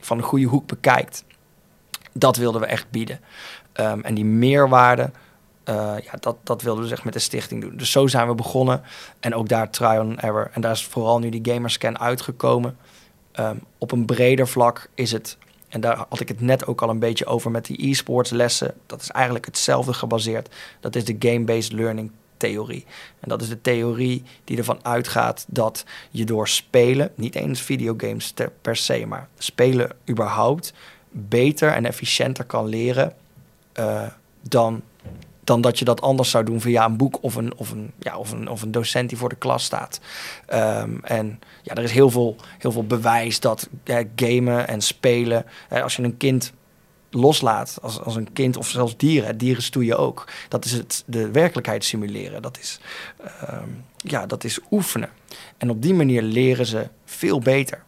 van 0.00 0.18
een 0.18 0.24
goede 0.24 0.46
hoek 0.46 0.66
bekijkt. 0.66 1.24
Dat 2.12 2.36
wilden 2.36 2.60
we 2.60 2.66
echt 2.66 2.90
bieden. 2.90 3.20
Ehm, 3.72 4.00
en 4.00 4.14
die 4.14 4.24
meerwaarde, 4.24 5.10
uh, 5.68 5.74
ja, 6.02 6.12
dat, 6.20 6.36
dat 6.42 6.62
wilden 6.62 6.84
we 6.84 6.90
dus 6.90 7.02
met 7.02 7.12
de 7.12 7.18
stichting 7.18 7.60
doen. 7.60 7.76
Dus 7.76 7.90
zo 7.90 8.06
zijn 8.06 8.28
we 8.28 8.34
begonnen. 8.34 8.82
En 9.20 9.34
ook 9.34 9.48
daar 9.48 9.70
try 9.70 9.96
on 9.96 10.20
error. 10.20 10.50
En 10.52 10.60
daar 10.60 10.72
is 10.72 10.84
vooral 10.84 11.18
nu 11.18 11.28
die 11.28 11.52
gamerscan 11.52 11.98
uitgekomen. 11.98 12.76
Um, 13.40 13.60
op 13.78 13.92
een 13.92 14.04
breder 14.04 14.48
vlak 14.48 14.88
is 14.94 15.12
het, 15.12 15.38
en 15.68 15.80
daar 15.80 15.96
had 16.08 16.20
ik 16.20 16.28
het 16.28 16.40
net 16.40 16.66
ook 16.66 16.82
al 16.82 16.88
een 16.88 16.98
beetje 16.98 17.26
over 17.26 17.50
met 17.50 17.64
die 17.64 17.90
e-sports 17.90 18.30
lessen. 18.30 18.74
Dat 18.86 19.00
is 19.00 19.10
eigenlijk 19.10 19.44
hetzelfde 19.44 19.92
gebaseerd. 19.92 20.54
Dat 20.80 20.96
is 20.96 21.04
de 21.04 21.16
game-based 21.18 21.72
learning 21.72 22.10
theorie. 22.36 22.84
En 23.20 23.28
dat 23.28 23.42
is 23.42 23.48
de 23.48 23.60
theorie 23.60 24.22
die 24.44 24.58
ervan 24.58 24.78
uitgaat 24.82 25.44
dat 25.48 25.84
je 26.10 26.24
door 26.24 26.48
spelen, 26.48 27.10
niet 27.14 27.34
eens 27.34 27.60
videogames 27.60 28.34
per 28.60 28.76
se, 28.76 29.06
maar 29.06 29.28
spelen 29.38 29.90
überhaupt, 30.08 30.72
beter 31.10 31.72
en 31.72 31.84
efficiënter 31.84 32.44
kan 32.44 32.66
leren 32.66 33.14
uh, 33.78 34.02
dan 34.48 34.82
dan 35.44 35.60
dat 35.60 35.78
je 35.78 35.84
dat 35.84 36.00
anders 36.00 36.30
zou 36.30 36.44
doen 36.44 36.60
via 36.60 36.84
een 36.84 36.96
boek 36.96 37.18
of 37.20 37.34
een, 37.34 37.56
of 37.56 37.70
een, 37.70 37.92
ja, 37.98 38.16
of 38.16 38.32
een, 38.32 38.48
of 38.48 38.62
een 38.62 38.72
docent 38.72 39.08
die 39.08 39.18
voor 39.18 39.28
de 39.28 39.36
klas 39.36 39.64
staat. 39.64 40.00
Um, 40.52 41.00
en 41.02 41.40
ja, 41.62 41.74
er 41.74 41.82
is 41.82 41.92
heel 41.92 42.10
veel, 42.10 42.36
heel 42.58 42.72
veel 42.72 42.86
bewijs 42.86 43.40
dat 43.40 43.68
gamen 44.16 44.68
en 44.68 44.80
spelen, 44.80 45.44
als 45.70 45.96
je 45.96 46.02
een 46.02 46.16
kind 46.16 46.52
loslaat 47.10 47.78
als, 47.82 48.00
als 48.00 48.16
een 48.16 48.32
kind 48.32 48.56
of 48.56 48.68
zelfs 48.68 48.96
dieren, 48.96 49.38
dieren 49.38 49.62
stoeien 49.62 49.98
ook. 49.98 50.28
Dat 50.48 50.64
is 50.64 50.72
het, 50.72 51.02
de 51.06 51.30
werkelijkheid 51.30 51.84
simuleren. 51.84 52.42
Dat 52.42 52.58
is, 52.58 52.80
um, 53.50 53.84
ja, 53.96 54.26
dat 54.26 54.44
is 54.44 54.58
oefenen. 54.70 55.08
En 55.56 55.70
op 55.70 55.82
die 55.82 55.94
manier 55.94 56.22
leren 56.22 56.66
ze 56.66 56.88
veel 57.04 57.38
beter. 57.38 57.82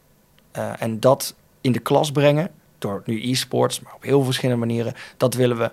Uh, 0.57 0.83
en 0.83 1.01
dat 1.01 1.35
in 1.61 1.73
de 1.73 1.79
klas 1.79 2.11
brengen, 2.11 2.51
door 2.79 3.03
nu 3.05 3.31
e-sports, 3.31 3.81
maar 3.81 3.95
op 3.95 4.03
heel 4.03 4.25
verschillende 4.25 4.67
manieren, 4.67 4.95
dat 5.17 5.35
willen 5.35 5.59
we 5.59 5.71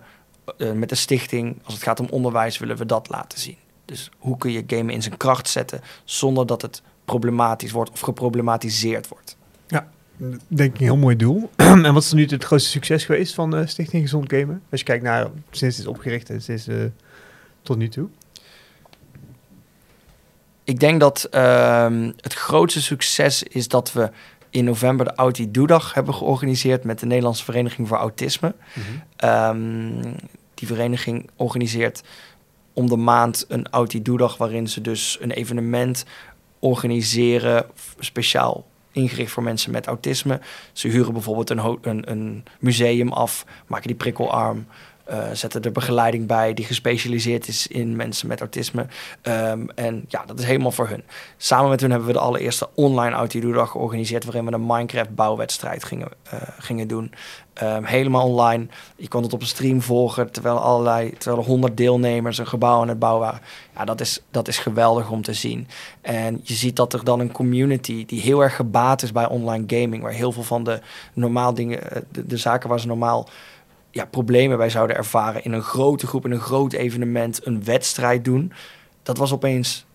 uh, 0.57 0.71
met 0.71 0.89
de 0.89 0.95
stichting, 0.95 1.57
als 1.63 1.73
het 1.73 1.83
gaat 1.83 1.99
om 1.99 2.07
onderwijs, 2.09 2.57
willen 2.57 2.77
we 2.77 2.85
dat 2.85 3.09
laten 3.09 3.39
zien. 3.39 3.57
Dus 3.85 4.11
hoe 4.17 4.37
kun 4.37 4.51
je 4.51 4.63
gamen 4.67 4.93
in 4.93 5.01
zijn 5.01 5.17
kracht 5.17 5.49
zetten 5.49 5.81
zonder 6.03 6.45
dat 6.45 6.61
het 6.61 6.81
problematisch 7.05 7.71
wordt 7.71 7.91
of 7.91 7.99
geproblematiseerd 7.99 9.07
wordt. 9.07 9.37
Ja, 9.67 9.89
denk 10.47 10.73
ik 10.73 10.79
een 10.79 10.85
heel 10.85 10.97
mooi 10.97 11.15
doel. 11.15 11.49
en 11.55 11.93
wat 11.93 12.03
is 12.03 12.13
nu 12.13 12.25
het 12.25 12.43
grootste 12.43 12.69
succes 12.69 13.05
geweest 13.05 13.33
van 13.33 13.51
de 13.51 13.67
Stichting 13.67 14.01
Gezond 14.01 14.33
Gamen? 14.33 14.61
Als 14.69 14.79
je 14.79 14.85
kijkt 14.85 15.03
naar 15.03 15.27
sinds 15.51 15.77
het 15.77 15.85
is 15.85 15.91
opgericht 15.91 16.29
en 16.29 16.41
sinds 16.41 16.67
uh, 16.67 16.85
tot 17.61 17.77
nu 17.77 17.89
toe. 17.89 18.07
Ik 20.63 20.79
denk 20.79 20.99
dat 20.99 21.27
uh, 21.31 22.09
het 22.17 22.33
grootste 22.33 22.81
succes 22.81 23.43
is 23.43 23.67
dat 23.67 23.93
we 23.93 24.11
in 24.53 24.63
november 24.63 25.05
de 25.05 25.15
Auti 25.15 25.51
Doedag 25.51 25.93
hebben 25.93 26.13
georganiseerd 26.13 26.83
met 26.83 26.99
de 26.99 27.05
Nederlandse 27.05 27.43
Vereniging 27.43 27.87
voor 27.87 27.97
Autisme. 27.97 28.55
Mm 28.73 30.15
die 30.53 30.67
vereniging 30.67 31.29
organiseert 31.35 32.03
om 32.73 32.89
de 32.89 32.95
maand 32.95 33.45
een 33.47 33.69
Auti 33.69 34.01
Doedag 34.01 34.37
waarin 34.37 34.67
ze 34.67 34.81
dus 34.81 35.17
een 35.21 35.31
evenement 35.31 36.05
organiseren 36.59 37.65
speciaal 37.99 38.65
ingericht 38.91 39.31
voor 39.31 39.43
mensen 39.43 39.71
met 39.71 39.87
autisme. 39.87 40.39
Ze 40.73 40.87
huren 40.87 41.13
bijvoorbeeld 41.13 41.49
een, 41.49 41.77
een, 41.81 42.11
een 42.11 42.43
museum 42.59 43.11
af, 43.11 43.45
maken 43.67 43.87
die 43.87 43.95
prikkelarm. 43.95 44.65
Uh, 45.09 45.23
zetten 45.33 45.61
er 45.61 45.71
begeleiding 45.71 46.27
bij 46.27 46.53
die 46.53 46.65
gespecialiseerd 46.65 47.47
is 47.47 47.67
in 47.67 47.95
mensen 47.95 48.27
met 48.27 48.39
autisme. 48.39 48.87
Um, 49.23 49.69
en 49.75 50.05
ja, 50.07 50.23
dat 50.25 50.39
is 50.39 50.45
helemaal 50.45 50.71
voor 50.71 50.87
hun. 50.87 51.03
Samen 51.37 51.69
met 51.69 51.81
hun 51.81 51.89
hebben 51.89 52.07
we 52.07 52.13
de 52.13 52.19
allereerste 52.19 52.69
online 52.73 53.15
Autidoe-dag 53.15 53.71
georganiseerd... 53.71 54.23
waarin 54.23 54.45
we 54.45 54.51
een 54.51 54.65
Minecraft-bouwwedstrijd 54.65 55.83
gingen, 55.83 56.07
uh, 56.33 56.41
gingen 56.59 56.87
doen. 56.87 57.13
Um, 57.63 57.83
helemaal 57.85 58.27
online. 58.27 58.67
Je 58.95 59.07
kon 59.07 59.23
het 59.23 59.33
op 59.33 59.41
een 59.41 59.47
stream 59.47 59.81
volgen... 59.81 60.31
terwijl, 60.31 60.59
allerlei, 60.59 61.11
terwijl 61.17 61.41
er 61.41 61.49
honderd 61.49 61.77
deelnemers 61.77 62.37
een 62.37 62.47
gebouw 62.47 62.81
aan 62.81 62.87
het 62.87 62.99
bouwen 62.99 63.21
waren. 63.21 63.41
Ja, 63.75 63.85
dat 63.85 64.01
is, 64.01 64.21
dat 64.31 64.47
is 64.47 64.57
geweldig 64.57 65.09
om 65.09 65.21
te 65.21 65.33
zien. 65.33 65.67
En 66.01 66.41
je 66.43 66.53
ziet 66.53 66.75
dat 66.75 66.93
er 66.93 67.03
dan 67.03 67.19
een 67.19 67.31
community... 67.31 68.05
die 68.05 68.21
heel 68.21 68.43
erg 68.43 68.55
gebaat 68.55 69.01
is 69.01 69.11
bij 69.11 69.27
online 69.27 69.63
gaming... 69.67 70.03
waar 70.03 70.11
heel 70.11 70.31
veel 70.31 70.43
van 70.43 70.63
de 70.63 70.81
normaal 71.13 71.53
dingen... 71.53 71.91
Eh, 71.91 72.01
de, 72.11 72.25
de 72.25 72.37
zaken 72.37 72.69
waar 72.69 72.79
ze 72.79 72.87
normaal 72.87 73.27
ja, 73.93 74.05
problemen 74.05 74.57
bij 74.57 74.69
zouden 74.69 74.95
ervaren 74.95 75.43
in 75.43 75.51
een 75.51 75.61
grote 75.61 76.07
groep, 76.07 76.25
in 76.25 76.31
een 76.31 76.39
groot 76.39 76.73
evenement, 76.73 77.45
een 77.45 77.63
wedstrijd 77.63 78.25
doen. 78.25 78.53
Dat 79.03 79.17
was 79.17 79.33
opeens, 79.33 79.85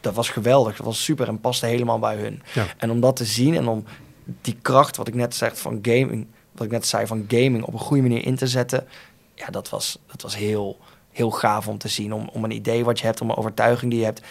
dat 0.00 0.14
was 0.14 0.28
geweldig, 0.28 0.76
dat 0.76 0.86
was 0.86 1.04
super 1.04 1.28
en 1.28 1.40
paste 1.40 1.66
helemaal 1.66 1.98
bij 1.98 2.16
hun. 2.16 2.42
En 2.76 2.90
om 2.90 3.00
dat 3.00 3.16
te 3.16 3.24
zien 3.24 3.56
en 3.56 3.68
om 3.68 3.84
die 4.40 4.58
kracht, 4.62 4.96
wat 4.96 5.08
ik 5.08 5.14
net 5.14 5.34
zeg 5.34 5.58
van 5.58 5.78
gaming, 5.82 6.26
wat 6.52 6.66
ik 6.66 6.72
net 6.72 6.86
zei 6.86 7.06
van 7.06 7.24
gaming 7.28 7.64
op 7.64 7.72
een 7.72 7.78
goede 7.78 8.02
manier 8.02 8.24
in 8.24 8.36
te 8.36 8.46
zetten, 8.46 8.86
ja, 9.34 9.46
dat 9.46 9.68
was, 9.68 9.98
dat 10.06 10.22
was 10.22 10.36
heel, 10.36 10.78
heel 11.10 11.30
gaaf 11.30 11.68
om 11.68 11.78
te 11.78 11.88
zien. 11.88 12.12
Om, 12.12 12.28
om 12.32 12.44
een 12.44 12.50
idee 12.50 12.84
wat 12.84 12.98
je 12.98 13.06
hebt, 13.06 13.20
om 13.20 13.30
een 13.30 13.36
overtuiging 13.36 13.90
die 13.90 14.00
je 14.00 14.06
hebt, 14.06 14.22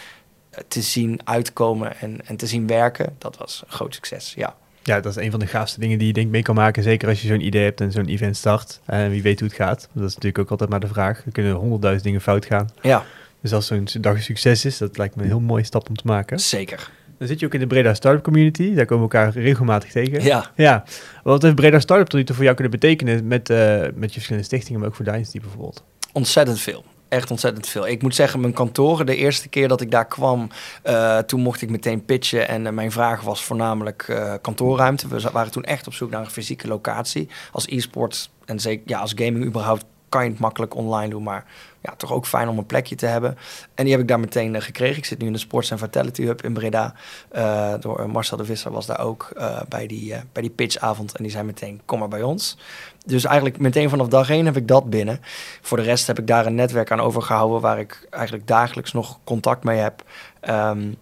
eh, 0.50 0.60
te 0.68 0.82
zien 0.82 1.20
uitkomen 1.24 1.96
en, 1.96 2.26
en 2.26 2.36
te 2.36 2.46
zien 2.46 2.66
werken. 2.66 3.14
Dat 3.18 3.36
was 3.36 3.62
een 3.64 3.72
groot 3.72 3.94
succes, 3.94 4.34
ja. 4.36 4.56
Ja, 4.82 5.00
dat 5.00 5.16
is 5.16 5.24
een 5.24 5.30
van 5.30 5.40
de 5.40 5.46
gaafste 5.46 5.80
dingen 5.80 5.98
die 5.98 6.06
je 6.06 6.12
denk 6.12 6.30
mee 6.30 6.42
kan 6.42 6.54
maken. 6.54 6.82
Zeker 6.82 7.08
als 7.08 7.22
je 7.22 7.28
zo'n 7.28 7.46
idee 7.46 7.64
hebt 7.64 7.80
en 7.80 7.92
zo'n 7.92 8.06
event 8.06 8.36
start. 8.36 8.80
En 8.84 9.10
wie 9.10 9.22
weet 9.22 9.40
hoe 9.40 9.48
het 9.48 9.56
gaat. 9.56 9.88
Dat 9.92 10.08
is 10.08 10.14
natuurlijk 10.14 10.38
ook 10.38 10.50
altijd 10.50 10.70
maar 10.70 10.80
de 10.80 10.86
vraag. 10.86 11.24
Er 11.26 11.32
kunnen 11.32 11.52
honderdduizend 11.52 12.04
dingen 12.04 12.20
fout 12.20 12.44
gaan. 12.44 12.68
Ja. 12.80 13.04
Dus 13.40 13.52
als 13.52 13.66
zo'n 13.66 13.88
dag 14.00 14.14
een 14.14 14.22
succes 14.22 14.64
is, 14.64 14.78
dat 14.78 14.96
lijkt 14.96 15.16
me 15.16 15.22
een 15.22 15.28
heel 15.28 15.40
mooie 15.40 15.64
stap 15.64 15.88
om 15.88 15.96
te 15.96 16.06
maken. 16.06 16.38
Zeker. 16.40 16.90
Dan 17.18 17.28
zit 17.28 17.40
je 17.40 17.46
ook 17.46 17.54
in 17.54 17.60
de 17.60 17.66
Breda 17.66 17.94
Startup 17.94 18.22
Community. 18.22 18.74
Daar 18.74 18.86
komen 18.86 19.08
we 19.08 19.14
elkaar 19.14 19.32
regelmatig 19.32 19.90
tegen. 19.90 20.22
Ja. 20.22 20.50
ja. 20.56 20.84
Wat 21.22 21.42
heeft 21.42 21.54
Breda 21.54 21.78
Startup 21.78 22.06
tot 22.06 22.18
nu 22.18 22.24
toe 22.24 22.34
voor 22.34 22.44
jou 22.44 22.56
kunnen 22.56 22.80
betekenen 22.80 23.26
met, 23.26 23.50
uh, 23.50 23.58
met 23.80 24.08
je 24.08 24.12
verschillende 24.12 24.46
stichtingen, 24.46 24.80
maar 24.80 24.88
ook 24.88 24.94
voor 24.94 25.04
Dynasty 25.04 25.40
bijvoorbeeld? 25.40 25.84
Ontzettend 26.12 26.60
veel 26.60 26.84
echt 27.12 27.30
ontzettend 27.30 27.68
veel. 27.68 27.86
Ik 27.86 28.02
moet 28.02 28.14
zeggen, 28.14 28.40
mijn 28.40 28.52
kantoren, 28.52 29.06
de 29.06 29.16
eerste 29.16 29.48
keer 29.48 29.68
dat 29.68 29.80
ik 29.80 29.90
daar 29.90 30.06
kwam, 30.06 30.48
uh, 30.84 31.18
toen 31.18 31.40
mocht 31.40 31.62
ik 31.62 31.70
meteen 31.70 32.04
pitchen. 32.04 32.48
En 32.48 32.64
uh, 32.64 32.72
mijn 32.72 32.92
vraag 32.92 33.20
was 33.20 33.44
voornamelijk 33.44 34.06
uh, 34.10 34.34
kantoorruimte. 34.40 35.08
We 35.08 35.30
waren 35.32 35.52
toen 35.52 35.64
echt 35.64 35.86
op 35.86 35.94
zoek 35.94 36.10
naar 36.10 36.20
een 36.20 36.30
fysieke 36.30 36.68
locatie. 36.68 37.28
Als 37.52 37.66
e-sport 37.66 38.30
en 38.44 38.60
zeker 38.60 38.82
ja, 38.86 38.98
als 38.98 39.12
gaming 39.16 39.44
überhaupt 39.44 39.84
kan 40.12 40.24
je 40.24 40.30
het 40.30 40.38
makkelijk 40.38 40.74
online 40.74 41.10
doen, 41.10 41.22
maar 41.22 41.44
ja, 41.80 41.94
toch 41.96 42.12
ook 42.12 42.26
fijn 42.26 42.48
om 42.48 42.58
een 42.58 42.66
plekje 42.66 42.94
te 42.94 43.06
hebben. 43.06 43.38
En 43.74 43.84
die 43.84 43.92
heb 43.92 44.02
ik 44.02 44.08
daar 44.08 44.20
meteen 44.20 44.54
uh, 44.54 44.60
gekregen. 44.60 44.96
Ik 44.96 45.04
zit 45.04 45.18
nu 45.18 45.26
in 45.26 45.32
de 45.32 45.38
Sports 45.38 45.70
and 45.70 45.80
Vitality 45.80 46.24
Hub 46.24 46.42
in 46.42 46.52
Breda. 46.52 46.94
Uh, 47.36 47.74
door 47.80 48.10
Marcel 48.10 48.36
de 48.36 48.44
Visser 48.44 48.70
was 48.70 48.86
daar 48.86 49.00
ook 49.00 49.30
uh, 49.36 49.60
bij, 49.68 49.86
die, 49.86 50.14
bij 50.32 50.42
die 50.42 50.50
pitchavond. 50.50 51.16
En 51.16 51.22
die 51.22 51.32
zei 51.32 51.44
meteen, 51.44 51.80
kom 51.84 51.98
maar 51.98 52.08
bij 52.08 52.22
ons. 52.22 52.58
Dus 53.06 53.24
eigenlijk 53.24 53.58
meteen 53.58 53.90
vanaf 53.90 54.08
dag 54.08 54.30
één 54.30 54.44
heb 54.44 54.56
ik 54.56 54.68
dat 54.68 54.90
binnen. 54.90 55.20
Voor 55.60 55.76
de 55.76 55.82
rest 55.82 56.06
heb 56.06 56.18
ik 56.18 56.26
daar 56.26 56.46
een 56.46 56.54
netwerk 56.54 56.90
aan 56.90 57.00
overgehouden... 57.00 57.60
waar 57.60 57.78
ik 57.78 58.06
eigenlijk 58.10 58.46
dagelijks 58.46 58.92
nog 58.92 59.18
contact 59.24 59.64
mee 59.64 59.78
heb. 59.78 60.04
Um, 60.48 60.96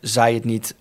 zij 0.00 0.34
het 0.34 0.44
niet 0.44 0.74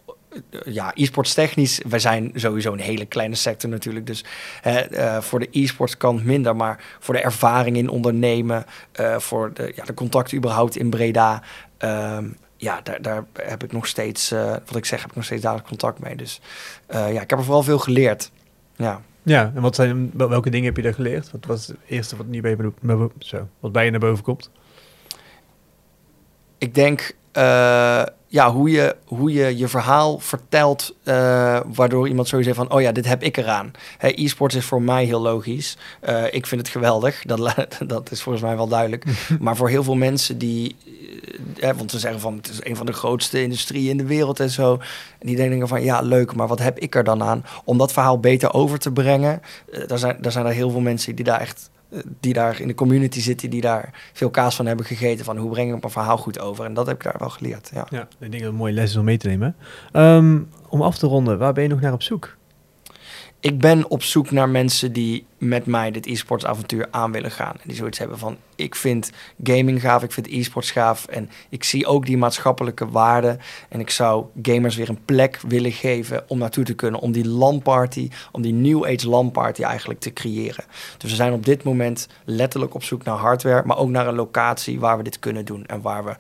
ja, 0.66 0.92
e-sports 0.96 1.34
technisch, 1.34 1.82
wij 1.88 2.00
zijn 2.00 2.32
sowieso 2.36 2.74
een 2.74 2.80
hele 2.80 3.06
kleine 3.06 3.36
sector 3.36 3.70
natuurlijk. 3.70 4.08
Dus 4.08 4.26
uh, 4.68 5.22
voor 5.22 5.40
de 5.40 5.48
e-sports 5.52 5.98
kant 5.98 6.26
minder, 6.26 6.56
maar 6.56 6.84
voor 7.00 7.14
de 7.14 7.22
ervaring 7.22 7.78
in 7.78 7.90
ondernemen, 7.90 8.66
uh, 9.00 9.20
voor 9.20 9.54
de, 9.54 9.72
ja, 9.76 9.84
de 9.84 9.94
contacten 9.94 10.38
überhaupt 10.38 10.76
in 10.76 10.90
Breda. 10.90 11.44
Uh, 11.84 12.18
ja, 12.58 12.82
daar, 12.82 13.02
daar 13.02 13.26
heb 13.34 13.64
ik 13.64 13.72
nog 13.72 13.88
steeds, 13.88 14.32
uh, 14.32 14.52
wat 14.66 14.76
ik 14.76 14.86
zeg, 14.86 15.02
heb 15.02 15.10
ik 15.10 15.16
nog 15.16 15.26
steeds 15.26 15.42
dagelijks 15.42 15.70
contact 15.70 16.00
mee. 16.00 16.16
Dus 16.16 16.42
ja, 16.90 17.22
ik 17.22 17.30
heb 17.30 17.40
er 17.40 17.44
vooral 17.44 17.64
veel 17.64 17.80
geleerd. 17.80 18.32
Ja. 18.76 19.02
Ja, 19.24 19.52
en 19.56 19.62
wat 19.62 19.76
zijn, 19.76 20.12
welke 20.14 20.50
dingen 20.50 20.66
heb 20.66 20.76
je 20.76 20.82
daar 20.82 20.94
geleerd? 20.94 21.32
Wat 21.32 21.46
was 21.46 21.68
het 21.68 21.78
eerste 21.88 22.16
wat, 22.16 22.26
nu 22.26 22.42
bij 22.42 22.52
je, 22.52 23.10
zo, 23.20 23.48
wat 23.60 23.72
bij 23.72 23.86
je 23.86 23.92
naar 23.92 24.00
boven 24.00 24.24
komt? 24.24 24.50
Ik 26.58 26.76
denk 26.76 27.16
ja, 28.34 28.52
hoe, 28.52 28.70
je, 28.70 28.96
hoe 29.06 29.34
je 29.34 29.58
je 29.58 29.68
verhaal 29.68 30.20
vertelt, 30.20 30.96
uh, 31.04 31.60
waardoor 31.74 32.08
iemand 32.08 32.28
sowieso 32.28 32.54
van, 32.54 32.72
oh 32.72 32.82
ja, 32.82 32.92
dit 32.92 33.06
heb 33.06 33.24
ik 33.24 33.38
eraan. 33.38 33.72
E-sports 34.00 34.56
is 34.56 34.66
voor 34.66 34.82
mij 34.82 35.06
heel 35.06 35.22
logisch. 35.22 35.78
Uh, 36.10 36.34
ik 36.34 36.46
vind 36.46 36.62
het 36.62 36.70
geweldig, 36.70 37.24
dat, 37.24 37.40
dat 37.94 38.12
is 38.12 38.22
volgens 38.22 38.44
mij 38.44 38.56
wel 38.56 38.68
duidelijk. 38.68 39.06
maar 39.40 39.56
voor 39.56 39.70
heel 39.70 39.84
veel 39.84 39.96
mensen 39.96 40.38
die, 40.38 40.76
uh, 41.56 41.70
want 41.76 41.92
ze 41.92 42.00
zeggen 42.00 42.20
van, 42.20 42.36
het 42.36 42.50
is 42.50 42.60
een 42.64 42.76
van 42.76 42.86
de 42.86 42.94
grootste 42.94 43.42
industrieën 43.42 43.90
in 43.90 43.98
de 43.98 44.06
wereld 44.06 44.40
en 44.40 44.50
zo. 44.50 44.74
En 45.20 45.28
die 45.28 45.36
denken 45.36 45.68
van, 45.68 45.84
ja, 45.84 46.02
leuk, 46.02 46.36
maar 46.36 46.48
wat 46.48 46.60
heb 46.60 46.80
ik 46.80 46.96
er 46.96 47.04
dan 47.04 47.24
aan? 47.24 47.46
Om 47.64 47.78
dat 47.78 47.94
verhaal 47.94 48.20
beter 48.20 48.54
over 48.54 48.80
te 48.80 48.92
brengen, 48.92 49.42
daar, 49.88 49.98
zijn, 49.98 50.18
daar 50.22 50.32
zijn 50.32 50.46
er 50.46 50.54
heel 50.54 50.70
veel 50.70 50.80
mensen 50.80 51.16
die 51.16 51.26
daar 51.26 51.40
echt 51.40 51.70
die 52.20 52.34
daar 52.34 52.62
in 52.62 52.68
de 52.68 52.74
community 52.74 53.22
zitten, 53.22 53.50
die 53.50 53.62
daar 53.62 54.10
veel 54.14 54.30
kaas 54.30 54.56
van 54.56 54.66
hebben 54.66 54.86
gegeten. 54.86 55.26
Van 55.26 55.38
hoe 55.38 55.50
breng 55.50 55.76
ik 55.76 55.84
een 55.84 55.90
verhaal 55.90 56.18
goed 56.18 56.40
over? 56.40 56.66
En 56.66 56.74
dat 56.74 56.88
heb 56.88 56.96
ik 56.96 57.04
daar 57.04 57.16
wel 57.20 57.30
geleerd. 57.30 57.72
Ja, 57.74 57.88
ja 57.90 58.02
ik 58.02 58.08
denk 58.20 58.32
dat 58.32 58.42
het 58.42 58.50
een 58.50 58.56
mooie 58.56 58.74
les 58.74 58.90
is 58.90 58.96
om 58.96 59.06
mee 59.06 59.18
te 59.18 59.28
nemen. 59.28 59.56
Um, 59.94 60.50
om 60.70 60.82
af 60.82 60.98
te 60.98 61.08
ronden, 61.08 61.38
waar 61.38 61.54
ben 61.54 61.64
je 61.64 61.70
nog 61.70 61.82
naar 61.82 61.94
op 61.94 62.02
zoek? 62.02 62.38
Ik 63.44 63.60
ben 63.60 63.90
op 63.90 64.04
zoek 64.04 64.32
naar 64.32 64.50
mensen 64.50 64.94
die 64.94 65.26
met 65.38 65.66
mij 65.66 65.92
dit 65.92 66.06
e-sports 66.06 66.46
avontuur 66.46 66.88
aan 66.92 67.12
willen 67.12 67.32
gaan. 67.32 67.52
En 67.52 67.62
die 67.64 67.76
zoiets 67.76 67.98
hebben 68.00 68.20
van, 68.20 68.38
ik 68.56 68.76
vind 68.76 69.12
gaming 69.44 69.82
gaaf, 69.82 70.04
ik 70.04 70.12
vind 70.12 70.28
e-sports 70.28 70.72
gaaf. 70.72 71.06
En 71.06 71.30
ik 71.50 71.64
zie 71.64 71.86
ook 71.86 72.06
die 72.06 72.18
maatschappelijke 72.18 72.90
waarde. 72.90 73.38
En 73.70 73.80
ik 73.80 73.90
zou 73.90 74.26
gamers 74.42 74.76
weer 74.76 74.90
een 74.90 75.06
plek 75.06 75.40
willen 75.48 75.72
geven 75.72 76.24
om 76.28 76.38
naartoe 76.38 76.64
te 76.64 76.74
kunnen. 76.74 77.00
Om 77.00 77.12
die 77.12 77.28
LAN-party, 77.28 78.10
om 78.32 78.42
die 78.42 78.54
New 78.54 78.86
Age 78.86 79.10
LAN-party 79.10 79.62
eigenlijk 79.62 80.00
te 80.00 80.14
creëren. 80.14 80.64
Dus 80.98 81.10
we 81.10 81.16
zijn 81.16 81.34
op 81.34 81.46
dit 81.46 81.64
moment 81.64 82.08
letterlijk 82.26 82.74
op 82.74 82.84
zoek 82.84 83.04
naar 83.04 83.18
hardware. 83.18 83.66
Maar 83.66 83.78
ook 83.78 83.90
naar 83.90 84.08
een 84.08 84.16
locatie 84.16 84.80
waar 84.80 84.98
we 84.98 85.04
dit 85.04 85.20
kunnen 85.20 85.46
doen. 85.46 85.66
En 85.66 85.82
waar 85.82 86.06
we 86.06 86.16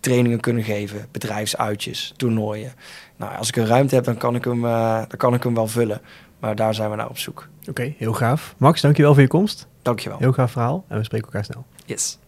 trainingen 0.00 0.40
kunnen 0.40 0.64
geven, 0.64 1.08
bedrijfsuitjes, 1.10 2.12
toernooien. 2.16 2.72
Nou, 3.16 3.36
als 3.36 3.48
ik 3.48 3.56
een 3.56 3.66
ruimte 3.66 3.94
heb, 3.94 4.04
dan 4.04 4.16
kan 4.16 4.34
ik 4.34 4.44
hem, 4.44 4.64
uh, 4.64 4.96
dan 4.96 5.16
kan 5.16 5.34
ik 5.34 5.42
hem 5.42 5.54
wel 5.54 5.66
vullen. 5.66 6.00
Maar 6.38 6.56
daar 6.56 6.74
zijn 6.74 6.90
we 6.90 6.96
naar 6.96 7.08
op 7.08 7.18
zoek. 7.18 7.48
Oké, 7.68 7.94
heel 7.98 8.12
gaaf. 8.12 8.54
Max, 8.58 8.80
dankjewel 8.80 9.12
voor 9.12 9.22
je 9.22 9.28
komst. 9.28 9.66
Dankjewel. 9.82 10.18
Heel 10.18 10.32
gaaf 10.32 10.52
verhaal 10.52 10.84
en 10.88 10.98
we 10.98 11.04
spreken 11.04 11.26
elkaar 11.26 11.44
snel. 11.44 11.64
Yes. 11.84 12.18